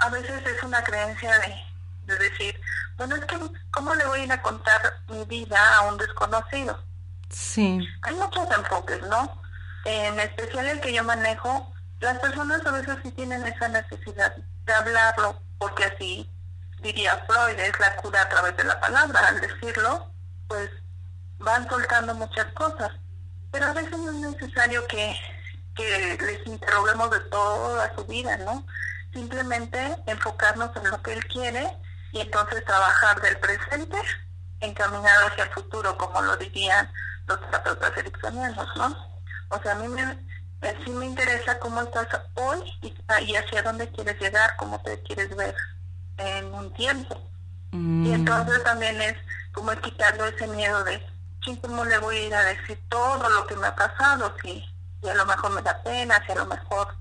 a 0.00 0.08
veces 0.08 0.44
es 0.44 0.62
una 0.64 0.82
creencia 0.82 1.38
de, 1.38 1.64
de 2.06 2.18
decir, 2.18 2.60
bueno, 2.96 3.14
es 3.16 3.24
que 3.24 3.38
¿cómo 3.70 3.94
le 3.94 4.04
voy 4.06 4.20
a 4.20 4.24
ir 4.24 4.32
a 4.32 4.42
contar 4.42 5.00
mi 5.08 5.24
vida 5.24 5.76
a 5.76 5.82
un 5.82 5.96
desconocido? 5.96 6.82
Sí, 7.32 7.80
Hay 8.02 8.14
muchos 8.14 8.48
enfoques, 8.56 9.02
¿no? 9.08 9.40
En 9.84 10.20
especial 10.20 10.66
el 10.66 10.80
que 10.80 10.92
yo 10.92 11.02
manejo, 11.02 11.72
las 12.00 12.18
personas 12.18 12.64
a 12.66 12.70
veces 12.72 12.96
sí 13.02 13.10
tienen 13.12 13.44
esa 13.46 13.68
necesidad 13.68 14.36
de 14.64 14.72
hablarlo, 14.72 15.40
porque 15.58 15.84
así 15.84 16.30
diría 16.82 17.16
Freud, 17.26 17.58
es 17.58 17.78
la 17.80 17.96
cura 17.96 18.22
a 18.22 18.28
través 18.28 18.56
de 18.56 18.64
la 18.64 18.78
palabra. 18.80 19.26
Al 19.28 19.40
decirlo, 19.40 20.12
pues 20.48 20.70
van 21.38 21.68
soltando 21.68 22.14
muchas 22.14 22.46
cosas. 22.54 22.90
Pero 23.50 23.66
a 23.66 23.72
veces 23.72 23.96
no 23.98 24.10
es 24.10 24.34
necesario 24.34 24.86
que, 24.86 25.14
que 25.76 26.18
les 26.20 26.46
interroguemos 26.46 27.10
de 27.10 27.20
toda 27.20 27.94
su 27.94 28.04
vida, 28.06 28.36
¿no? 28.38 28.66
Simplemente 29.12 29.96
enfocarnos 30.06 30.74
en 30.76 30.90
lo 30.90 31.02
que 31.02 31.12
él 31.12 31.24
quiere 31.26 31.76
y 32.12 32.20
entonces 32.20 32.64
trabajar 32.64 33.20
del 33.20 33.38
presente 33.38 33.96
encaminado 34.60 35.26
hacia 35.26 35.44
el 35.44 35.50
futuro, 35.50 35.96
como 35.98 36.22
lo 36.22 36.36
dirían 36.36 36.90
los 37.32 37.40
terapeutas 37.50 37.96
ericksonianos, 37.96 38.68
¿no? 38.76 38.96
O 39.50 39.62
sea, 39.62 39.72
a 39.72 39.74
mí 39.76 39.88
me, 39.88 40.04
me- 40.60 40.84
sí 40.84 40.90
me 40.90 41.06
interesa 41.06 41.58
cómo 41.58 41.82
estás 41.82 42.08
hoy 42.34 42.60
y, 42.82 42.94
y 43.26 43.36
hacia 43.36 43.62
dónde 43.62 43.90
quieres 43.90 44.18
llegar, 44.20 44.56
cómo 44.56 44.80
te 44.82 45.02
quieres 45.02 45.34
ver 45.36 45.54
en 46.18 46.52
un 46.54 46.72
tiempo. 46.74 47.30
Y 48.02 48.10
Mm, 48.10 48.14
entonces 48.14 48.62
también 48.64 49.00
es 49.00 49.16
como 49.52 49.72
quitando 49.80 50.24
ese 50.26 50.46
miedo 50.48 50.82
de, 50.84 51.04
"Chin, 51.40 51.56
¿cómo 51.56 51.84
le 51.84 51.98
voy 51.98 52.16
a 52.16 52.22
ir 52.26 52.34
a 52.34 52.44
decir 52.44 52.78
todo 52.88 53.28
lo 53.28 53.46
que 53.46 53.56
me 53.56 53.66
ha 53.66 53.74
pasado? 53.74 54.34
Si, 54.42 54.64
si 55.00 55.08
a 55.08 55.14
lo 55.14 55.26
mejor 55.26 55.50
me 55.52 55.62
da 55.62 55.82
pena, 55.82 56.22
si 56.26 56.32
a 56.32 56.36
lo 56.36 56.46
mejor 56.46 56.96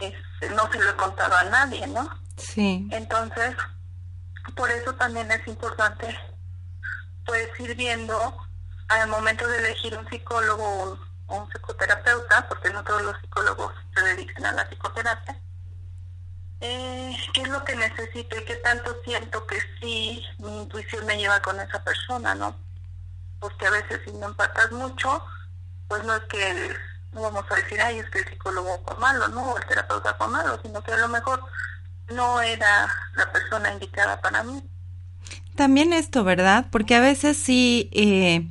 este, 0.00 0.50
no 0.54 0.70
se 0.72 0.78
lo 0.78 0.90
he 0.90 0.96
contado 0.96 1.36
a 1.36 1.44
nadie, 1.44 1.86
¿no? 1.88 2.08
sí, 2.36 2.88
Entonces, 2.90 3.54
por 4.56 4.70
eso 4.70 4.94
también 4.94 5.30
es 5.30 5.46
importante, 5.46 6.18
pues, 7.24 7.48
ir 7.60 7.74
viendo 7.76 8.47
al 8.88 9.08
momento 9.08 9.46
de 9.46 9.58
elegir 9.58 9.96
un 9.96 10.08
psicólogo 10.08 10.64
o 10.64 10.98
un, 11.28 11.48
psicoterapeuta, 11.50 12.48
porque 12.48 12.70
no 12.70 12.82
todos 12.84 13.02
los 13.02 13.18
psicólogos 13.20 13.72
se 13.94 14.02
dedican 14.02 14.46
a 14.46 14.52
la 14.52 14.68
psicoterapia, 14.68 15.38
eh, 16.60 17.16
qué 17.34 17.42
es 17.42 17.48
lo 17.48 17.62
que 17.64 17.76
necesito 17.76 18.36
y 18.38 18.44
qué 18.44 18.56
tanto 18.56 18.96
siento 19.04 19.46
que 19.46 19.58
sí 19.80 20.24
mi 20.38 20.62
intuición 20.62 21.06
me 21.06 21.16
lleva 21.16 21.40
con 21.40 21.60
esa 21.60 21.82
persona, 21.84 22.34
¿no? 22.34 22.56
Porque 23.38 23.66
a 23.66 23.70
veces 23.70 24.00
si 24.04 24.12
no 24.12 24.28
empatas 24.28 24.72
mucho, 24.72 25.22
pues 25.86 26.02
no 26.04 26.16
es 26.16 26.22
que 26.24 26.76
no 27.12 27.22
vamos 27.22 27.44
a 27.50 27.54
decir, 27.54 27.80
ay, 27.80 27.98
es 27.98 28.10
que 28.10 28.20
el 28.20 28.28
psicólogo 28.28 28.82
fue 28.86 28.96
malo, 28.96 29.28
¿no? 29.28 29.52
O 29.52 29.58
el 29.58 29.66
terapeuta 29.66 30.14
fue 30.14 30.28
malo, 30.28 30.58
sino 30.62 30.82
que 30.82 30.92
a 30.92 30.98
lo 30.98 31.08
mejor 31.08 31.44
no 32.08 32.40
era 32.40 32.88
la 33.14 33.30
persona 33.32 33.72
indicada 33.72 34.20
para 34.20 34.42
mí. 34.42 34.62
También 35.54 35.92
esto, 35.92 36.24
¿verdad? 36.24 36.66
Porque 36.70 36.94
a 36.94 37.00
veces 37.00 37.36
sí, 37.36 37.90
eh, 37.92 38.48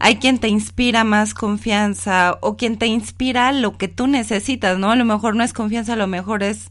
hay 0.00 0.16
quien 0.16 0.38
te 0.38 0.48
inspira 0.48 1.04
más 1.04 1.34
confianza 1.34 2.38
o 2.40 2.56
quien 2.56 2.78
te 2.78 2.86
inspira 2.86 3.52
lo 3.52 3.76
que 3.76 3.86
tú 3.86 4.06
necesitas, 4.06 4.78
¿no? 4.78 4.90
A 4.90 4.96
lo 4.96 5.04
mejor 5.04 5.36
no 5.36 5.44
es 5.44 5.52
confianza, 5.52 5.92
a 5.92 5.96
lo 5.96 6.06
mejor 6.06 6.42
es 6.42 6.70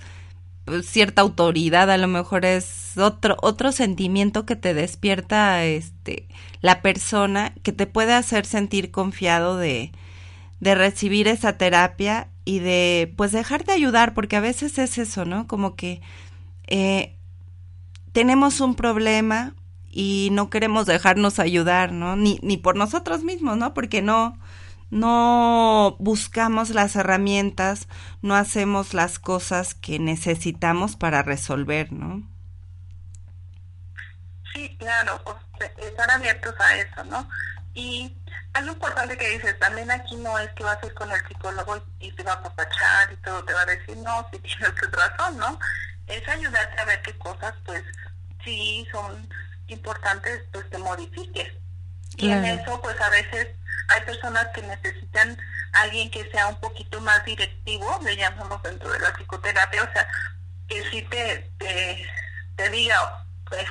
pues, 0.66 0.88
cierta 0.88 1.22
autoridad, 1.22 1.92
a 1.92 1.98
lo 1.98 2.08
mejor 2.08 2.44
es 2.44 2.98
otro 2.98 3.38
otro 3.42 3.72
sentimiento 3.72 4.48
que 4.48 4.56
te 4.56 4.74
despierta 4.74 5.64
este 5.64 6.28
la 6.62 6.82
persona 6.82 7.54
que 7.62 7.72
te 7.72 7.86
puede 7.86 8.14
hacer 8.14 8.48
sentir 8.48 8.90
confiado 8.90 9.58
de 9.58 9.92
de 10.60 10.76
recibir 10.76 11.28
esa 11.28 11.58
terapia 11.58 12.30
y 12.46 12.60
de 12.60 13.14
pues 13.16 13.32
dejarte 13.32 13.72
ayudar 13.72 14.16
porque 14.16 14.38
a 14.38 14.42
veces 14.42 14.80
es 14.80 14.98
eso, 14.98 15.24
¿no? 15.26 15.46
Como 15.48 15.76
que 15.76 16.02
eh, 16.68 17.16
tenemos 18.12 18.60
un 18.60 18.74
problema 18.74 19.54
y 19.92 20.30
no 20.32 20.50
queremos 20.50 20.86
dejarnos 20.86 21.40
ayudar, 21.40 21.92
¿no? 21.92 22.16
Ni, 22.16 22.40
ni 22.44 22.58
por 22.58 22.76
nosotros 22.76 23.24
mismos, 23.24 23.58
¿no? 23.58 23.74
Porque 23.74 24.02
no, 24.02 24.40
no 24.92 25.96
buscamos 26.00 26.72
las 26.72 26.96
herramientas, 26.96 27.88
no 28.22 28.36
hacemos 28.36 28.94
las 28.94 29.20
cosas 29.20 29.76
que 29.76 30.00
necesitamos 30.00 30.96
para 30.96 31.24
resolver, 31.24 31.92
¿no? 31.94 32.24
Sí, 34.54 34.76
claro, 34.78 35.22
estar 35.78 36.12
abiertos 36.12 36.56
a 36.60 36.76
eso, 36.78 37.04
¿no? 37.06 37.30
Y 37.74 38.18
algo 38.54 38.74
importante 38.74 39.18
que 39.18 39.30
dices, 39.30 39.58
también 39.60 39.92
aquí 39.92 40.16
no 40.18 40.38
es 40.40 40.52
que 40.54 40.64
vas 40.64 40.82
a 40.82 40.86
ir 40.88 40.94
con 40.96 41.12
el 41.12 41.28
psicólogo 41.28 41.78
y 42.00 42.12
te 42.14 42.24
va 42.24 42.34
a 42.34 42.44
papachar 42.44 43.14
y 43.14 43.18
todo, 43.18 43.44
te 43.46 43.54
va 43.54 43.62
a 43.62 43.66
decir, 43.66 43.96
no, 43.98 44.28
si 44.32 44.40
tienes 44.40 44.74
razón, 44.92 45.38
¿no? 45.38 45.60
Es 46.08 46.28
ayudarte 46.28 46.82
a 46.82 46.86
ver 46.86 47.02
qué 47.04 47.18
cosas, 47.18 47.54
pues, 47.66 47.84
sí 48.44 48.88
son 48.92 49.30
importantes, 49.72 50.44
pues, 50.52 50.70
te 50.70 50.78
modifiques. 50.78 51.54
Y 52.18 52.32
en 52.32 52.46
eso, 52.46 52.82
pues, 52.82 53.00
a 53.00 53.10
veces 53.10 53.48
hay 53.90 54.02
personas 54.02 54.48
que 54.54 54.62
necesitan 54.62 55.38
alguien 55.74 56.10
que 56.12 56.30
sea 56.32 56.48
un 56.48 56.60
poquito 56.60 57.00
más 57.02 57.24
directivo, 57.26 58.00
le 58.04 58.16
llamamos 58.18 58.62
dentro 58.64 58.92
de 58.92 59.00
la 59.00 59.14
psicoterapia, 59.14 59.84
o 59.84 59.94
sea, 59.94 60.08
que 60.68 60.84
sí 60.90 61.02
te, 61.04 61.52
te, 61.58 62.06
te 62.56 62.70
diga, 62.70 63.26
pues, 63.46 63.66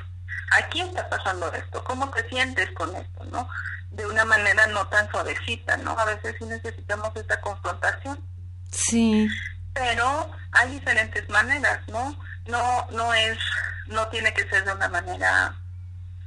aquí 0.53 0.81
está 0.81 1.09
pasando 1.09 1.53
esto, 1.53 1.85
¿cómo 1.85 2.11
te 2.11 2.29
sientes 2.29 2.71
con 2.73 2.95
esto, 2.97 3.25
no? 3.25 3.49
De 3.91 4.07
una 4.07 4.25
manera 4.25 4.67
no 4.69 4.87
tan 4.89 5.11
suavecita, 5.11 5.77
¿no? 5.79 5.99
A 5.99 6.05
veces 6.05 6.37
sí 6.39 6.45
necesitamos 6.45 7.15
esta 7.17 7.41
confrontación, 7.41 8.23
Sí, 8.71 9.29
pero 9.73 10.31
hay 10.53 10.71
diferentes 10.73 11.29
maneras, 11.29 11.81
¿no? 11.89 12.17
No, 12.47 12.87
no 12.93 13.15
es, 13.15 13.39
no 13.87 14.07
tiene 14.09 14.33
que 14.35 14.49
ser 14.49 14.65
de 14.65 14.73
una 14.73 14.89
manera, 14.89 15.55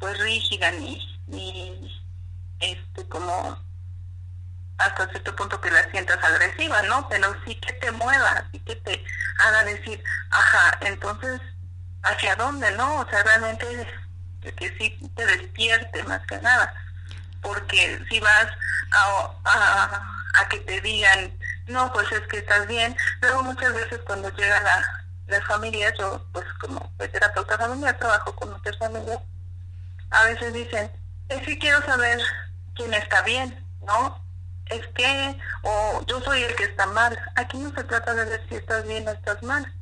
pues, 0.02 0.20
rígida 0.20 0.72
ni, 0.72 1.22
ni, 1.28 2.04
este, 2.60 3.08
como 3.08 3.58
hasta 4.78 5.08
cierto 5.10 5.36
punto 5.36 5.62
que 5.62 5.72
la 5.72 5.90
sientas 5.92 6.22
agresiva, 6.24 6.82
¿no? 6.84 7.08
Pero 7.08 7.34
sí 7.46 7.56
que 7.56 7.74
te 7.74 7.92
mueva, 7.92 8.44
sí 8.52 8.60
que 8.60 8.76
te 8.78 9.04
haga 9.40 9.64
decir, 9.64 10.04
ajá, 10.32 10.78
entonces, 10.82 11.40
¿hacia 12.02 12.36
dónde, 12.36 12.72
no? 12.72 13.02
O 13.02 13.10
sea, 13.10 13.24
realmente 13.24 13.88
que, 14.42 14.76
sí 14.80 14.98
te 15.16 15.26
despierte 15.26 16.04
más 16.04 16.26
que 16.26 16.40
nada. 16.40 16.74
Porque 17.42 18.04
si 18.10 18.20
vas 18.20 18.48
a, 18.92 19.32
a, 19.46 20.42
a 20.42 20.50
que 20.50 20.60
te 20.62 20.82
digan, 20.82 21.32
no, 21.68 21.92
pues 21.94 22.12
es 22.12 22.22
que 22.28 22.40
estás 22.40 22.68
bien, 22.68 22.96
luego 23.22 23.44
muchas 23.44 23.74
veces 23.74 24.00
cuando 24.06 24.30
llega 24.30 24.60
la, 24.62 25.06
las 25.28 25.46
familias, 25.46 25.94
yo 25.98 26.26
pues 26.34 26.46
como 26.60 26.92
soy 26.98 27.08
terapeuta 27.10 27.58
familiar, 27.58 27.98
trabajo 27.98 28.36
con 28.36 28.52
muchas 28.52 28.78
familias, 28.78 29.20
a 30.12 30.26
veces 30.26 30.54
dicen, 30.54 30.92
es 31.30 31.42
que 31.42 31.58
quiero 31.58 31.82
saber 31.86 32.20
quién 32.76 32.94
está 32.94 33.22
bien, 33.24 33.66
¿no? 33.86 34.22
Es 34.66 34.86
que, 34.88 35.40
o 35.64 36.06
yo 36.06 36.22
soy 36.22 36.44
el 36.44 36.56
que 36.56 36.66
está 36.66 36.86
mal. 36.88 37.18
Aquí 37.36 37.58
no 37.58 37.74
se 37.74 37.84
trata 37.84 38.14
de 38.14 38.26
ver 38.26 38.46
si 38.48 38.56
estás 38.56 38.86
bien 38.86 39.08
o 39.08 39.12
estás 39.12 39.42
mal. 39.44 39.74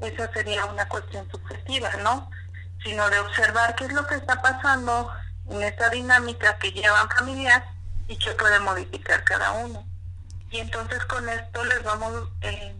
Esa 0.00 0.32
sería 0.32 0.64
una 0.66 0.88
cuestión 0.88 1.28
subjetiva, 1.30 1.90
¿no? 2.02 2.28
Sino 2.82 3.08
de 3.10 3.20
observar 3.20 3.74
qué 3.76 3.84
es 3.84 3.92
lo 3.92 4.06
que 4.06 4.16
está 4.16 4.42
pasando 4.42 5.10
en 5.48 5.62
esta 5.62 5.88
dinámica 5.90 6.58
que 6.58 6.72
llevan 6.72 7.08
familiar 7.10 7.64
y 8.08 8.16
que 8.16 8.32
puede 8.32 8.58
modificar 8.60 9.22
cada 9.24 9.52
uno. 9.52 9.86
Y 10.50 10.58
entonces 10.58 11.04
con 11.06 11.28
esto 11.28 11.64
les 11.64 11.82
vamos 11.84 12.28
eh, 12.42 12.76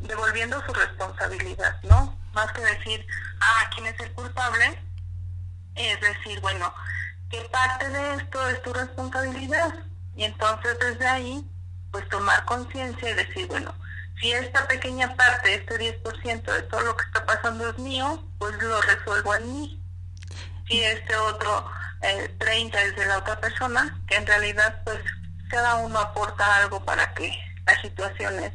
devolviendo 0.00 0.62
su 0.66 0.72
responsabilidad, 0.72 1.80
¿no? 1.82 2.18
Más 2.34 2.52
que 2.52 2.60
decir, 2.60 3.06
ah, 3.40 3.70
¿quién 3.74 3.86
es 3.86 3.98
el 4.00 4.12
culpable? 4.12 4.87
Es 5.78 6.00
decir, 6.00 6.40
bueno, 6.40 6.72
¿qué 7.30 7.40
parte 7.52 7.88
de 7.88 8.14
esto 8.14 8.48
es 8.48 8.62
tu 8.62 8.72
responsabilidad? 8.72 9.74
Y 10.16 10.24
entonces 10.24 10.76
desde 10.80 11.06
ahí, 11.06 11.44
pues 11.92 12.08
tomar 12.08 12.44
conciencia 12.44 13.10
y 13.10 13.14
decir, 13.14 13.46
bueno, 13.46 13.74
si 14.20 14.32
esta 14.32 14.66
pequeña 14.66 15.14
parte, 15.14 15.54
este 15.54 16.02
10% 16.02 16.42
de 16.52 16.62
todo 16.62 16.80
lo 16.80 16.96
que 16.96 17.04
está 17.04 17.24
pasando 17.24 17.70
es 17.70 17.78
mío, 17.78 18.22
pues 18.38 18.60
lo 18.60 18.80
resuelvo 18.82 19.34
en 19.36 19.52
mí. 19.52 19.82
Si 20.68 20.80
este 20.82 21.16
otro 21.16 21.70
eh, 22.02 22.34
30 22.38 22.82
es 22.82 22.96
de 22.96 23.06
la 23.06 23.18
otra 23.18 23.40
persona, 23.40 24.00
que 24.08 24.16
en 24.16 24.26
realidad 24.26 24.82
pues 24.84 24.98
cada 25.48 25.76
uno 25.76 25.98
aporta 25.98 26.56
algo 26.56 26.84
para 26.84 27.14
que 27.14 27.32
las 27.66 27.80
situaciones 27.80 28.52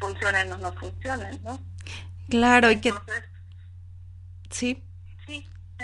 funcionen 0.00 0.52
o 0.52 0.58
no 0.58 0.72
funcionen, 0.74 1.40
¿no? 1.42 1.60
claro, 2.28 2.70
y 2.70 2.80
que 2.80 2.88
Entonces, 2.90 3.24
Sí, 4.50 4.84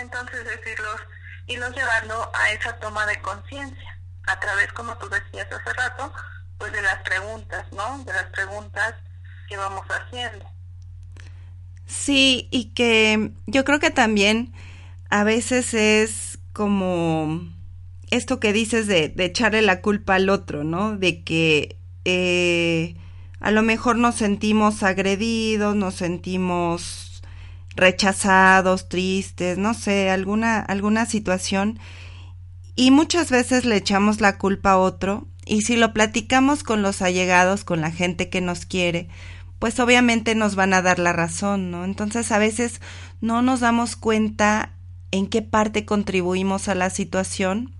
entonces 0.00 0.44
decirlos, 0.44 1.00
irlos 1.46 1.74
llevando 1.74 2.30
a 2.34 2.52
esa 2.52 2.78
toma 2.78 3.06
de 3.06 3.20
conciencia, 3.20 3.98
a 4.26 4.38
través, 4.40 4.72
como 4.72 4.96
tú 4.98 5.08
decías 5.08 5.46
hace 5.50 5.72
rato, 5.72 6.12
pues 6.58 6.72
de 6.72 6.82
las 6.82 7.02
preguntas, 7.02 7.66
¿no? 7.72 8.04
De 8.04 8.12
las 8.12 8.26
preguntas 8.26 8.94
que 9.48 9.56
vamos 9.56 9.84
haciendo. 9.88 10.44
Sí, 11.86 12.48
y 12.50 12.72
que 12.72 13.32
yo 13.46 13.64
creo 13.64 13.80
que 13.80 13.90
también 13.90 14.52
a 15.08 15.24
veces 15.24 15.74
es 15.74 16.38
como 16.52 17.40
esto 18.10 18.38
que 18.40 18.52
dices 18.52 18.86
de, 18.86 19.08
de 19.08 19.24
echarle 19.24 19.62
la 19.62 19.80
culpa 19.80 20.16
al 20.16 20.28
otro, 20.28 20.64
¿no? 20.64 20.96
De 20.96 21.24
que 21.24 21.78
eh, 22.04 22.96
a 23.40 23.50
lo 23.50 23.62
mejor 23.62 23.96
nos 23.96 24.16
sentimos 24.16 24.82
agredidos, 24.82 25.74
nos 25.74 25.94
sentimos 25.94 27.09
rechazados, 27.76 28.88
tristes, 28.88 29.58
no 29.58 29.74
sé, 29.74 30.10
alguna, 30.10 30.60
alguna 30.60 31.06
situación. 31.06 31.78
Y 32.76 32.90
muchas 32.90 33.30
veces 33.30 33.64
le 33.64 33.76
echamos 33.76 34.20
la 34.20 34.38
culpa 34.38 34.72
a 34.72 34.78
otro. 34.78 35.26
Y 35.46 35.62
si 35.62 35.76
lo 35.76 35.92
platicamos 35.92 36.62
con 36.62 36.82
los 36.82 37.02
allegados, 37.02 37.64
con 37.64 37.80
la 37.80 37.90
gente 37.90 38.28
que 38.28 38.40
nos 38.40 38.66
quiere, 38.66 39.08
pues 39.58 39.78
obviamente 39.80 40.34
nos 40.34 40.54
van 40.54 40.72
a 40.74 40.82
dar 40.82 40.98
la 40.98 41.12
razón, 41.12 41.70
¿no? 41.70 41.84
Entonces 41.84 42.30
a 42.32 42.38
veces 42.38 42.80
no 43.20 43.42
nos 43.42 43.60
damos 43.60 43.96
cuenta 43.96 44.72
en 45.10 45.26
qué 45.26 45.42
parte 45.42 45.84
contribuimos 45.84 46.68
a 46.68 46.74
la 46.74 46.88
situación 46.88 47.74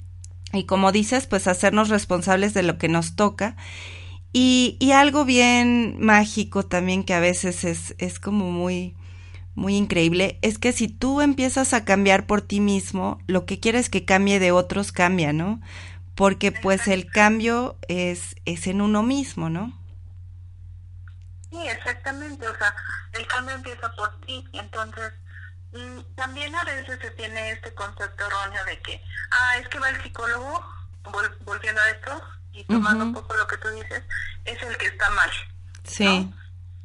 y 0.53 0.64
como 0.64 0.92
dices, 0.92 1.26
pues 1.26 1.46
hacernos 1.46 1.88
responsables 1.88 2.55
de 2.55 2.62
lo 2.62 2.76
que 2.76 2.88
nos 2.88 3.14
toca. 3.14 3.57
Y, 4.33 4.76
y 4.79 4.92
algo 4.92 5.24
bien 5.24 5.96
mágico 6.00 6.64
también 6.64 7.05
que 7.05 7.14
a 7.14 7.20
veces 7.20 7.64
es, 7.64 7.94
es 7.98 8.18
como 8.18 8.50
muy, 8.50 8.94
muy 9.54 9.76
increíble, 9.76 10.38
es 10.42 10.58
que 10.58 10.72
si 10.72 10.88
tú 10.88 11.20
empiezas 11.20 11.74
a 11.74 11.84
cambiar 11.84 12.26
por 12.26 12.42
ti 12.42 12.60
mismo, 12.60 13.20
lo 13.26 13.46
que 13.46 13.60
quieres 13.60 13.90
que 13.90 14.04
cambie 14.04 14.38
de 14.40 14.52
otros 14.52 14.92
cambia, 14.92 15.32
¿no? 15.32 15.60
Porque 16.14 16.52
pues 16.52 16.88
el 16.88 17.10
cambio 17.10 17.78
es, 17.88 18.36
es 18.44 18.66
en 18.66 18.80
uno 18.82 19.02
mismo, 19.02 19.50
¿no? 19.50 19.72
Sí, 21.50 21.66
exactamente, 21.68 22.46
o 22.48 22.56
sea, 22.56 22.74
el 23.12 23.26
cambio 23.26 23.54
empieza 23.56 23.90
por 23.96 24.20
ti, 24.20 24.44
entonces 24.52 25.12
mm, 25.72 26.00
también 26.14 26.54
a 26.54 26.64
veces 26.64 26.98
se 27.00 27.10
tiene 27.12 27.50
este 27.52 27.74
concepto 27.74 28.26
erróneo 28.26 28.64
de 28.66 28.80
que, 28.82 29.02
ah, 29.32 29.58
es 29.58 29.68
que 29.68 29.80
va 29.80 29.90
el 29.90 30.00
psicólogo, 30.02 30.64
vol- 31.04 31.38
volviendo 31.44 31.80
a 31.80 31.90
esto, 31.90 32.22
y 32.52 32.64
tomando 32.64 33.04
un 33.04 33.12
poco 33.12 33.34
lo 33.36 33.46
que 33.48 33.58
tú 33.58 33.68
dices, 33.70 34.04
es 34.44 34.62
el 34.62 34.76
que 34.78 34.86
está 34.86 35.10
mal. 35.10 35.30
Sí, 35.84 36.04
¿no? 36.04 36.32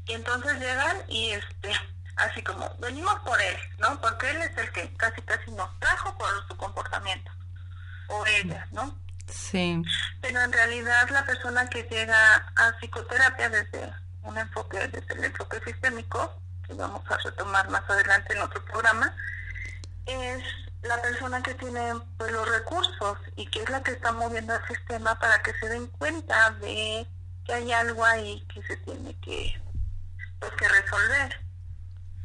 Y 0.08 0.14
entonces 0.14 0.60
llegan 0.60 0.98
y 1.10 1.32
este, 1.32 1.72
así 2.16 2.42
como, 2.44 2.70
venimos 2.80 3.20
por 3.22 3.42
él, 3.42 3.58
¿no? 3.80 4.00
Porque 4.02 4.30
él 4.30 4.42
es 4.42 4.58
el 4.58 4.72
que 4.72 4.94
casi 4.96 5.22
casi 5.22 5.52
nos 5.52 5.80
trajo 5.80 6.18
por 6.18 6.30
su 6.48 6.56
comportamiento, 6.58 7.32
o 8.08 8.26
ella, 8.26 8.68
¿no? 8.72 8.96
sí, 9.28 9.82
Pero 10.22 10.42
en 10.42 10.54
realidad 10.54 11.10
la 11.10 11.26
persona 11.26 11.68
que 11.68 11.84
llega 11.84 12.36
a 12.56 12.72
psicoterapia 12.80 13.50
desde 13.50 13.94
un 14.24 14.38
enfoque, 14.38 14.88
desde 14.88 15.14
el 15.14 15.24
enfoque 15.26 15.60
sistémico, 15.66 16.34
que 16.66 16.74
vamos 16.74 17.04
a 17.10 17.18
retomar 17.18 17.70
más 17.70 17.88
adelante 17.90 18.34
en 18.34 18.42
otro 18.42 18.64
programa, 18.66 19.16
es 20.06 20.44
la 20.84 21.02
persona 21.02 21.42
que 21.42 21.56
tiene 21.56 21.94
pues, 22.18 22.32
los 22.32 22.48
recursos 22.50 23.18
y 23.36 23.48
que 23.48 23.64
es 23.64 23.70
la 23.70 23.82
que 23.84 23.92
está 23.92 24.12
moviendo 24.12 24.56
el 24.56 24.68
sistema 24.68 25.18
para 25.20 25.42
que 25.42 25.54
se 25.60 25.70
den 25.70 25.88
cuenta 25.88 26.52
de 26.62 27.08
que 27.46 27.54
hay 27.54 27.72
algo 27.72 28.04
ahí 28.06 28.46
que 28.54 28.62
se 28.64 28.78
tiene 28.78 29.16
que, 29.22 29.62
pues, 30.40 30.52
que 30.54 30.68
resolver. 30.68 31.42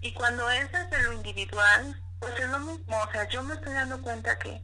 Y 0.01 0.13
cuando 0.15 0.49
es 0.51 0.71
desde 0.73 1.03
lo 1.05 1.13
individual, 1.13 2.01
pues 2.19 2.39
es 2.39 2.49
lo 2.49 2.59
mismo, 2.61 2.97
o 3.01 3.13
sea, 3.13 3.29
yo 3.29 3.43
me 3.43 3.55
estoy 3.55 3.73
dando 3.73 4.01
cuenta 4.03 4.39
que 4.39 4.63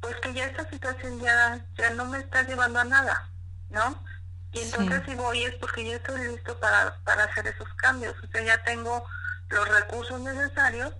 pues 0.00 0.16
que 0.16 0.34
ya 0.34 0.44
esta 0.44 0.68
situación 0.68 1.18
ya, 1.20 1.64
ya 1.78 1.90
no 1.90 2.04
me 2.04 2.18
está 2.18 2.42
llevando 2.42 2.78
a 2.78 2.84
nada, 2.84 3.30
¿no? 3.70 4.04
Y 4.52 4.60
entonces 4.60 5.02
si 5.06 5.14
voy 5.14 5.44
es 5.44 5.54
porque 5.54 5.84
ya 5.84 5.96
estoy 5.96 6.28
listo 6.28 6.58
para, 6.60 6.98
para 7.04 7.24
hacer 7.24 7.46
esos 7.46 7.72
cambios, 7.74 8.14
o 8.22 8.26
sea, 8.28 8.42
ya 8.42 8.62
tengo 8.64 9.04
los 9.48 9.68
recursos 9.68 10.20
necesarios 10.20 10.92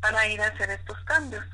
para 0.00 0.26
ir 0.26 0.42
a 0.42 0.48
hacer 0.48 0.70
estos 0.70 0.98
cambios. 1.04 1.44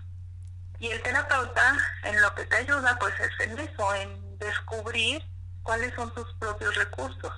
Y 0.78 0.88
el 0.88 1.02
terapeuta 1.02 1.76
en 2.04 2.20
lo 2.22 2.34
que 2.34 2.46
te 2.46 2.56
ayuda 2.56 2.98
pues 2.98 3.14
es 3.20 3.46
en 3.46 3.58
eso, 3.58 3.94
en 3.94 4.38
descubrir 4.38 5.22
cuáles 5.62 5.94
son 5.94 6.12
tus 6.14 6.32
propios 6.34 6.74
recursos, 6.74 7.32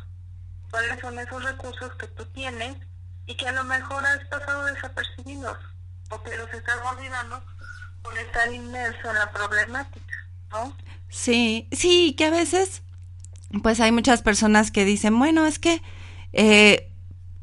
cuáles 0.70 1.00
son 1.00 1.18
esos 1.18 1.42
recursos 1.42 1.92
que 1.96 2.06
tú 2.06 2.24
tienes 2.26 2.76
y 3.26 3.36
que 3.36 3.48
a 3.48 3.52
lo 3.52 3.64
mejor 3.64 4.04
has 4.04 4.24
pasado 4.28 4.64
desapercibidos 4.64 5.58
o 6.10 6.22
que 6.22 6.36
los 6.36 6.52
estás 6.52 6.76
olvidando 6.84 7.42
por 8.02 8.16
estar 8.18 8.52
inmerso 8.52 9.10
en 9.10 9.14
la 9.14 9.30
problemática, 9.30 10.26
¿no? 10.50 10.76
Sí, 11.08 11.68
sí, 11.72 12.14
que 12.16 12.26
a 12.26 12.30
veces, 12.30 12.82
pues 13.62 13.80
hay 13.80 13.92
muchas 13.92 14.22
personas 14.22 14.70
que 14.70 14.84
dicen, 14.84 15.18
bueno, 15.18 15.46
es 15.46 15.58
que, 15.58 15.82
eh, 16.32 16.92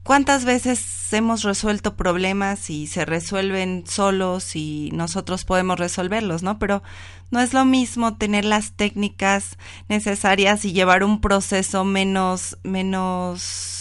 ¿cuántas 0.04 0.46
veces 0.46 1.14
hemos 1.14 1.44
resuelto 1.44 1.96
problemas 1.96 2.70
y 2.70 2.88
se 2.88 3.06
resuelven 3.06 3.86
solos 3.88 4.56
y 4.56 4.90
nosotros 4.94 5.46
podemos 5.46 5.80
resolverlos, 5.80 6.44
¿no? 6.44 6.60
Pero 6.60 6.82
no 7.30 7.42
es 7.42 7.54
lo 7.54 7.66
mismo 7.66 8.18
tener 8.18 8.46
las 8.46 8.72
técnicas 8.72 9.58
necesarias 9.90 10.64
y 10.66 10.74
llevar 10.74 11.04
un 11.04 11.20
proceso 11.20 11.84
menos, 11.84 12.58
menos, 12.64 13.77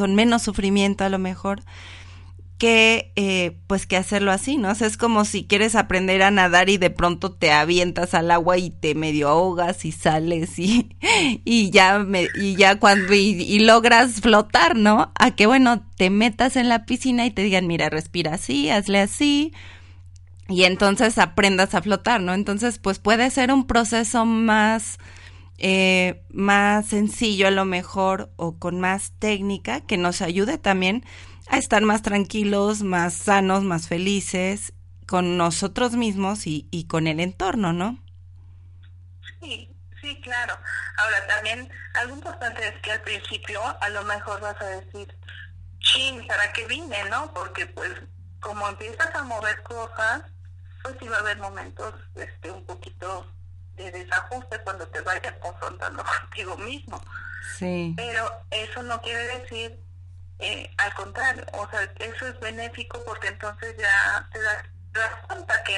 con 0.00 0.14
menos 0.14 0.40
sufrimiento 0.40 1.04
a 1.04 1.10
lo 1.10 1.18
mejor, 1.18 1.62
que 2.56 3.12
eh, 3.16 3.58
pues 3.66 3.86
que 3.86 3.98
hacerlo 3.98 4.32
así, 4.32 4.56
¿no? 4.56 4.70
O 4.70 4.74
sea, 4.74 4.86
es 4.86 4.96
como 4.96 5.26
si 5.26 5.44
quieres 5.44 5.74
aprender 5.74 6.22
a 6.22 6.30
nadar 6.30 6.70
y 6.70 6.78
de 6.78 6.88
pronto 6.88 7.32
te 7.32 7.52
avientas 7.52 8.14
al 8.14 8.30
agua 8.30 8.56
y 8.56 8.70
te 8.70 8.94
medio 8.94 9.28
ahogas 9.28 9.84
y 9.84 9.92
sales 9.92 10.58
y, 10.58 10.96
y 11.44 11.68
ya 11.68 11.98
me, 11.98 12.28
y 12.34 12.56
ya 12.56 12.80
cuando 12.80 13.12
y, 13.12 13.42
y 13.42 13.58
logras 13.58 14.22
flotar, 14.22 14.74
¿no? 14.74 15.12
A 15.18 15.32
que 15.32 15.46
bueno, 15.46 15.84
te 15.98 16.08
metas 16.08 16.56
en 16.56 16.70
la 16.70 16.86
piscina 16.86 17.26
y 17.26 17.30
te 17.30 17.42
digan, 17.42 17.66
mira, 17.66 17.90
respira 17.90 18.32
así, 18.32 18.70
hazle 18.70 19.00
así, 19.00 19.52
y 20.48 20.64
entonces 20.64 21.18
aprendas 21.18 21.74
a 21.74 21.82
flotar, 21.82 22.22
¿no? 22.22 22.32
Entonces, 22.32 22.78
pues 22.78 22.98
puede 22.98 23.28
ser 23.28 23.52
un 23.52 23.66
proceso 23.66 24.24
más, 24.24 24.98
eh, 25.60 26.22
más 26.30 26.86
sencillo 26.86 27.46
a 27.46 27.50
lo 27.50 27.64
mejor 27.64 28.32
o 28.36 28.58
con 28.58 28.80
más 28.80 29.12
técnica 29.18 29.82
que 29.82 29.98
nos 29.98 30.22
ayude 30.22 30.58
también 30.58 31.04
a 31.48 31.58
estar 31.58 31.82
más 31.82 32.02
tranquilos, 32.02 32.82
más 32.82 33.14
sanos, 33.14 33.62
más 33.62 33.86
felices 33.86 34.72
con 35.06 35.36
nosotros 35.36 35.92
mismos 35.92 36.46
y, 36.46 36.66
y 36.70 36.84
con 36.84 37.06
el 37.06 37.20
entorno, 37.20 37.72
¿no? 37.72 37.98
Sí, 39.40 39.68
sí, 40.00 40.20
claro. 40.22 40.56
Ahora 40.96 41.26
también, 41.26 41.68
algo 41.94 42.14
importante 42.14 42.66
es 42.66 42.80
que 42.80 42.92
al 42.92 43.02
principio 43.02 43.60
a 43.80 43.88
lo 43.90 44.04
mejor 44.04 44.40
vas 44.40 44.60
a 44.62 44.66
decir, 44.66 45.14
chin, 45.80 46.26
¿para 46.26 46.52
qué 46.52 46.66
vine, 46.66 47.04
no? 47.10 47.32
Porque 47.34 47.66
pues 47.66 47.90
como 48.40 48.68
empiezas 48.68 49.14
a 49.14 49.24
mover 49.24 49.62
cosas, 49.62 50.22
pues 50.82 50.96
sí 51.00 51.08
va 51.08 51.16
a 51.16 51.20
haber 51.20 51.38
momentos 51.38 51.94
este 52.14 52.50
un 52.50 52.64
poquito 52.64 53.26
de 53.76 53.90
desajuste 53.90 54.58
cuando 54.62 54.86
te 54.88 55.00
vayas 55.00 55.34
confrontando 55.40 56.04
contigo 56.20 56.56
mismo. 56.58 57.00
Sí. 57.58 57.94
Pero 57.96 58.30
eso 58.50 58.82
no 58.82 59.00
quiere 59.00 59.38
decir, 59.38 59.80
eh, 60.38 60.70
al 60.78 60.94
contrario, 60.94 61.44
o 61.52 61.68
sea, 61.70 61.82
eso 61.98 62.26
es 62.26 62.40
benéfico 62.40 63.02
porque 63.04 63.28
entonces 63.28 63.76
ya 63.78 64.28
te 64.32 64.40
das, 64.40 64.64
te 64.92 65.00
das 65.00 65.26
cuenta 65.26 65.62
que, 65.64 65.76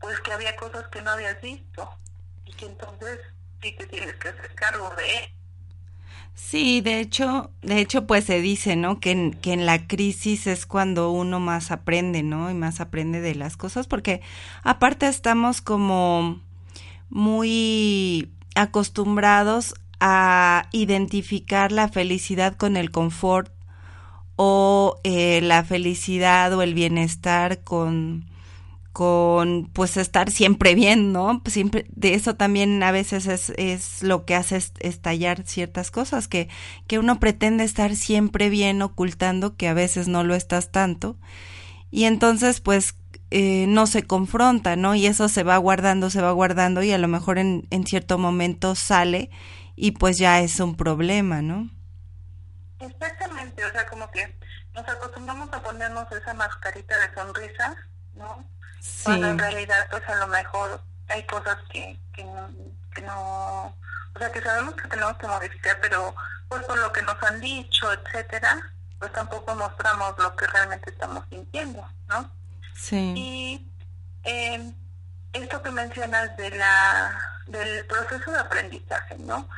pues 0.00 0.20
que 0.20 0.32
había 0.32 0.56
cosas 0.56 0.86
que 0.88 1.02
no 1.02 1.10
habías 1.10 1.40
visto 1.40 1.90
y 2.44 2.52
que 2.52 2.66
entonces 2.66 3.20
sí 3.62 3.72
te 3.72 3.86
tienes 3.86 4.14
que 4.16 4.28
hacer 4.28 4.54
cargo 4.54 4.90
de. 4.96 5.34
Sí, 6.34 6.80
de 6.82 7.00
hecho, 7.00 7.50
de 7.62 7.80
hecho, 7.80 8.06
pues 8.06 8.24
se 8.24 8.40
dice, 8.40 8.76
¿no? 8.76 9.00
Que 9.00 9.10
en, 9.10 9.32
que 9.32 9.52
en 9.52 9.66
la 9.66 9.88
crisis 9.88 10.46
es 10.46 10.66
cuando 10.66 11.10
uno 11.10 11.40
más 11.40 11.72
aprende, 11.72 12.22
¿no? 12.22 12.48
Y 12.50 12.54
más 12.54 12.80
aprende 12.80 13.20
de 13.20 13.34
las 13.34 13.56
cosas, 13.56 13.88
porque 13.88 14.22
aparte 14.62 15.08
estamos 15.08 15.60
como 15.60 16.40
muy 17.10 18.30
acostumbrados 18.54 19.74
a 20.00 20.68
identificar 20.72 21.72
la 21.72 21.88
felicidad 21.88 22.56
con 22.56 22.76
el 22.76 22.90
confort 22.90 23.52
o 24.36 25.00
eh, 25.02 25.40
la 25.42 25.64
felicidad 25.64 26.52
o 26.54 26.62
el 26.62 26.74
bienestar 26.74 27.64
con 27.64 28.26
con 28.92 29.70
pues 29.72 29.96
estar 29.96 30.28
siempre 30.28 30.74
bien, 30.74 31.12
¿no? 31.12 31.40
Siempre 31.46 31.86
de 31.94 32.14
eso 32.14 32.34
también 32.34 32.82
a 32.82 32.90
veces 32.90 33.26
es, 33.26 33.52
es 33.56 34.02
lo 34.02 34.24
que 34.24 34.34
hace 34.34 34.60
estallar 34.80 35.44
ciertas 35.46 35.92
cosas 35.92 36.26
que 36.26 36.48
que 36.88 36.98
uno 36.98 37.20
pretende 37.20 37.62
estar 37.62 37.94
siempre 37.94 38.48
bien 38.48 38.82
ocultando 38.82 39.56
que 39.56 39.68
a 39.68 39.74
veces 39.74 40.08
no 40.08 40.24
lo 40.24 40.34
estás 40.34 40.72
tanto 40.72 41.16
y 41.92 42.04
entonces 42.04 42.60
pues 42.60 42.96
eh, 43.30 43.66
no 43.68 43.86
se 43.86 44.06
confronta, 44.06 44.76
¿no? 44.76 44.94
Y 44.94 45.06
eso 45.06 45.28
se 45.28 45.42
va 45.42 45.56
guardando, 45.58 46.10
se 46.10 46.22
va 46.22 46.30
guardando 46.32 46.82
y 46.82 46.92
a 46.92 46.98
lo 46.98 47.08
mejor 47.08 47.38
en, 47.38 47.66
en 47.70 47.86
cierto 47.86 48.18
momento 48.18 48.74
sale 48.74 49.30
y 49.76 49.92
pues 49.92 50.18
ya 50.18 50.40
es 50.40 50.58
un 50.60 50.76
problema, 50.76 51.42
¿no? 51.42 51.68
Exactamente, 52.80 53.64
o 53.64 53.70
sea, 53.70 53.86
como 53.86 54.10
que 54.10 54.34
nos 54.74 54.88
acostumbramos 54.88 55.52
a 55.52 55.62
ponernos 55.62 56.10
esa 56.12 56.34
mascarita 56.34 56.96
de 56.96 57.14
sonrisa, 57.14 57.76
¿no? 58.14 58.44
Sí. 58.80 59.04
Cuando 59.04 59.28
en 59.28 59.38
realidad, 59.38 59.88
pues 59.90 60.08
a 60.08 60.16
lo 60.16 60.28
mejor 60.28 60.80
hay 61.08 61.24
cosas 61.26 61.58
que, 61.70 61.98
que, 62.14 62.24
no, 62.24 62.48
que 62.94 63.02
no, 63.02 63.66
o 63.66 64.18
sea, 64.18 64.32
que 64.32 64.40
sabemos 64.40 64.74
que 64.74 64.88
tenemos 64.88 65.16
que 65.18 65.26
modificar, 65.26 65.78
pero 65.80 66.14
pues 66.48 66.64
por 66.64 66.78
lo 66.78 66.92
que 66.92 67.02
nos 67.02 67.22
han 67.22 67.40
dicho, 67.40 67.92
etcétera, 67.92 68.72
pues 68.98 69.12
tampoco 69.12 69.54
mostramos 69.54 70.14
lo 70.18 70.34
que 70.34 70.46
realmente 70.46 70.90
estamos 70.90 71.24
sintiendo, 71.30 71.86
¿no? 72.08 72.37
Sí. 72.78 73.14
Y 73.16 73.72
eh, 74.24 74.72
esto 75.32 75.62
que 75.62 75.70
mencionas 75.70 76.36
de 76.36 76.50
la 76.50 77.18
del 77.46 77.84
proceso 77.86 78.30
de 78.30 78.38
aprendizaje, 78.38 79.16
¿no? 79.18 79.48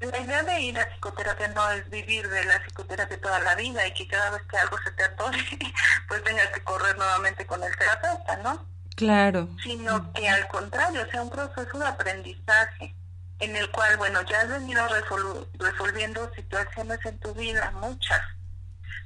La 0.00 0.18
idea 0.18 0.42
de 0.42 0.60
ir 0.60 0.78
a 0.78 0.88
psicoterapia 0.90 1.48
no 1.48 1.70
es 1.70 1.88
vivir 1.90 2.28
de 2.28 2.44
la 2.44 2.60
psicoterapia 2.62 3.20
toda 3.20 3.38
la 3.40 3.54
vida 3.54 3.86
y 3.86 3.94
que 3.94 4.08
cada 4.08 4.30
vez 4.30 4.42
que 4.50 4.56
algo 4.56 4.76
se 4.84 4.90
te 4.92 5.04
atore, 5.04 5.38
pues 6.08 6.24
tengas 6.24 6.48
que 6.48 6.64
correr 6.64 6.96
nuevamente 6.96 7.46
con 7.46 7.62
el 7.62 7.76
terapeuta, 7.76 8.36
¿no? 8.38 8.66
Claro. 8.96 9.48
Sino 9.62 10.12
que 10.12 10.28
al 10.28 10.48
contrario, 10.48 11.06
sea 11.10 11.22
un 11.22 11.30
proceso 11.30 11.78
de 11.78 11.86
aprendizaje 11.86 12.94
en 13.38 13.56
el 13.56 13.70
cual, 13.70 13.96
bueno, 13.96 14.22
ya 14.22 14.40
has 14.42 14.48
venido 14.48 14.86
resolu- 14.88 15.46
resolviendo 15.58 16.32
situaciones 16.34 16.98
en 17.04 17.18
tu 17.18 17.34
vida, 17.34 17.72
muchas. 17.72 18.20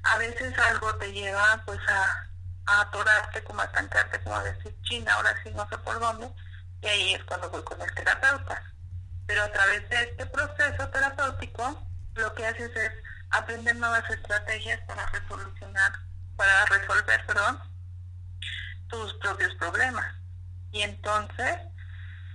A 0.03 0.19
veces 0.19 0.55
algo 0.71 0.95
te 0.97 1.13
lleva 1.13 1.63
pues 1.67 1.81
a, 1.89 2.27
a 2.67 2.81
atorarte, 2.83 3.43
como 3.45 3.61
a 3.61 3.65
estancarte, 3.65 4.21
como 4.23 4.37
a 4.37 4.45
decir, 4.45 4.75
china, 4.83 5.15
ahora 5.15 5.35
sí 5.43 5.51
no 5.55 5.69
sé 5.69 5.79
por 5.79 5.99
dónde, 6.01 6.31
y 6.83 6.87
ahí 6.87 7.15
es 7.15 7.25
cuando 7.25 7.51
voy 7.51 7.63
con 7.63 7.81
el 7.81 7.95
terapeuta. 7.95 8.63
Pero 9.27 9.43
a 9.43 9.53
través 9.53 9.89
de 9.89 10.03
este 10.03 10.27
proceso 10.27 10.89
terapéutico, 10.89 11.87
lo 12.15 12.35
que 12.35 12.47
haces 12.47 12.75
es 12.77 12.93
aprender 13.31 13.77
nuevas 13.77 14.09
estrategias 14.11 14.81
para 14.87 15.07
resolucionar, 15.07 15.93
para 16.37 16.65
resolver, 16.67 17.27
perdón, 17.27 17.61
tus 18.89 19.15
propios 19.15 19.55
problemas. 19.55 20.15
Y 20.73 20.83
entonces, 20.83 21.59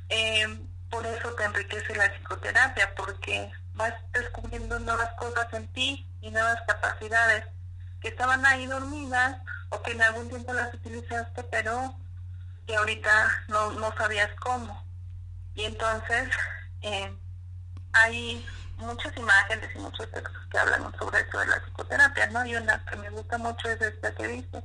eh, 0.09 0.67
por 0.89 1.05
eso 1.05 1.33
te 1.33 1.43
enriquece 1.43 1.95
la 1.95 2.11
psicoterapia, 2.11 2.93
porque 2.95 3.51
vas 3.73 3.93
descubriendo 4.11 4.79
nuevas 4.79 5.13
cosas 5.17 5.47
en 5.53 5.71
ti 5.73 6.05
y 6.21 6.31
nuevas 6.31 6.61
capacidades 6.67 7.45
que 8.01 8.09
estaban 8.09 8.45
ahí 8.45 8.65
dormidas 8.65 9.37
o 9.71 9.81
que 9.81 9.91
en 9.91 10.01
algún 10.01 10.29
tiempo 10.29 10.53
las 10.53 10.73
utilizaste, 10.73 11.43
pero 11.45 11.95
que 12.67 12.75
ahorita 12.75 13.43
no, 13.47 13.71
no 13.71 13.95
sabías 13.97 14.29
cómo. 14.39 14.85
Y 15.55 15.65
entonces 15.65 16.29
eh, 16.81 17.11
hay 17.93 18.45
muchas 18.77 19.15
imágenes 19.17 19.69
y 19.75 19.79
muchos 19.79 20.09
textos 20.11 20.47
que 20.51 20.57
hablan 20.57 20.91
sobre 20.97 21.21
eso 21.21 21.39
de 21.39 21.45
la 21.47 21.61
psicoterapia, 21.61 22.27
¿no? 22.27 22.45
Y 22.45 22.55
una 22.55 22.83
que 22.85 22.95
me 22.97 23.09
gusta 23.09 23.37
mucho 23.37 23.69
es 23.69 23.81
esta 23.81 24.13
que 24.13 24.27
dice 24.27 24.63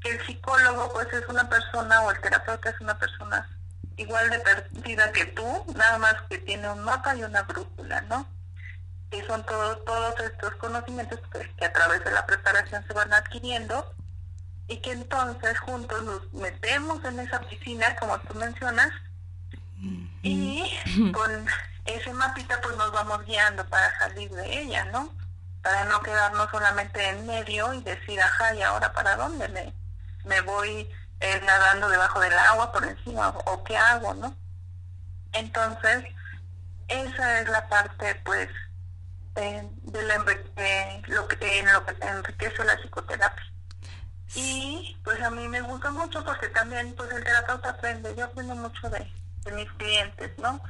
que 0.00 0.10
el 0.10 0.26
psicólogo 0.26 0.92
pues 0.92 1.12
es 1.12 1.26
una 1.28 1.48
persona 1.48 2.02
o 2.02 2.10
el 2.10 2.20
terapeuta 2.20 2.70
es 2.70 2.80
una 2.80 2.96
persona 2.96 3.48
igual 3.96 4.30
de 4.30 4.38
perdida 4.38 5.10
que 5.12 5.26
tú, 5.26 5.64
nada 5.74 5.98
más 5.98 6.14
que 6.28 6.38
tiene 6.38 6.70
un 6.70 6.84
mapa 6.84 7.16
y 7.16 7.24
una 7.24 7.42
brújula, 7.42 8.00
¿no? 8.02 8.28
Que 9.10 9.26
son 9.26 9.44
todos 9.44 9.84
todos 9.84 10.20
estos 10.20 10.54
conocimientos 10.56 11.18
que, 11.32 11.52
que 11.56 11.64
a 11.64 11.72
través 11.72 12.04
de 12.04 12.12
la 12.12 12.24
preparación 12.26 12.86
se 12.86 12.92
van 12.92 13.12
adquiriendo 13.12 13.92
y 14.68 14.76
que 14.78 14.92
entonces 14.92 15.58
juntos 15.60 16.02
nos 16.04 16.32
metemos 16.32 17.02
en 17.04 17.20
esa 17.20 17.40
piscina, 17.40 17.96
como 17.96 18.18
tú 18.20 18.34
mencionas, 18.34 18.90
y 20.22 20.78
con 21.12 21.46
ese 21.86 22.12
mapita 22.12 22.60
pues 22.62 22.76
nos 22.76 22.92
vamos 22.92 23.24
guiando 23.24 23.64
para 23.68 23.96
salir 23.98 24.30
de 24.30 24.60
ella, 24.62 24.84
¿no? 24.86 25.12
Para 25.62 25.84
no 25.86 26.00
quedarnos 26.02 26.50
solamente 26.50 27.08
en 27.08 27.26
medio 27.26 27.72
y 27.74 27.82
decir, 27.82 28.20
ajá, 28.20 28.54
¿y 28.54 28.62
ahora 28.62 28.92
para 28.92 29.16
dónde 29.16 29.48
me, 29.48 29.72
me 30.24 30.40
voy 30.42 30.88
eh, 31.20 31.40
nadando 31.44 31.88
debajo 31.88 32.20
del 32.20 32.34
agua, 32.34 32.70
por 32.72 32.84
encima, 32.84 33.28
o 33.28 33.64
qué 33.64 33.76
hago, 33.76 34.14
¿no? 34.14 34.34
Entonces, 35.32 36.04
esa 36.88 37.40
es 37.40 37.48
la 37.48 37.68
parte, 37.68 38.14
pues, 38.24 38.48
eh, 39.36 39.68
de 39.82 40.02
la, 40.02 40.16
enri- 40.16 41.06
lo 41.08 41.26
que, 41.28 41.58
en 41.58 41.72
lo 41.72 41.84
que 41.86 41.96
enriquece 42.06 42.64
la 42.64 42.76
psicoterapia. 42.76 43.44
Y 44.34 44.96
pues 45.04 45.22
a 45.22 45.30
mí 45.30 45.48
me 45.48 45.60
gusta 45.62 45.90
mucho 45.90 46.24
porque 46.24 46.48
también 46.48 46.94
pues 46.96 47.10
el 47.12 47.24
terapeuta 47.24 47.70
aprende, 47.70 48.14
yo 48.16 48.26
aprendo 48.26 48.54
mucho 48.54 48.90
de, 48.90 49.10
de 49.44 49.52
mis 49.52 49.70
clientes, 49.72 50.30
¿no? 50.38 50.60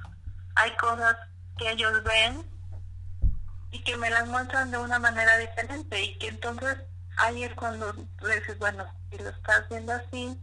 Hay 0.54 0.74
cosas 0.76 1.16
que 1.56 1.70
ellos 1.72 2.02
ven 2.04 2.44
y 3.70 3.82
que 3.82 3.96
me 3.96 4.11
las 4.11 4.26
muestran 4.28 4.70
de 4.70 4.78
una 4.78 4.98
manera 4.98 5.36
diferente 5.38 6.02
y 6.02 6.18
que 6.18 6.28
entonces 6.28 6.78
ahí 7.18 7.42
es 7.42 7.54
cuando 7.54 7.92
dices, 7.92 8.59
bueno, 8.59 8.84
si 9.11 9.18
lo 9.18 9.30
estás 9.30 9.68
viendo 9.68 9.92
así, 9.92 10.40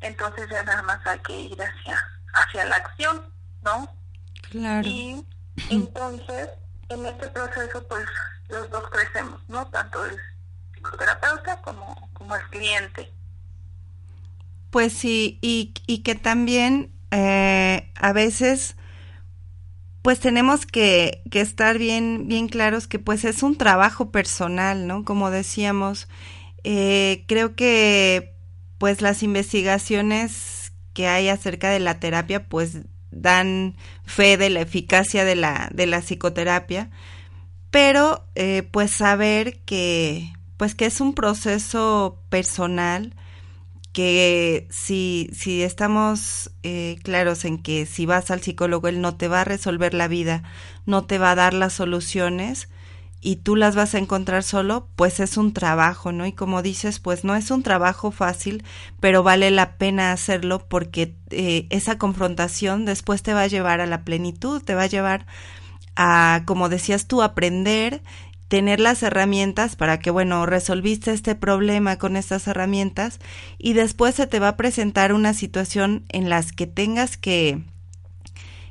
entonces 0.00 0.48
ya 0.50 0.62
nada 0.62 0.82
más 0.82 1.04
hay 1.06 1.18
que 1.20 1.40
ir 1.40 1.58
hacia, 1.60 1.98
hacia 2.34 2.64
la 2.66 2.76
acción, 2.76 3.32
¿no? 3.62 3.92
Claro. 4.50 4.86
Y 4.86 5.26
entonces, 5.70 6.50
en 6.88 7.06
este 7.06 7.28
proceso, 7.28 7.86
pues 7.88 8.06
los 8.48 8.70
dos 8.70 8.88
crecemos, 8.90 9.40
¿no? 9.48 9.66
Tanto 9.68 10.04
el 10.04 10.16
psicoterapeuta 10.88 11.60
como, 11.62 11.96
el 12.34 12.42
cliente. 12.50 13.12
Pues 14.70 14.92
sí, 14.92 15.38
y, 15.40 15.72
que 16.02 16.14
también 16.14 16.92
eh, 17.10 17.90
a 17.94 18.12
veces 18.12 18.76
pues 20.02 20.20
tenemos 20.20 20.64
que, 20.64 21.22
que 21.30 21.40
estar 21.40 21.76
bien, 21.76 22.28
bien 22.28 22.48
claros 22.48 22.86
que 22.86 22.98
pues 22.98 23.24
es 23.24 23.42
un 23.42 23.56
trabajo 23.56 24.10
personal, 24.10 24.86
¿no? 24.86 25.04
Como 25.04 25.30
decíamos, 25.30 26.08
eh, 26.64 27.24
creo 27.26 27.54
que 27.56 28.34
pues 28.78 29.02
las 29.02 29.22
investigaciones 29.22 30.72
que 30.94 31.08
hay 31.08 31.28
acerca 31.28 31.70
de 31.70 31.80
la 31.80 32.00
terapia 32.00 32.48
pues 32.48 32.78
dan 33.10 33.76
fe 34.04 34.36
de 34.36 34.50
la 34.50 34.60
eficacia 34.60 35.24
de 35.24 35.34
la, 35.34 35.68
de 35.72 35.86
la 35.86 36.00
psicoterapia, 36.00 36.90
pero 37.70 38.24
eh, 38.34 38.62
pues 38.70 38.90
saber 38.90 39.60
que 39.60 40.32
pues 40.58 40.74
que 40.74 40.84
es 40.84 41.00
un 41.00 41.14
proceso 41.14 42.20
personal, 42.28 43.14
que 43.92 44.68
si, 44.70 45.30
si 45.32 45.62
estamos 45.62 46.50
eh, 46.62 46.98
claros 47.02 47.44
en 47.46 47.58
que 47.62 47.86
si 47.86 48.04
vas 48.04 48.30
al 48.30 48.42
psicólogo, 48.42 48.88
él 48.88 49.00
no 49.00 49.16
te 49.16 49.28
va 49.28 49.40
a 49.40 49.44
resolver 49.44 49.94
la 49.94 50.08
vida, 50.08 50.42
no 50.84 51.06
te 51.06 51.18
va 51.18 51.30
a 51.30 51.36
dar 51.36 51.54
las 51.54 51.72
soluciones 51.72 52.68
y 53.20 53.36
tú 53.36 53.56
las 53.56 53.74
vas 53.74 53.94
a 53.94 53.98
encontrar 53.98 54.42
solo, 54.42 54.88
pues 54.94 55.20
es 55.20 55.36
un 55.36 55.52
trabajo, 55.52 56.12
¿no? 56.12 56.26
Y 56.26 56.32
como 56.32 56.62
dices, 56.62 57.00
pues 57.00 57.24
no 57.24 57.34
es 57.34 57.50
un 57.50 57.62
trabajo 57.62 58.10
fácil, 58.10 58.64
pero 59.00 59.22
vale 59.22 59.50
la 59.50 59.76
pena 59.76 60.12
hacerlo 60.12 60.64
porque 60.68 61.16
eh, 61.30 61.66
esa 61.70 61.98
confrontación 61.98 62.84
después 62.84 63.22
te 63.22 63.34
va 63.34 63.42
a 63.42 63.48
llevar 63.48 63.80
a 63.80 63.86
la 63.86 64.04
plenitud, 64.04 64.62
te 64.62 64.74
va 64.74 64.82
a 64.82 64.86
llevar 64.86 65.26
a, 65.96 66.42
como 66.46 66.68
decías 66.68 67.08
tú, 67.08 67.22
aprender 67.22 68.02
tener 68.48 68.80
las 68.80 69.02
herramientas 69.02 69.76
para 69.76 69.98
que, 69.98 70.10
bueno, 70.10 70.44
resolviste 70.46 71.12
este 71.12 71.34
problema 71.34 71.96
con 71.96 72.16
estas 72.16 72.48
herramientas 72.48 73.20
y 73.58 73.74
después 73.74 74.14
se 74.14 74.26
te 74.26 74.40
va 74.40 74.48
a 74.48 74.56
presentar 74.56 75.12
una 75.12 75.34
situación 75.34 76.04
en 76.08 76.30
las 76.30 76.52
que 76.52 76.66
tengas 76.66 77.18
que, 77.18 77.62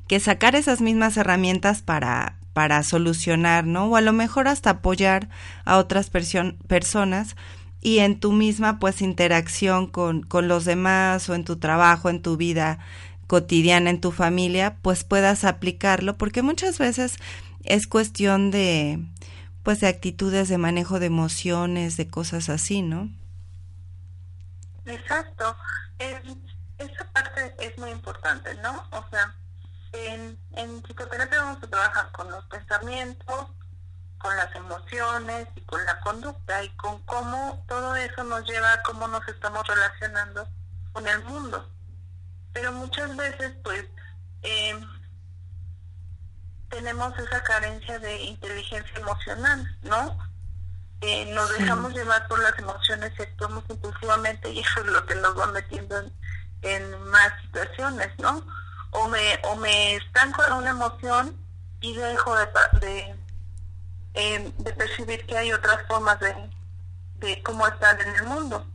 que 0.07 0.19
sacar 0.19 0.55
esas 0.55 0.81
mismas 0.81 1.15
herramientas 1.15 1.83
para, 1.83 2.37
para 2.53 2.81
solucionar, 2.81 3.65
¿no? 3.65 3.85
O 3.85 3.95
a 3.95 4.01
lo 4.01 4.13
mejor 4.13 4.47
hasta 4.47 4.71
apoyar 4.71 5.29
a 5.63 5.77
otras 5.77 6.09
personas 6.09 7.35
y 7.79 7.99
en 7.99 8.19
tu 8.19 8.31
misma, 8.31 8.79
pues, 8.79 9.03
interacción 9.03 9.85
con, 9.85 10.23
con 10.23 10.47
los 10.47 10.65
demás 10.65 11.29
o 11.29 11.35
en 11.35 11.45
tu 11.45 11.57
trabajo, 11.57 12.09
en 12.09 12.23
tu 12.23 12.35
vida 12.35 12.79
cotidiana, 13.27 13.91
en 13.91 14.01
tu 14.01 14.11
familia, 14.11 14.77
pues 14.81 15.03
puedas 15.03 15.43
aplicarlo, 15.43 16.17
porque 16.17 16.41
muchas 16.41 16.79
veces 16.79 17.17
es 17.63 17.85
cuestión 17.85 18.49
de, 18.49 18.99
pues 19.67 19.81
de 19.81 19.89
actitudes 19.89 20.47
de 20.47 20.57
manejo 20.57 20.97
de 20.97 21.07
emociones, 21.07 21.97
de 21.97 22.07
cosas 22.07 22.47
así, 22.47 22.81
¿no? 22.81 23.09
Exacto. 24.85 25.57
Es, 25.99 26.21
esa 26.77 27.03
parte 27.11 27.53
es 27.59 27.77
muy 27.77 27.89
importante, 27.89 28.55
¿no? 28.63 28.81
O 28.91 29.05
sea, 29.09 29.35
en, 29.91 30.39
en 30.53 30.81
psicoterapia 30.83 31.41
vamos 31.41 31.61
a 31.61 31.67
trabajar 31.67 32.09
con 32.13 32.31
los 32.31 32.45
pensamientos, 32.45 33.47
con 34.19 34.37
las 34.37 34.55
emociones 34.55 35.49
y 35.57 35.61
con 35.63 35.83
la 35.83 35.99
conducta 35.99 36.63
y 36.63 36.69
con 36.77 37.01
cómo 37.01 37.61
todo 37.67 37.93
eso 37.97 38.23
nos 38.23 38.47
lleva 38.47 38.71
a 38.71 38.83
cómo 38.83 39.05
nos 39.09 39.27
estamos 39.27 39.67
relacionando 39.67 40.47
con 40.93 41.05
el 41.05 41.21
mundo. 41.25 41.69
Pero 42.53 42.71
muchas 42.71 43.13
veces, 43.17 43.51
pues, 43.65 43.83
eh, 44.43 44.79
tenemos 46.69 47.17
esa 47.17 47.43
carencia 47.43 47.99
de 47.99 48.23
inteligencia 48.23 48.99
emocional, 48.99 49.77
¿no? 49.83 50.17
Eh, 51.01 51.31
nos 51.33 51.55
dejamos 51.57 51.93
llevar 51.93 52.27
por 52.27 52.41
las 52.41 52.57
emociones 52.57 53.13
y 53.17 53.21
actuamos 53.21 53.63
impulsamente 53.69 54.49
y 54.49 54.59
eso 54.59 54.79
es 54.81 54.87
lo 54.87 55.05
que 55.05 55.15
nos 55.15 55.37
va 55.37 55.47
metiendo 55.47 55.99
en, 55.99 56.11
en 56.63 57.03
más 57.03 57.31
situaciones, 57.43 58.09
¿no? 58.17 58.43
O 58.91 59.07
me, 59.07 59.39
o 59.43 59.55
me 59.57 59.95
estanco 59.95 60.43
en 60.45 60.53
una 60.53 60.71
emoción 60.71 61.37
y 61.81 61.95
dejo 61.95 62.35
de, 62.35 62.47
de, 62.79 63.15
eh, 64.15 64.53
de 64.57 64.73
percibir 64.73 65.25
que 65.27 65.37
hay 65.37 65.53
otras 65.53 65.85
formas 65.87 66.19
de, 66.19 66.35
de 67.19 67.43
cómo 67.43 67.67
estar 67.67 67.99
en 68.01 68.15
el 68.15 68.23
mundo. 68.23 68.65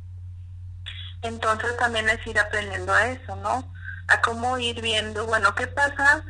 Entonces 1.22 1.76
también 1.76 2.08
es 2.08 2.24
ir 2.26 2.38
aprendiendo 2.38 2.92
a 2.92 3.08
eso, 3.08 3.34
¿no? 3.36 3.72
A 4.08 4.20
cómo 4.20 4.58
ir 4.58 4.80
viendo, 4.80 5.26
bueno, 5.26 5.54
¿qué 5.54 5.66
pasa 5.66 6.24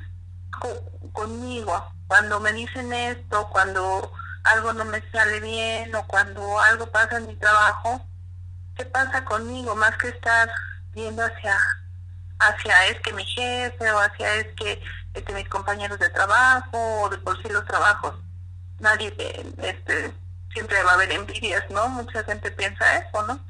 conmigo 1.12 1.92
cuando 2.12 2.40
me 2.40 2.52
dicen 2.52 2.92
esto, 2.92 3.48
cuando 3.50 4.12
algo 4.44 4.74
no 4.74 4.84
me 4.84 5.00
sale 5.10 5.40
bien 5.40 5.94
o 5.94 6.06
cuando 6.06 6.60
algo 6.60 6.86
pasa 6.90 7.16
en 7.16 7.26
mi 7.26 7.36
trabajo, 7.36 8.04
¿qué 8.76 8.84
pasa 8.84 9.24
conmigo? 9.24 9.74
Más 9.74 9.96
que 9.96 10.08
estar 10.08 10.50
viendo 10.92 11.24
hacia, 11.24 11.56
hacia 12.38 12.86
es 12.88 13.00
que 13.00 13.14
mi 13.14 13.24
jefe 13.24 13.90
o 13.90 13.98
hacia 13.98 14.34
es 14.34 14.46
que 14.56 14.82
este, 15.14 15.32
mis 15.32 15.48
compañeros 15.48 15.98
de 15.98 16.10
trabajo 16.10 17.02
o 17.02 17.08
de 17.08 17.16
por 17.16 17.40
sí 17.40 17.48
los 17.48 17.64
trabajos. 17.64 18.14
Nadie, 18.78 19.14
este, 19.62 20.12
siempre 20.52 20.82
va 20.82 20.90
a 20.90 20.94
haber 20.94 21.12
envidias, 21.12 21.64
¿no? 21.70 21.88
Mucha 21.88 22.24
gente 22.24 22.50
piensa 22.50 22.98
eso, 22.98 23.26
¿no? 23.26 23.40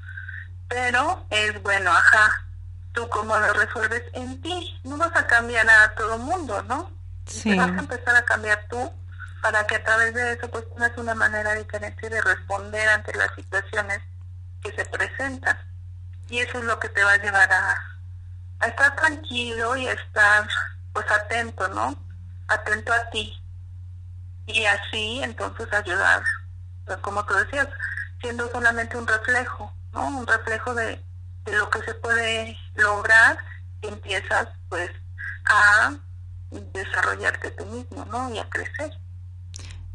Pero 0.68 1.26
es 1.30 1.60
bueno, 1.62 1.90
ajá, 1.90 2.46
tú 2.92 3.08
cómo 3.08 3.36
lo 3.38 3.52
resuelves 3.52 4.02
en 4.12 4.40
ti, 4.40 4.80
no 4.84 4.96
vas 4.96 5.14
a 5.16 5.26
cambiar 5.26 5.68
a 5.68 5.94
todo 5.94 6.18
mundo, 6.18 6.62
¿no? 6.64 6.90
Sí. 7.26 7.50
Te 7.50 7.56
vas 7.56 7.70
a 7.70 7.78
empezar 7.78 8.16
a 8.16 8.24
cambiar 8.24 8.66
tú 8.68 8.92
para 9.40 9.66
que 9.66 9.76
a 9.76 9.84
través 9.84 10.14
de 10.14 10.32
eso 10.32 10.48
pues 10.50 10.64
tengas 10.72 10.96
una 10.96 11.14
manera 11.14 11.54
diferente 11.54 12.08
de 12.08 12.20
responder 12.20 12.88
ante 12.88 13.16
las 13.16 13.34
situaciones 13.34 14.00
que 14.62 14.72
se 14.72 14.84
presentan. 14.86 15.58
Y 16.28 16.38
eso 16.38 16.58
es 16.58 16.64
lo 16.64 16.78
que 16.78 16.88
te 16.88 17.02
va 17.02 17.12
a 17.12 17.22
llevar 17.22 17.52
a, 17.52 17.76
a 18.60 18.66
estar 18.68 18.94
tranquilo 18.96 19.76
y 19.76 19.88
a 19.88 19.92
estar 19.92 20.48
pues 20.92 21.10
atento, 21.10 21.68
¿no? 21.68 21.96
Atento 22.48 22.92
a 22.92 23.10
ti. 23.10 23.38
Y 24.46 24.64
así 24.64 25.20
entonces 25.22 25.72
ayudar, 25.72 26.22
pues, 26.86 26.98
como 26.98 27.24
tú 27.24 27.34
decías, 27.34 27.68
siendo 28.20 28.50
solamente 28.50 28.96
un 28.96 29.06
reflejo, 29.06 29.72
¿no? 29.92 30.06
Un 30.06 30.26
reflejo 30.26 30.74
de, 30.74 31.02
de 31.44 31.56
lo 31.56 31.70
que 31.70 31.82
se 31.82 31.94
puede 31.94 32.56
lograr 32.74 33.38
empiezas 33.82 34.48
pues 34.68 34.90
a 35.44 35.94
desarrollarte 36.72 37.50
tú 37.52 37.66
mismo, 37.66 38.04
¿no? 38.10 38.32
Y 38.32 38.38
a 38.38 38.48
crecer. 38.48 38.92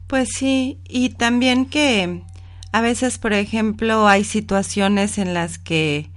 Pues 0.07 0.29
sí, 0.33 0.81
y 0.85 1.09
también 1.09 1.69
que 1.69 2.23
a 2.71 2.81
veces, 2.81 3.17
por 3.17 3.33
ejemplo, 3.33 4.07
hay 4.07 4.23
situaciones 4.23 5.17
en 5.17 5.33
las 5.33 5.57
que 5.57 6.09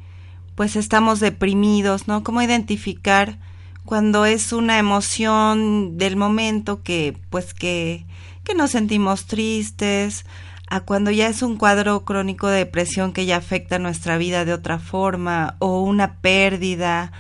pues 0.55 0.77
estamos 0.77 1.21
deprimidos, 1.21 2.07
¿no? 2.07 2.23
¿Cómo 2.23 2.43
identificar 2.43 3.39
cuando 3.85 4.27
es 4.27 4.53
una 4.53 4.79
emoción 4.79 5.97
del 5.97 6.17
momento 6.17 6.83
que 6.83 7.17
pues 7.31 7.55
que 7.55 8.07
que 8.45 8.55
nos 8.55 8.71
sentimos 8.71 9.27
tristes, 9.27 10.25
a 10.71 10.81
cuando 10.81 11.11
ya 11.11 11.27
es 11.27 11.43
un 11.43 11.57
cuadro 11.57 12.05
crónico 12.05 12.47
de 12.49 12.59
depresión 12.59 13.13
que 13.13 13.27
ya 13.27 13.37
afecta 13.37 13.79
nuestra 13.79 14.17
vida 14.19 14.45
de 14.45 14.53
otra 14.53 14.79
forma 14.79 15.57
o 15.59 15.83
una 15.83 16.21
pérdida, 16.21 17.13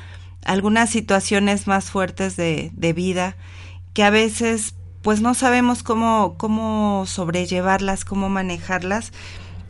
algunas 0.44 0.88
situaciones 0.90 1.66
más 1.66 1.90
fuertes 1.90 2.36
de, 2.36 2.70
de 2.74 2.92
vida 2.92 3.36
que 3.92 4.04
a 4.04 4.10
veces 4.10 4.74
pues 5.02 5.20
no 5.20 5.34
sabemos 5.34 5.82
cómo, 5.82 6.36
cómo 6.36 7.04
sobrellevarlas, 7.06 8.04
cómo 8.04 8.28
manejarlas 8.28 9.12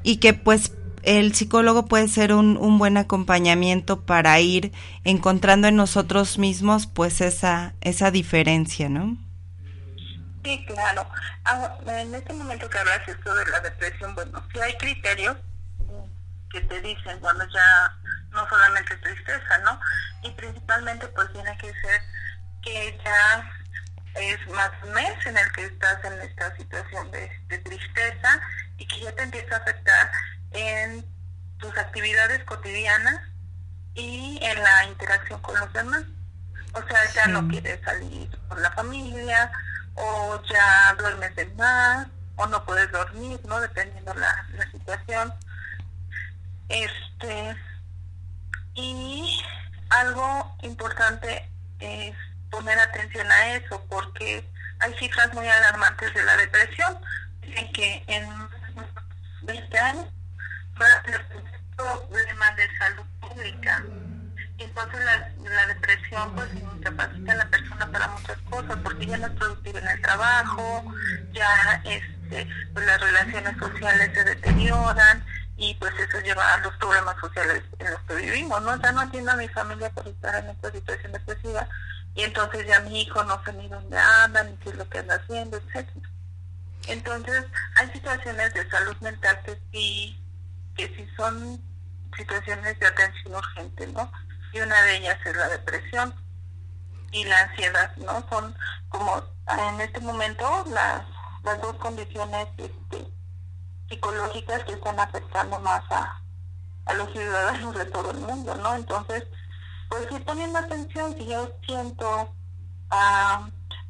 y 0.03 0.17
que 0.17 0.35
pues 0.35 0.73
el 1.03 1.35
psicólogo 1.35 1.87
puede 1.87 2.09
ser 2.09 2.35
un, 2.35 2.59
un 2.59 2.79
buen 2.79 2.99
acompañamiento 2.99 4.03
para 4.03 4.39
ir 4.41 4.73
encontrando 5.05 5.69
en 5.69 5.77
nosotros 5.77 6.39
mismos 6.39 6.87
pues 6.87 7.23
esa, 7.23 7.75
esa 7.81 8.11
diferencia, 8.11 8.91
¿no? 8.91 9.17
Sí, 10.43 10.65
claro. 10.67 11.07
Ah, 11.45 11.77
en 11.87 12.15
este 12.15 12.33
momento 12.33 12.69
que 12.69 12.79
hablas 12.79 13.07
esto 13.07 13.35
de 13.35 13.45
la 13.47 13.61
depresión, 13.61 14.15
bueno, 14.15 14.43
si 14.53 14.61
hay 14.61 14.77
criterios 14.79 15.37
que 16.51 16.61
te 16.63 16.81
dicen 16.81 17.21
cuando 17.21 17.47
ya 17.49 17.97
no 18.31 18.49
solamente 18.49 18.97
tristeza, 18.97 19.59
¿no? 19.65 19.79
Y 20.23 20.31
principalmente 20.33 21.07
pues 21.09 21.33
tiene 21.33 21.57
que 21.59 21.73
ser 21.81 22.01
que 22.63 23.01
ya 23.05 23.53
es 24.15 24.49
más 24.49 24.71
mes 24.93 25.27
en 25.27 25.37
el 25.39 25.53
que 25.53 25.67
estás 25.67 26.05
en 26.05 26.21
esta 26.21 26.57
situación 26.57 27.11
de, 27.11 27.31
de 27.49 27.59
tristeza 27.59 28.41
y 28.79 28.87
que 28.87 29.01
ya 29.01 29.13
te 29.13 29.23
empieza 29.23 29.57
a 29.57 29.59
afectar 29.59 30.11
en 30.53 31.05
tus 31.59 31.77
actividades 31.77 32.43
cotidianas 32.45 33.21
y 33.95 34.39
en 34.43 34.63
la 34.63 34.85
interacción 34.85 35.41
con 35.43 35.59
los 35.59 35.73
demás. 35.73 36.03
O 36.73 36.83
sea, 36.89 37.13
ya 37.13 37.27
no 37.27 37.47
quieres 37.49 37.81
salir 37.85 38.31
con 38.49 38.63
la 38.63 38.71
familia, 38.73 39.51
o 39.95 40.43
ya 40.45 40.95
duermes 40.99 41.35
de 41.37 41.47
más, 41.57 42.07
o 42.37 42.47
no 42.47 42.65
puedes 42.65 42.91
dormir, 42.91 43.41
¿no? 43.45 43.61
Dependiendo 43.61 44.15
la, 44.15 44.47
la 44.55 44.71
situación. 44.71 45.35
Este, 46.69 47.57
y 48.75 49.43
algo 49.91 50.57
importante 50.63 51.51
es 51.81 52.15
poner 52.51 52.79
atención 52.79 53.31
a 53.31 53.55
eso, 53.55 53.85
porque 53.89 54.49
hay 54.81 54.95
cifras 54.95 55.33
muy 55.35 55.47
alarmantes 55.47 56.15
de 56.15 56.25
la 56.25 56.37
depresión. 56.37 56.99
Dicen 57.43 57.73
que 57.73 58.05
en 58.07 58.29
20 59.43 59.79
años 59.79 60.07
va 60.81 60.87
a 60.87 61.05
ser 61.05 61.27
un 61.35 61.77
problema 61.77 62.51
de 62.53 62.77
salud 62.79 63.07
pública. 63.21 63.85
Entonces 64.61 65.01
la, 65.05 65.33
la 65.51 65.67
depresión 65.69 66.35
pues 66.35 66.49
incapacita 66.55 67.33
a 67.33 67.37
la 67.37 67.49
persona 67.49 67.91
para 67.91 68.09
muchas 68.09 68.39
cosas, 68.51 68.79
porque 68.85 69.07
ya 69.07 69.17
no 69.17 69.27
es 69.27 69.33
productiva 69.33 69.81
en 69.81 69.89
el 69.89 70.03
trabajo, 70.03 70.85
ya 71.33 71.83
este, 71.85 72.47
pues 72.75 72.87
las 72.87 73.01
relaciones 73.01 73.57
sociales 73.59 74.11
se 74.13 74.25
deterioran 74.25 75.25
y 75.57 75.75
pues 75.75 75.93
eso 75.99 76.21
lleva 76.21 76.55
a 76.55 76.59
los 76.59 76.77
problemas 76.77 77.17
sociales 77.21 77.63
en 77.79 77.91
los 77.91 78.01
que 78.03 78.15
vivimos, 78.17 78.63
¿no? 78.63 78.81
Ya 78.83 78.93
no 78.93 79.03
entiendo 79.03 79.33
a 79.33 79.37
mi 79.37 79.49
familia 79.49 79.91
por 79.91 80.07
estar 80.07 80.45
en 80.45 80.51
esta 80.51 80.71
situación 80.71 81.13
depresiva 81.13 81.67
y 82.15 82.23
entonces 82.23 82.67
ya 82.67 82.81
mi 82.81 83.03
hijo 83.03 83.25
no 83.25 83.43
sé 83.45 83.53
ni 83.55 83.69
dónde 83.69 83.97
anda, 83.99 84.43
ni 84.45 84.57
qué 84.59 84.71
es 84.71 84.77
lo 84.77 84.89
que 84.89 84.99
anda 84.99 85.15
haciendo, 85.17 85.57
etcétera. 85.57 86.09
Entonces, 86.87 87.45
hay 87.77 87.91
situaciones 87.93 88.53
de 88.55 88.69
salud 88.69 88.97
mental 89.01 89.39
que 89.45 89.59
sí, 89.73 90.23
que 90.77 90.87
sí 90.89 91.09
son 91.17 91.61
situaciones 92.17 92.79
de 92.79 92.87
atención 92.87 93.35
urgente, 93.35 93.87
¿no? 93.89 94.11
Y 94.53 94.61
una 94.61 94.83
de 94.83 94.97
ellas 94.97 95.19
es 95.25 95.37
la 95.37 95.49
depresión 95.49 96.15
y 97.13 97.25
la 97.25 97.41
ansiedad, 97.41 97.97
¿no? 97.97 98.25
Son 98.29 98.55
como 98.89 99.23
en 99.47 99.81
este 99.81 100.01
momento 100.01 100.65
las, 100.71 101.03
las 101.43 101.61
dos 101.61 101.77
condiciones 101.77 102.49
este, 102.57 103.07
psicológicas 103.89 104.65
que 104.65 104.73
están 104.73 104.99
afectando 104.99 105.59
más 105.61 105.83
a, 105.91 106.21
a 106.87 106.95
los 106.95 107.11
ciudadanos 107.13 107.75
de 107.75 107.85
todo 107.87 108.11
el 108.11 108.19
mundo, 108.19 108.55
¿no? 108.57 108.75
Entonces, 108.75 109.25
pues 109.89 110.11
ir 110.13 110.25
poniendo 110.25 110.59
atención, 110.59 111.15
si 111.19 111.27
yo 111.27 111.51
siento 111.67 112.33
ah, 112.91 113.49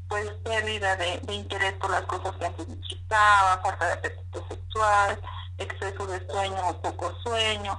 pues 0.08 0.28
pérdida 0.44 0.96
de, 0.96 1.20
de 1.22 1.34
interés 1.34 1.74
por 1.74 1.90
las 1.90 2.02
cosas 2.02 2.34
que 2.36 2.46
antes 2.46 2.66
disfrutaba, 2.68 3.60
falta 3.62 3.86
de 3.86 3.92
apetito 3.92 4.46
sexual, 4.48 5.20
exceso 5.58 6.06
de 6.06 6.26
sueño 6.26 6.68
o 6.68 6.82
poco 6.82 7.14
sueño, 7.22 7.78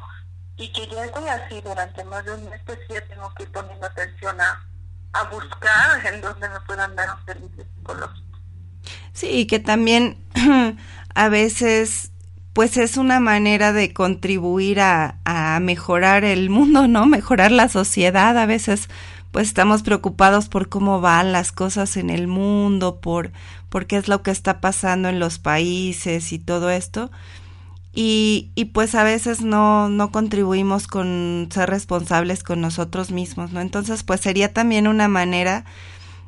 y 0.62 0.72
que 0.72 0.88
ya 0.88 1.05
estoy 1.05 1.28
así 1.28 1.59
durante 1.62 2.03
más 2.05 2.24
de 2.24 2.34
un 2.34 2.49
mes, 2.49 2.62
pues 2.66 2.78
ya 2.89 3.01
tengo 3.07 3.34
que 3.34 3.43
ir 3.43 3.51
poniendo 3.51 3.86
atención 3.86 4.39
a, 4.39 4.64
a 5.14 5.24
buscar 5.30 6.05
en 6.14 6.22
donde 6.22 6.47
me 6.47 6.59
puedan 6.62 6.95
dar 6.95 7.09
un 7.18 7.26
servicio 7.26 7.66
psicológico. 7.76 8.38
Sí, 9.14 9.28
y 9.30 9.47
que 9.47 9.59
también 9.59 10.18
a 11.16 11.30
veces 11.30 12.12
pues 12.53 12.78
es 12.78 12.97
una 12.97 13.20
manera 13.20 13.74
de 13.74 13.93
contribuir 13.93 14.82
a, 14.82 15.20
a 15.26 15.59
mejorar 15.62 16.26
el 16.26 16.49
mundo, 16.49 16.88
¿no? 16.88 17.05
Mejorar 17.05 17.51
la 17.51 17.70
sociedad. 17.70 18.38
A 18.38 18.45
veces 18.45 18.89
pues 19.32 19.47
estamos 19.47 19.84
preocupados 19.84 20.49
por 20.49 20.70
cómo 20.70 20.99
van 20.99 21.32
las 21.32 21.51
cosas 21.51 21.95
en 21.97 22.09
el 22.09 22.28
mundo, 22.28 22.99
por, 22.99 23.32
por 23.70 23.88
qué 23.88 23.97
es 23.97 24.07
lo 24.07 24.22
que 24.22 24.32
está 24.32 24.59
pasando 24.59 25.07
en 25.07 25.20
los 25.20 25.39
países 25.39 26.34
y 26.34 26.39
todo 26.39 26.70
esto. 26.70 27.09
Y, 27.94 28.52
y 28.56 28.66
pues 28.66 28.96
a 28.96 29.04
veces 29.04 29.42
no, 29.42 29.89
no 29.89 30.12
contribuimos 30.12 30.88
con 30.88 31.50
ser 31.52 31.70
responsables 31.70 32.44
con 32.44 32.62
nosotros 32.62 33.12
mismos, 33.12 33.52
¿no? 33.52 33.60
Entonces 33.60 34.04
pues 34.04 34.22
sería 34.22 34.54
también 34.54 34.88
una 34.88 35.10
manera 35.10 35.66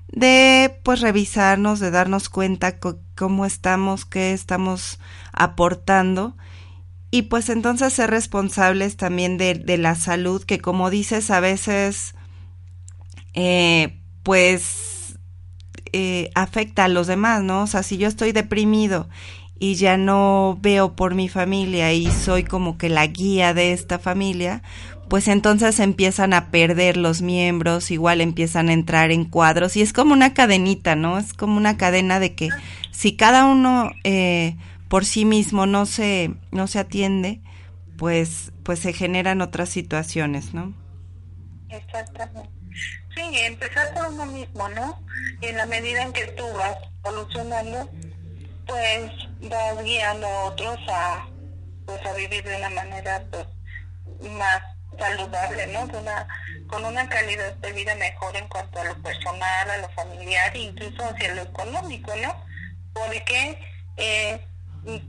de 0.07 0.79
pues 0.83 0.99
revisarnos, 0.99 1.79
de 1.79 1.89
darnos 1.89 2.29
cuenta 2.29 2.79
cómo 3.15 3.45
estamos, 3.45 4.05
qué 4.05 4.33
estamos 4.33 4.99
aportando 5.31 6.35
y 7.09 7.23
pues 7.23 7.49
entonces 7.49 7.93
ser 7.93 8.09
responsables 8.09 8.97
también 8.97 9.37
de, 9.37 9.55
de 9.55 9.77
la 9.77 9.95
salud 9.95 10.43
que 10.43 10.59
como 10.59 10.89
dices 10.89 11.31
a 11.31 11.39
veces 11.39 12.15
eh, 13.33 13.99
pues 14.23 15.17
eh, 15.91 16.31
afecta 16.33 16.85
a 16.85 16.87
los 16.87 17.07
demás, 17.07 17.43
¿no? 17.43 17.63
O 17.63 17.67
sea, 17.67 17.83
si 17.83 17.97
yo 17.97 18.07
estoy 18.07 18.31
deprimido 18.31 19.09
y 19.59 19.75
ya 19.75 19.97
no 19.97 20.57
veo 20.61 20.95
por 20.95 21.15
mi 21.15 21.29
familia 21.29 21.93
y 21.93 22.09
soy 22.11 22.43
como 22.43 22.77
que 22.77 22.89
la 22.89 23.07
guía 23.07 23.53
de 23.53 23.71
esta 23.71 23.99
familia, 23.99 24.61
pues 25.09 25.27
entonces 25.27 25.79
empiezan 25.79 26.33
a 26.33 26.49
perder 26.49 26.97
los 26.97 27.21
miembros, 27.21 27.91
igual 27.91 28.19
empiezan 28.21 28.69
a 28.69 28.73
entrar 28.73 29.11
en 29.11 29.25
cuadros 29.25 29.77
y 29.77 29.81
es 29.81 29.93
como 29.93 30.13
una 30.13 30.33
cadenita, 30.33 30.95
¿no? 30.95 31.17
Es 31.17 31.33
como 31.33 31.57
una 31.57 31.77
cadena 31.77 32.19
de 32.19 32.33
que 32.33 32.49
si 32.91 33.15
cada 33.15 33.45
uno 33.45 33.91
eh, 34.03 34.55
por 34.87 35.05
sí 35.05 35.25
mismo 35.25 35.65
no 35.65 35.85
se 35.85 36.33
no 36.51 36.67
se 36.67 36.79
atiende, 36.79 37.41
pues 37.97 38.51
pues 38.63 38.79
se 38.79 38.93
generan 38.93 39.41
otras 39.41 39.69
situaciones, 39.69 40.53
¿no? 40.53 40.73
Exactamente. 41.69 42.49
Sí, 43.15 43.21
empezar 43.45 43.93
por 43.93 44.07
uno 44.11 44.25
mismo, 44.25 44.67
¿no? 44.69 44.99
Y 45.41 45.47
en 45.47 45.57
la 45.57 45.65
medida 45.65 46.01
en 46.01 46.13
que 46.13 46.25
tú 46.27 46.43
vas 46.57 46.77
solucionando, 47.03 47.89
pues 48.65 49.11
vas 49.41 49.83
guiando 49.83 50.27
a 50.27 50.43
otros 50.45 50.77
a, 50.89 51.27
pues, 51.85 52.05
a 52.05 52.13
vivir 52.13 52.43
de 52.43 52.55
una 52.57 52.69
manera 52.69 53.23
pues, 53.29 53.47
más 54.31 54.61
saludable, 54.97 55.67
¿no? 55.67 55.87
De 55.87 55.97
una, 55.97 56.27
con 56.67 56.85
una 56.85 57.07
calidad 57.09 57.53
de 57.55 57.71
vida 57.71 57.95
mejor 57.95 58.35
en 58.35 58.47
cuanto 58.47 58.79
a 58.79 58.85
lo 58.85 58.95
personal, 59.01 59.69
a 59.69 59.77
lo 59.77 59.89
familiar, 59.89 60.55
incluso 60.55 61.03
hacia 61.03 61.33
lo 61.35 61.41
económico, 61.43 62.13
¿no? 62.15 62.33
Porque, 62.93 63.59
eh, 63.97 64.45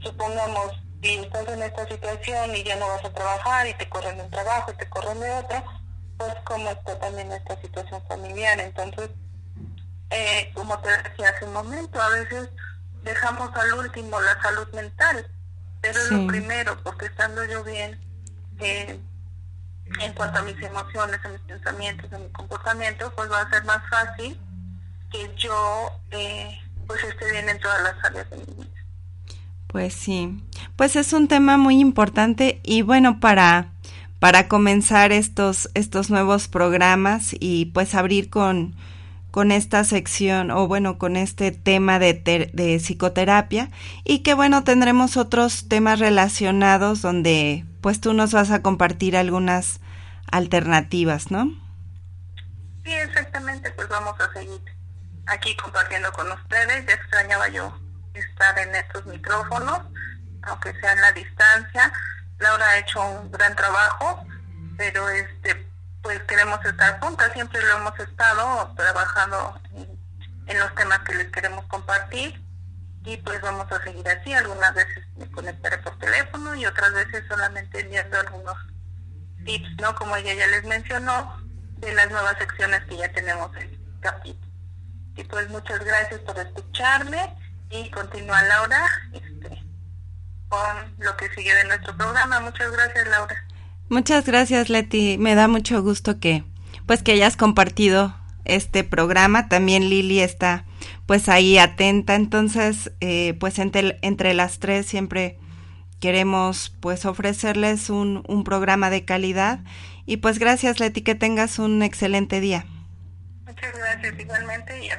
supongamos, 0.01 0.71
si 1.01 1.15
estás 1.17 1.47
en 1.47 1.61
esta 1.61 1.87
situación 1.87 2.55
y 2.55 2.63
ya 2.63 2.75
no 2.77 2.87
vas 2.87 3.05
a 3.05 3.13
trabajar 3.13 3.67
y 3.67 3.73
te 3.75 3.87
corren 3.87 4.17
de 4.17 4.23
un 4.23 4.31
trabajo 4.31 4.71
y 4.71 4.77
te 4.77 4.89
corren 4.89 5.19
de 5.19 5.31
otro, 5.31 5.63
pues 6.17 6.33
como 6.45 6.69
está 6.69 6.97
también 6.99 7.31
esta 7.31 7.59
situación 7.61 8.01
familiar. 8.07 8.59
Entonces, 8.59 9.09
eh, 10.09 10.51
como 10.53 10.79
te 10.79 10.89
decía 10.89 11.29
hace 11.29 11.45
un 11.45 11.53
momento, 11.53 12.01
a 12.01 12.09
veces 12.09 12.49
dejamos 13.05 13.55
al 13.55 13.73
último 13.73 14.19
la 14.19 14.41
salud 14.41 14.67
mental, 14.73 15.25
pero 15.81 15.99
es 15.99 16.11
lo 16.11 16.27
primero, 16.27 16.77
porque 16.83 17.05
estando 17.05 17.45
yo 17.45 17.63
bien, 17.63 17.99
eh, 18.59 18.99
en 20.01 20.13
cuanto 20.13 20.39
a 20.39 20.41
mis 20.41 20.61
emociones, 20.61 21.19
a 21.23 21.29
mis 21.29 21.41
pensamientos, 21.41 22.11
a 22.11 22.17
mi 22.17 22.27
comportamiento, 22.29 23.13
pues 23.15 23.31
va 23.31 23.41
a 23.41 23.49
ser 23.49 23.63
más 23.65 23.81
fácil 23.89 24.39
que 25.11 25.31
yo 25.37 25.91
eh, 26.11 26.59
pues 26.87 27.03
esté 27.03 27.31
bien 27.31 27.47
en 27.47 27.59
todas 27.59 27.83
las 27.83 28.03
áreas 28.03 28.29
de 28.31 28.37
mi 28.37 28.43
vida. 28.43 28.83
Pues 29.67 29.93
sí, 29.93 30.43
pues 30.75 30.95
es 30.95 31.13
un 31.13 31.27
tema 31.27 31.57
muy 31.57 31.79
importante 31.79 32.59
y 32.63 32.81
bueno, 32.81 33.19
para, 33.19 33.73
para 34.19 34.47
comenzar 34.47 35.11
estos, 35.11 35.69
estos 35.73 36.09
nuevos 36.09 36.47
programas 36.47 37.35
y 37.39 37.65
pues 37.67 37.93
abrir 37.93 38.29
con, 38.29 38.75
con 39.35 39.51
esta 39.51 39.83
sección 39.83 40.49
o 40.49 40.65
bueno, 40.65 40.97
con 40.97 41.17
este 41.17 41.51
tema 41.51 41.99
de, 41.99 42.13
de 42.53 42.79
psicoterapia 42.79 43.69
y 44.05 44.19
que 44.23 44.33
bueno, 44.33 44.63
tendremos 44.63 45.17
otros 45.17 45.67
temas 45.67 45.99
relacionados 45.99 47.01
donde 47.01 47.65
pues 47.81 47.99
tú 47.99 48.13
nos 48.13 48.31
vas 48.31 48.49
a 48.51 48.61
compartir 48.61 49.17
algunas 49.17 49.81
alternativas, 50.31 51.31
¿no? 51.31 51.47
Sí, 52.85 52.93
exactamente, 52.93 53.71
pues 53.71 53.89
vamos 53.89 54.15
a 54.21 54.31
seguir 54.31 54.61
aquí 55.25 55.53
compartiendo 55.57 56.13
con 56.13 56.31
ustedes. 56.31 56.85
Ya 56.85 56.93
extrañaba 56.93 57.49
yo 57.49 57.77
estar 58.13 58.57
en 58.57 58.73
estos 58.73 59.05
micrófonos, 59.05 59.81
aunque 60.43 60.71
sea 60.79 60.93
en 60.93 61.01
la 61.01 61.11
distancia. 61.11 61.91
Laura 62.39 62.65
ha 62.69 62.77
hecho 62.77 63.05
un 63.05 63.29
gran 63.33 63.53
trabajo, 63.53 64.25
pero 64.77 65.09
este 65.09 65.64
pues 66.05 66.21
queremos 66.25 66.63
estar 66.63 66.99
juntas, 66.99 67.33
siempre 67.33 67.59
lo 67.63 67.77
hemos 67.77 67.99
estado 67.99 68.71
trabajando 68.75 69.59
en, 70.45 70.59
los 70.59 70.75
temas 70.75 70.99
que 70.99 71.15
les 71.15 71.31
queremos 71.31 71.65
compartir 71.65 72.39
y 73.03 73.17
pues 73.17 73.41
vamos 73.41 73.65
a 73.71 73.81
seguir 73.81 74.07
así. 74.07 74.31
Algunas 74.31 74.75
veces 74.75 75.03
me 75.17 75.31
conectaré 75.31 75.79
por 75.79 75.97
teléfono 75.97 76.53
y 76.53 76.67
otras 76.67 76.93
veces 76.93 77.23
solamente 77.27 77.79
enviando 77.79 78.19
algunos 78.19 78.55
tips, 79.45 79.81
¿no? 79.81 79.95
Como 79.95 80.15
ella 80.15 80.35
ya 80.35 80.45
les 80.45 80.63
mencionó, 80.65 81.43
de 81.77 81.91
las 81.95 82.11
nuevas 82.11 82.37
secciones 82.37 82.83
que 82.85 82.97
ya 82.97 83.11
tenemos 83.11 83.49
en 83.57 83.99
capítulo. 83.99 84.53
Y 85.15 85.23
pues 85.23 85.49
muchas 85.49 85.83
gracias 85.83 86.19
por 86.19 86.37
escucharme 86.37 87.35
y 87.71 87.89
continúa 87.89 88.43
Laura. 88.43 88.87
Este, 89.11 89.59
con 90.49 90.95
lo 90.99 91.17
que 91.17 91.33
sigue 91.33 91.55
de 91.55 91.63
nuestro 91.63 91.97
programa. 91.97 92.41
Muchas 92.41 92.71
gracias, 92.71 93.07
Laura. 93.07 93.43
Muchas 93.89 94.25
gracias, 94.25 94.69
Leti. 94.69 95.17
Me 95.17 95.35
da 95.35 95.47
mucho 95.47 95.81
gusto 95.81 96.19
que, 96.19 96.43
pues, 96.85 97.03
que 97.03 97.13
hayas 97.13 97.37
compartido 97.37 98.15
este 98.43 98.83
programa. 98.83 99.47
También 99.47 99.89
Lili 99.89 100.19
está, 100.19 100.65
pues, 101.05 101.29
ahí 101.29 101.57
atenta. 101.57 102.15
Entonces, 102.15 102.91
eh, 102.99 103.35
pues, 103.39 103.59
entre, 103.59 103.97
entre 104.01 104.33
las 104.33 104.59
tres 104.59 104.85
siempre 104.85 105.37
queremos, 105.99 106.75
pues, 106.79 107.05
ofrecerles 107.05 107.89
un, 107.89 108.23
un 108.27 108.43
programa 108.43 108.89
de 108.89 109.05
calidad. 109.05 109.59
Y 110.05 110.17
pues, 110.17 110.39
gracias, 110.39 110.79
Leti, 110.79 111.01
que 111.01 111.15
tengas 111.15 111.59
un 111.59 111.81
excelente 111.81 112.39
día. 112.39 112.65
Muchas 113.45 113.73
gracias, 113.77 114.19
igualmente. 114.19 114.85
Y 114.85 114.89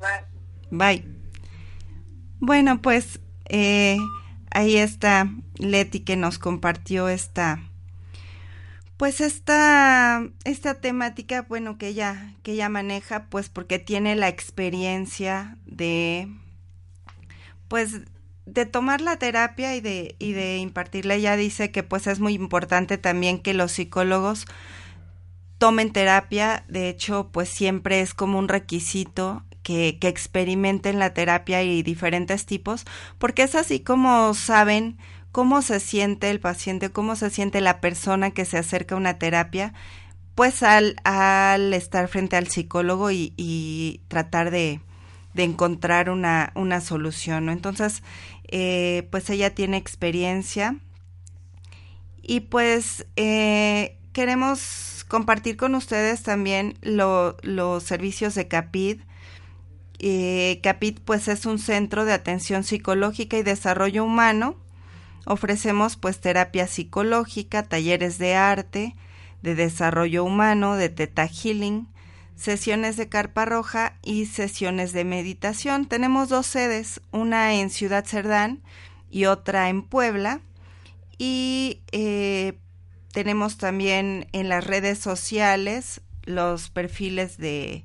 Bye. 0.00 0.24
Bye. 0.70 1.04
Bueno, 2.40 2.80
pues 2.80 3.20
eh, 3.50 3.98
ahí 4.50 4.76
está 4.76 5.30
Leti 5.56 6.00
que 6.00 6.16
nos 6.16 6.38
compartió 6.38 7.08
esta, 7.08 7.60
pues 8.96 9.20
esta, 9.20 10.22
esta 10.44 10.74
temática, 10.74 11.42
bueno, 11.42 11.78
que 11.78 11.88
ella, 11.88 12.34
que 12.42 12.52
ella 12.52 12.68
maneja, 12.68 13.26
pues 13.30 13.48
porque 13.48 13.78
tiene 13.78 14.16
la 14.16 14.28
experiencia 14.28 15.56
de, 15.66 16.28
pues, 17.68 18.02
de 18.46 18.66
tomar 18.66 19.00
la 19.00 19.16
terapia 19.16 19.76
y 19.76 19.80
de, 19.80 20.16
y 20.18 20.32
de 20.32 20.58
impartirla. 20.58 21.14
Ella 21.14 21.36
dice 21.36 21.70
que 21.70 21.82
pues 21.82 22.06
es 22.06 22.20
muy 22.20 22.34
importante 22.34 22.98
también 22.98 23.38
que 23.38 23.54
los 23.54 23.72
psicólogos 23.72 24.46
tomen 25.58 25.92
terapia, 25.92 26.64
de 26.68 26.88
hecho, 26.88 27.28
pues 27.32 27.48
siempre 27.48 28.00
es 28.00 28.14
como 28.14 28.38
un 28.38 28.48
requisito 28.48 29.44
que, 29.62 29.98
experimenten 30.02 30.98
la 30.98 31.14
terapia 31.14 31.62
y 31.62 31.82
diferentes 31.82 32.46
tipos, 32.46 32.84
porque 33.18 33.42
es 33.42 33.54
así 33.54 33.80
como 33.80 34.34
saben 34.34 34.98
cómo 35.32 35.62
se 35.62 35.80
siente 35.80 36.30
el 36.30 36.40
paciente, 36.40 36.90
cómo 36.90 37.16
se 37.16 37.30
siente 37.30 37.60
la 37.60 37.80
persona 37.80 38.30
que 38.32 38.44
se 38.44 38.58
acerca 38.58 38.94
a 38.94 38.98
una 38.98 39.18
terapia, 39.18 39.72
pues 40.34 40.62
al, 40.62 40.96
al 41.04 41.72
estar 41.74 42.08
frente 42.08 42.36
al 42.36 42.48
psicólogo 42.48 43.10
y, 43.10 43.34
y 43.36 44.00
tratar 44.08 44.50
de, 44.50 44.80
de, 45.34 45.44
encontrar 45.44 46.10
una, 46.10 46.52
una 46.54 46.80
solución. 46.80 47.48
Entonces, 47.48 48.02
eh, 48.48 49.06
pues 49.10 49.30
ella 49.30 49.54
tiene 49.54 49.76
experiencia 49.76 50.76
y 52.22 52.40
pues 52.40 53.06
eh, 53.16 53.96
queremos 54.12 55.04
compartir 55.08 55.56
con 55.56 55.74
ustedes 55.74 56.22
también 56.22 56.78
lo, 56.82 57.36
los 57.42 57.82
servicios 57.82 58.34
de 58.34 58.48
CAPID, 58.48 59.00
eh, 60.00 60.60
CAPIT 60.62 61.00
pues 61.00 61.28
es 61.28 61.46
un 61.46 61.58
centro 61.58 62.04
de 62.04 62.12
atención 62.12 62.64
psicológica 62.64 63.36
y 63.36 63.42
desarrollo 63.42 64.04
humano. 64.04 64.56
Ofrecemos 65.26 65.96
pues 65.96 66.20
terapia 66.20 66.66
psicológica, 66.66 67.62
talleres 67.62 68.18
de 68.18 68.34
arte, 68.34 68.96
de 69.42 69.54
desarrollo 69.54 70.24
humano, 70.24 70.76
de 70.76 70.88
teta 70.88 71.28
healing, 71.28 71.86
sesiones 72.34 72.96
de 72.96 73.08
carpa 73.10 73.44
roja 73.44 73.98
y 74.02 74.26
sesiones 74.26 74.92
de 74.92 75.04
meditación. 75.04 75.86
Tenemos 75.86 76.30
dos 76.30 76.46
sedes, 76.46 77.02
una 77.10 77.54
en 77.54 77.68
Ciudad 77.68 78.06
Cerdán 78.06 78.62
y 79.10 79.26
otra 79.26 79.68
en 79.68 79.82
Puebla. 79.82 80.40
Y 81.18 81.82
eh, 81.92 82.58
tenemos 83.12 83.58
también 83.58 84.26
en 84.32 84.48
las 84.48 84.66
redes 84.66 84.98
sociales 84.98 86.00
los 86.24 86.70
perfiles 86.70 87.36
de 87.36 87.84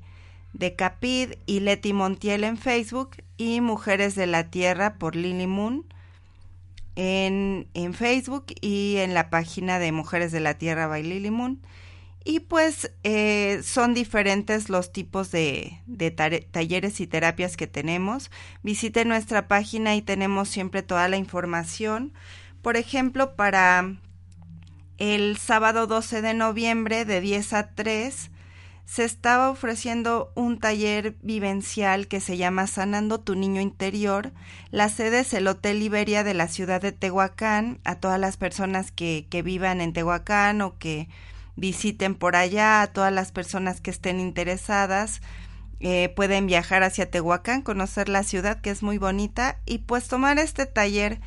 de 0.56 0.76
Capid 0.76 1.34
y 1.46 1.60
Leti 1.60 1.92
Montiel 1.92 2.46
en 2.46 2.58
Facebook 2.58 3.18
y 3.38 3.60
Mujeres 3.60 4.16
de 4.16 4.26
la 4.26 4.50
Tierra 4.50 4.96
por 4.96 5.16
Lily 5.16 5.48
Moon 5.48 5.86
en, 6.96 7.68
en, 7.74 7.94
Facebook 7.94 8.46
y 8.62 8.96
en 8.98 9.14
la 9.14 9.30
página 9.30 9.80
de 9.80 9.92
Mujeres 9.92 10.32
de 10.32 10.40
la 10.40 10.54
Tierra 10.54 10.88
by 10.88 11.04
Lily 11.04 11.30
Moon. 11.30 11.62
Y 12.24 12.40
pues 12.40 12.92
eh, 13.04 13.62
son 13.64 13.94
diferentes 13.94 14.70
los 14.70 14.94
tipos 14.94 15.30
de, 15.30 15.82
de 15.88 16.10
talleres 16.10 17.02
y 17.02 17.06
terapias 17.06 17.58
que 17.58 17.68
tenemos. 17.68 18.32
Visite 18.64 19.04
nuestra 19.04 19.50
página 19.50 19.96
y 19.96 20.02
tenemos 20.02 20.48
siempre 20.48 20.84
toda 20.84 21.10
la 21.10 21.18
información. 21.18 22.14
Por 22.62 22.78
ejemplo, 22.78 23.36
para 23.36 23.98
el 24.98 25.38
sábado 25.38 25.86
12 25.86 26.22
de 26.22 26.34
noviembre 26.34 27.04
de 27.04 27.20
10 27.20 27.54
a 27.54 27.76
3 27.76 28.32
se 28.86 29.04
estaba 29.04 29.50
ofreciendo 29.50 30.32
un 30.36 30.60
taller 30.60 31.16
vivencial 31.22 32.08
que 32.08 32.20
se 32.20 32.38
llama 32.38 32.68
Sanando 32.68 33.20
tu 33.20 33.36
Niño 33.36 33.60
Interior. 33.60 34.32
La 34.70 34.90
sede 34.90 35.22
es 35.22 35.34
el 35.34 35.48
Hotel 35.48 35.82
Iberia 35.82 36.24
de 36.24 36.36
la 36.36 36.48
ciudad 36.48 36.82
de 36.82 36.92
Tehuacán. 36.92 37.80
A 37.84 37.96
todas 37.96 38.20
las 38.20 38.38
personas 38.38 38.92
que, 38.92 39.26
que 39.30 39.42
vivan 39.42 39.82
en 39.82 39.92
Tehuacán 39.92 40.62
o 40.62 40.78
que 40.78 41.10
visiten 41.56 42.14
por 42.14 42.36
allá, 42.36 42.82
a 42.82 42.88
todas 42.88 43.12
las 43.12 43.32
personas 43.32 43.82
que 43.82 43.90
estén 43.90 44.20
interesadas, 44.20 45.22
eh, 45.80 46.10
pueden 46.16 46.46
viajar 46.46 46.84
hacia 46.84 47.10
Tehuacán, 47.10 47.64
conocer 47.64 48.08
la 48.08 48.24
ciudad 48.24 48.62
que 48.62 48.70
es 48.70 48.84
muy 48.84 48.98
bonita 48.98 49.60
y 49.66 49.80
pues 49.80 50.08
tomar 50.08 50.38
este 50.38 50.68
taller 50.68 51.20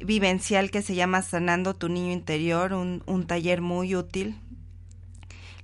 vivencial 0.00 0.70
que 0.70 0.82
se 0.82 0.94
llama 0.94 1.22
Sanando 1.22 1.74
tu 1.74 1.88
Niño 1.88 2.12
Interior, 2.12 2.72
un, 2.72 3.02
un 3.06 3.26
taller 3.26 3.60
muy 3.60 3.94
útil 3.94 4.40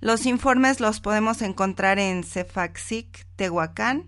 los 0.07 0.25
informes 0.25 0.79
los 0.79 1.01
podemos 1.01 1.43
encontrar 1.43 1.99
en 1.99 2.23
Cefaxic, 2.23 3.27
Tehuacán 3.35 4.05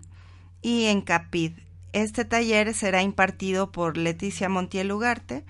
y 0.61 0.85
en 0.85 1.01
Capid. 1.01 1.51
Este 1.91 2.23
taller 2.23 2.73
será 2.73 3.01
impartido 3.01 3.73
por 3.73 3.97
Leticia 3.97 4.47
Montiel 4.47 4.93
Ugarte, 4.93 5.43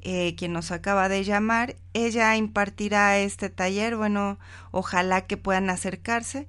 eh, 0.00 0.34
quien 0.34 0.54
nos 0.54 0.70
acaba 0.70 1.10
de 1.10 1.24
llamar. 1.24 1.76
Ella 1.92 2.34
impartirá 2.36 3.18
este 3.18 3.50
taller, 3.50 3.96
bueno, 3.96 4.38
ojalá 4.70 5.26
que 5.26 5.36
puedan 5.36 5.68
acercarse. 5.68 6.46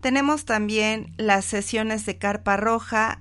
Tenemos 0.00 0.44
también 0.44 1.12
las 1.16 1.46
sesiones 1.46 2.06
de 2.06 2.16
carpa 2.18 2.56
roja 2.56 3.20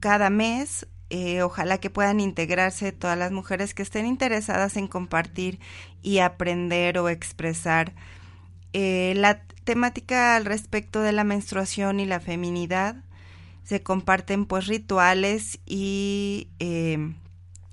cada 0.00 0.28
mes. 0.28 0.88
Eh, 1.08 1.42
ojalá 1.42 1.78
que 1.78 1.88
puedan 1.88 2.18
integrarse 2.18 2.90
todas 2.90 3.16
las 3.16 3.30
mujeres 3.30 3.74
que 3.74 3.82
estén 3.82 4.06
interesadas 4.06 4.76
en 4.76 4.88
compartir 4.88 5.60
y 6.02 6.18
aprender 6.18 6.98
o 6.98 7.08
expresar 7.08 7.94
eh, 8.72 9.14
la 9.16 9.42
temática 9.64 10.36
al 10.36 10.44
respecto 10.44 11.00
de 11.00 11.12
la 11.12 11.24
menstruación 11.24 12.00
y 12.00 12.06
la 12.06 12.20
feminidad 12.20 12.96
se 13.64 13.82
comparten 13.82 14.46
pues 14.46 14.66
rituales 14.66 15.60
y, 15.66 16.48
eh, 16.58 17.14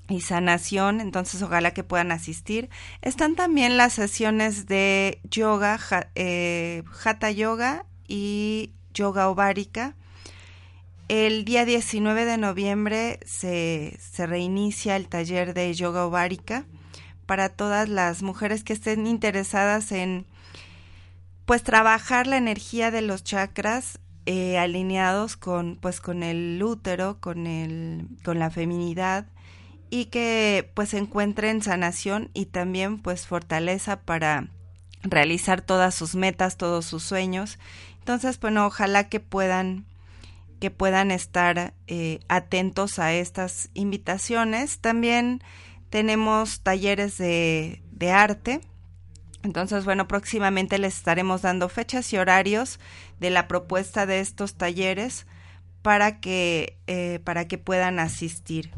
y 0.07 0.21
sanación, 0.21 1.01
entonces 1.01 1.41
ojalá 1.41 1.71
que 1.71 1.83
puedan 1.83 2.11
asistir. 2.11 2.69
Están 3.01 3.35
también 3.35 3.77
las 3.77 3.93
sesiones 3.93 4.65
de 4.67 5.19
yoga, 5.23 5.79
eh, 6.15 6.83
hatha 7.03 7.31
yoga 7.31 7.85
y 8.07 8.73
yoga 8.93 9.29
ovárica. 9.29 9.95
El 11.07 11.43
día 11.43 11.65
19 11.65 12.25
de 12.25 12.37
noviembre 12.37 13.19
se, 13.25 13.97
se 13.99 14.27
reinicia 14.27 14.95
el 14.95 15.07
taller 15.07 15.55
de 15.55 15.73
yoga 15.73 16.05
ovárica 16.05 16.65
para 17.25 17.49
todas 17.49 17.89
las 17.89 18.21
mujeres 18.21 18.63
que 18.63 18.73
estén 18.73 19.07
interesadas 19.07 19.91
en 19.91 20.25
pues 21.49 21.63
trabajar 21.63 22.27
la 22.27 22.37
energía 22.37 22.91
de 22.91 23.01
los 23.01 23.23
chakras 23.23 23.97
eh, 24.27 24.59
alineados 24.59 25.35
con 25.35 25.79
pues 25.81 25.99
con 25.99 26.21
el 26.21 26.61
útero, 26.61 27.19
con 27.19 27.47
el 27.47 28.05
con 28.23 28.37
la 28.37 28.51
feminidad 28.51 29.25
y 29.89 30.05
que 30.05 30.69
pues 30.75 30.93
encuentren 30.93 31.63
sanación 31.63 32.29
y 32.35 32.45
también 32.45 32.99
pues 32.99 33.25
fortaleza 33.25 33.99
para 34.01 34.49
realizar 35.01 35.61
todas 35.61 35.95
sus 35.95 36.13
metas, 36.13 36.55
todos 36.55 36.85
sus 36.85 37.01
sueños. 37.01 37.57
Entonces, 37.97 38.39
bueno, 38.39 38.67
ojalá 38.67 39.09
que 39.09 39.19
puedan 39.19 39.87
que 40.59 40.69
puedan 40.69 41.09
estar 41.09 41.73
eh, 41.87 42.19
atentos 42.27 42.99
a 42.99 43.11
estas 43.13 43.71
invitaciones. 43.73 44.77
También 44.81 45.41
tenemos 45.89 46.61
talleres 46.61 47.17
de, 47.17 47.81
de 47.91 48.11
arte 48.11 48.61
entonces, 49.43 49.85
bueno, 49.85 50.07
próximamente 50.07 50.77
les 50.79 50.97
estaremos 50.97 51.41
dando 51.41 51.69
fechas 51.69 52.11
y 52.11 52.17
horarios 52.17 52.79
de 53.19 53.29
la 53.29 53.47
propuesta 53.47 54.05
de 54.05 54.19
estos 54.19 54.55
talleres 54.55 55.25
para 55.81 56.19
que, 56.19 56.77
eh, 56.87 57.19
para 57.23 57.47
que 57.47 57.57
puedan 57.57 57.99
asistir. 57.99 58.71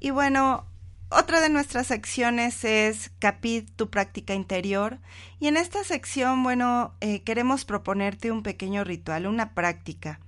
Y 0.00 0.10
bueno, 0.10 0.66
otra 1.08 1.40
de 1.40 1.48
nuestras 1.48 1.86
secciones 1.86 2.64
es 2.64 3.10
Capid, 3.18 3.64
tu 3.74 3.88
práctica 3.88 4.34
interior. 4.34 4.98
Y 5.40 5.46
en 5.46 5.56
esta 5.56 5.82
sección, 5.82 6.42
bueno, 6.42 6.94
eh, 7.00 7.22
queremos 7.22 7.64
proponerte 7.64 8.30
un 8.30 8.42
pequeño 8.42 8.84
ritual, 8.84 9.26
una 9.26 9.54
práctica. 9.54 10.20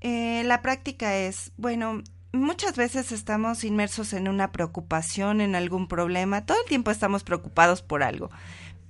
Eh, 0.00 0.42
la 0.44 0.62
práctica 0.62 1.16
es, 1.16 1.50
bueno, 1.56 2.02
muchas 2.32 2.76
veces 2.76 3.10
estamos 3.10 3.64
inmersos 3.64 4.12
en 4.12 4.28
una 4.28 4.52
preocupación, 4.52 5.40
en 5.40 5.56
algún 5.56 5.88
problema. 5.88 6.46
Todo 6.46 6.58
el 6.60 6.68
tiempo 6.68 6.92
estamos 6.92 7.24
preocupados 7.24 7.82
por 7.82 8.04
algo 8.04 8.30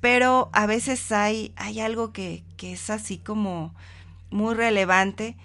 pero 0.00 0.50
a 0.52 0.66
veces 0.66 1.12
hay, 1.12 1.52
hay 1.56 1.80
algo 1.80 2.12
que, 2.12 2.44
que 2.56 2.72
es 2.72 2.90
así 2.90 3.18
como 3.18 3.74
muy 4.30 4.54
relevante 4.54 5.36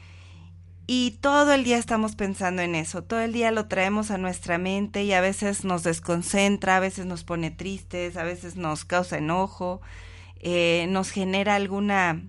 Y 0.88 1.12
todo 1.22 1.54
el 1.54 1.64
día 1.64 1.78
estamos 1.80 2.16
pensando 2.16 2.62
en 2.62 2.76
eso, 2.76 3.04
todo 3.04 3.22
el 3.22 3.34
día 3.34 3.52
lo 3.52 3.68
traemos 3.68 4.12
a 4.12 4.20
nuestra 4.20 4.60
mente 4.60 5.04
y 5.04 5.14
a 5.14 5.22
veces 5.22 5.66
nos 5.66 5.82
desconcentra, 5.84 6.78
a 6.78 6.80
veces 6.80 7.08
nos 7.08 7.24
pone 7.24 7.50
tristes, 7.50 8.18
a 8.18 8.24
veces 8.24 8.56
nos 8.56 8.86
causa 8.86 9.18
enojo, 9.18 9.82
eh, 10.40 10.86
nos 10.90 11.10
genera 11.10 11.56
alguna, 11.56 12.22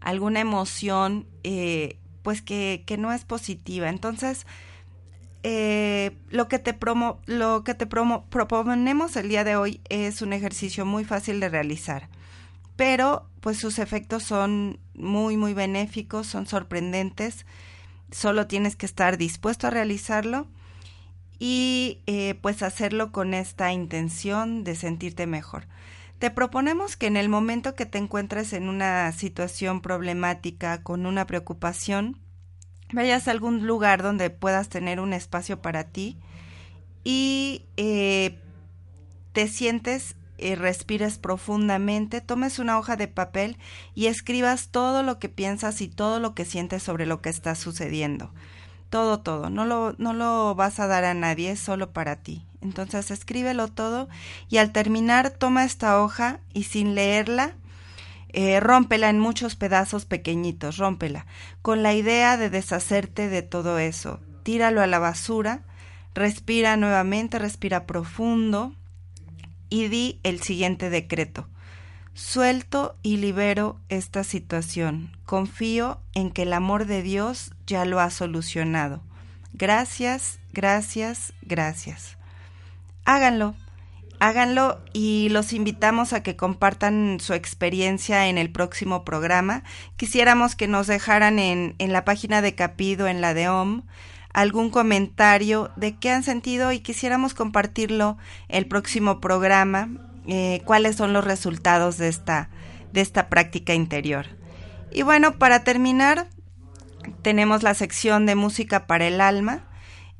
alguna 0.00 0.40
emoción 0.40 1.26
eh, 1.44 1.98
pues 2.22 2.42
que, 2.42 2.84
que, 2.86 2.98
no 2.98 3.10
es 3.12 3.24
positiva. 3.24 3.88
Entonces, 3.88 4.46
eh, 5.48 6.18
lo 6.28 6.48
que 6.48 6.58
te, 6.58 6.74
promo, 6.74 7.20
lo 7.26 7.62
que 7.62 7.74
te 7.74 7.86
promo, 7.86 8.24
proponemos 8.30 9.14
el 9.14 9.28
día 9.28 9.44
de 9.44 9.54
hoy 9.54 9.80
es 9.88 10.20
un 10.20 10.32
ejercicio 10.32 10.84
muy 10.84 11.04
fácil 11.04 11.38
de 11.38 11.48
realizar, 11.48 12.08
pero 12.74 13.28
pues 13.42 13.56
sus 13.56 13.78
efectos 13.78 14.24
son 14.24 14.80
muy, 14.96 15.36
muy 15.36 15.54
benéficos, 15.54 16.26
son 16.26 16.48
sorprendentes. 16.48 17.46
Solo 18.10 18.48
tienes 18.48 18.74
que 18.74 18.86
estar 18.86 19.18
dispuesto 19.18 19.68
a 19.68 19.70
realizarlo 19.70 20.48
y 21.38 22.00
eh, 22.06 22.34
pues 22.42 22.64
hacerlo 22.64 23.12
con 23.12 23.32
esta 23.32 23.72
intención 23.72 24.64
de 24.64 24.74
sentirte 24.74 25.28
mejor. 25.28 25.68
Te 26.18 26.32
proponemos 26.32 26.96
que 26.96 27.06
en 27.06 27.16
el 27.16 27.28
momento 27.28 27.76
que 27.76 27.86
te 27.86 27.98
encuentres 27.98 28.52
en 28.52 28.68
una 28.68 29.12
situación 29.12 29.80
problemática, 29.80 30.82
con 30.82 31.06
una 31.06 31.24
preocupación, 31.24 32.18
vayas 32.92 33.28
a 33.28 33.30
algún 33.30 33.66
lugar 33.66 34.02
donde 34.02 34.30
puedas 34.30 34.68
tener 34.68 35.00
un 35.00 35.12
espacio 35.12 35.60
para 35.60 35.84
ti 35.84 36.16
y 37.04 37.64
eh, 37.76 38.38
te 39.32 39.48
sientes 39.48 40.16
y 40.38 40.54
respires 40.54 41.18
profundamente, 41.18 42.20
tomes 42.20 42.58
una 42.58 42.78
hoja 42.78 42.96
de 42.96 43.08
papel 43.08 43.56
y 43.94 44.06
escribas 44.06 44.68
todo 44.68 45.02
lo 45.02 45.18
que 45.18 45.28
piensas 45.28 45.80
y 45.80 45.88
todo 45.88 46.20
lo 46.20 46.34
que 46.34 46.44
sientes 46.44 46.82
sobre 46.82 47.06
lo 47.06 47.22
que 47.22 47.30
está 47.30 47.54
sucediendo. 47.54 48.32
Todo, 48.90 49.20
todo. 49.20 49.50
No 49.50 49.64
lo, 49.64 49.94
no 49.98 50.12
lo 50.12 50.54
vas 50.54 50.78
a 50.78 50.86
dar 50.86 51.04
a 51.04 51.14
nadie, 51.14 51.50
es 51.50 51.60
solo 51.60 51.92
para 51.92 52.16
ti. 52.16 52.46
Entonces 52.60 53.10
escríbelo 53.10 53.68
todo 53.68 54.08
y 54.48 54.58
al 54.58 54.72
terminar 54.72 55.30
toma 55.30 55.64
esta 55.64 56.00
hoja 56.02 56.40
y 56.52 56.64
sin 56.64 56.94
leerla, 56.94 57.54
eh, 58.30 58.60
rómpela 58.60 59.10
en 59.10 59.18
muchos 59.18 59.56
pedazos 59.56 60.04
pequeñitos, 60.04 60.76
rómpela, 60.76 61.26
con 61.62 61.82
la 61.82 61.94
idea 61.94 62.36
de 62.36 62.50
deshacerte 62.50 63.28
de 63.28 63.42
todo 63.42 63.78
eso. 63.78 64.20
Tíralo 64.42 64.82
a 64.82 64.86
la 64.86 64.98
basura, 64.98 65.62
respira 66.14 66.76
nuevamente, 66.76 67.38
respira 67.38 67.86
profundo, 67.86 68.74
y 69.68 69.88
di 69.88 70.20
el 70.22 70.42
siguiente 70.42 70.90
decreto. 70.90 71.48
Suelto 72.14 72.96
y 73.02 73.18
libero 73.18 73.78
esta 73.88 74.24
situación. 74.24 75.16
Confío 75.24 76.00
en 76.14 76.30
que 76.30 76.42
el 76.42 76.52
amor 76.52 76.86
de 76.86 77.02
Dios 77.02 77.52
ya 77.66 77.84
lo 77.84 78.00
ha 78.00 78.10
solucionado. 78.10 79.02
Gracias, 79.52 80.38
gracias, 80.52 81.34
gracias. 81.42 82.16
Háganlo, 83.04 83.54
háganlo 84.20 84.80
y 84.92 85.28
los 85.30 85.52
invitamos 85.52 86.12
a 86.12 86.22
que 86.22 86.36
compartan 86.36 87.18
su 87.20 87.34
experiencia 87.34 88.28
en 88.28 88.38
el 88.38 88.50
próximo 88.50 89.04
programa. 89.04 89.62
Quisiéramos 89.96 90.56
que 90.56 90.68
nos 90.68 90.86
dejaran 90.86 91.38
en, 91.38 91.74
en 91.78 91.92
la 91.92 92.04
página 92.04 92.42
de 92.42 92.54
Capido, 92.54 93.08
en 93.08 93.20
la 93.20 93.34
de 93.34 93.48
OM, 93.48 93.82
algún 94.36 94.68
comentario 94.68 95.70
de 95.76 95.96
qué 95.96 96.10
han 96.10 96.22
sentido 96.22 96.70
y 96.70 96.80
quisiéramos 96.80 97.32
compartirlo 97.32 98.18
el 98.48 98.66
próximo 98.66 99.18
programa, 99.18 99.88
eh, 100.26 100.60
cuáles 100.66 100.96
son 100.96 101.14
los 101.14 101.24
resultados 101.24 101.96
de 101.96 102.08
esta, 102.08 102.50
de 102.92 103.00
esta 103.00 103.28
práctica 103.28 103.72
interior. 103.72 104.26
Y 104.92 105.02
bueno, 105.02 105.38
para 105.38 105.64
terminar, 105.64 106.26
tenemos 107.22 107.62
la 107.62 107.72
sección 107.74 108.26
de 108.26 108.34
música 108.34 108.86
para 108.86 109.06
el 109.06 109.20
alma. 109.20 109.64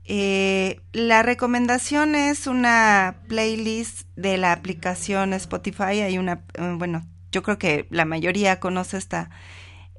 Eh, 0.08 0.80
la 0.92 1.22
recomendación 1.22 2.14
es 2.14 2.46
una 2.46 3.22
playlist 3.28 4.08
de 4.14 4.38
la 4.38 4.52
aplicación 4.52 5.32
Spotify. 5.32 6.00
Hay 6.02 6.18
una, 6.18 6.44
eh, 6.54 6.74
bueno, 6.78 7.04
yo 7.32 7.42
creo 7.42 7.58
que 7.58 7.86
la 7.90 8.04
mayoría 8.04 8.60
conoce 8.60 8.98
esta, 8.98 9.30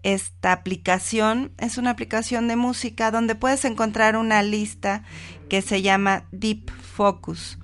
esta 0.04 0.54
aplicación 0.54 1.52
es 1.58 1.78
una 1.78 1.90
aplicación 1.90 2.48
de 2.48 2.56
música 2.56 3.12
donde 3.12 3.36
puedes 3.36 3.66
encontrar 3.66 4.16
una 4.16 4.44
lista 4.44 5.04
que 5.50 5.62
se 5.62 5.82
llama 5.82 6.26
Deep 6.32 6.72
Focus. 6.72 7.60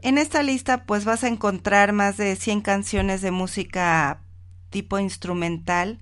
En 0.00 0.16
esta 0.16 0.42
lista 0.42 0.84
pues 0.86 1.04
vas 1.04 1.22
a 1.22 1.28
encontrar 1.28 1.92
más 1.92 2.16
de 2.16 2.36
100 2.36 2.62
canciones 2.62 3.20
de 3.20 3.30
música 3.30 4.22
tipo 4.70 4.98
instrumental 4.98 6.00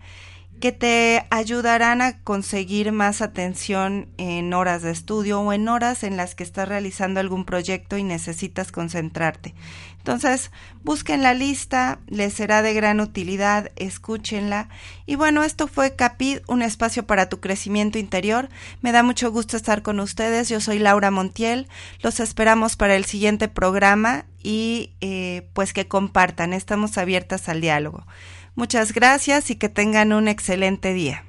que 0.62 0.70
te 0.70 1.26
ayudarán 1.30 2.02
a 2.02 2.20
conseguir 2.20 2.92
más 2.92 3.20
atención 3.20 4.06
en 4.16 4.54
horas 4.54 4.82
de 4.82 4.92
estudio 4.92 5.40
o 5.40 5.52
en 5.52 5.66
horas 5.66 6.04
en 6.04 6.16
las 6.16 6.36
que 6.36 6.44
estás 6.44 6.68
realizando 6.68 7.18
algún 7.18 7.44
proyecto 7.44 7.96
y 7.98 8.04
necesitas 8.04 8.70
concentrarte. 8.70 9.56
Entonces, 9.98 10.52
busquen 10.84 11.24
la 11.24 11.34
lista, 11.34 11.98
les 12.06 12.34
será 12.34 12.62
de 12.62 12.74
gran 12.74 13.00
utilidad, 13.00 13.72
escúchenla. 13.74 14.68
Y 15.04 15.16
bueno, 15.16 15.42
esto 15.42 15.66
fue 15.66 15.96
Capid, 15.96 16.38
un 16.46 16.62
espacio 16.62 17.08
para 17.08 17.28
tu 17.28 17.40
crecimiento 17.40 17.98
interior. 17.98 18.48
Me 18.82 18.92
da 18.92 19.02
mucho 19.02 19.32
gusto 19.32 19.56
estar 19.56 19.82
con 19.82 19.98
ustedes. 19.98 20.48
Yo 20.48 20.60
soy 20.60 20.78
Laura 20.78 21.10
Montiel. 21.10 21.66
Los 22.02 22.20
esperamos 22.20 22.76
para 22.76 22.94
el 22.94 23.04
siguiente 23.04 23.48
programa 23.48 24.26
y 24.44 24.92
eh, 25.00 25.48
pues 25.54 25.72
que 25.72 25.88
compartan. 25.88 26.52
Estamos 26.52 26.98
abiertas 26.98 27.48
al 27.48 27.60
diálogo. 27.60 28.06
Muchas 28.54 28.92
gracias 28.92 29.50
y 29.50 29.56
que 29.56 29.68
tengan 29.68 30.12
un 30.12 30.28
excelente 30.28 30.92
día. 30.92 31.24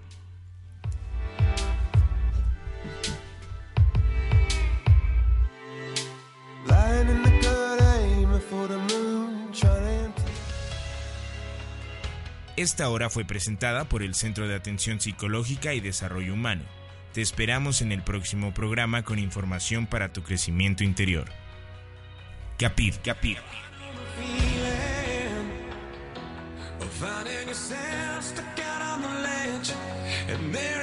Esta 12.56 12.88
hora 12.90 13.10
fue 13.10 13.26
presentada 13.26 13.90
por 13.90 14.04
el 14.04 14.16
Centro 14.16 14.48
de 14.48 14.56
Atención 14.56 15.02
Psicológica 15.02 15.74
y 15.74 15.82
Desarrollo 15.82 16.34
Humano. 16.34 16.64
Te 17.12 17.22
esperamos 17.22 17.82
en 17.82 17.92
el 17.92 18.04
próximo 18.04 18.54
programa 18.54 19.04
con 19.04 19.20
información 19.20 19.86
para 19.86 20.14
tu 20.14 20.24
crecimiento 20.24 20.84
interior. 20.84 21.30
Capir, 22.58 23.00
capir. 23.04 23.40
Finding 27.00 27.48
yourself 27.48 28.24
stuck 28.24 28.60
out 28.60 28.82
on 28.82 29.02
the 29.02 29.08
ledge, 29.08 29.74
and 30.30 30.54
there. 30.54 30.83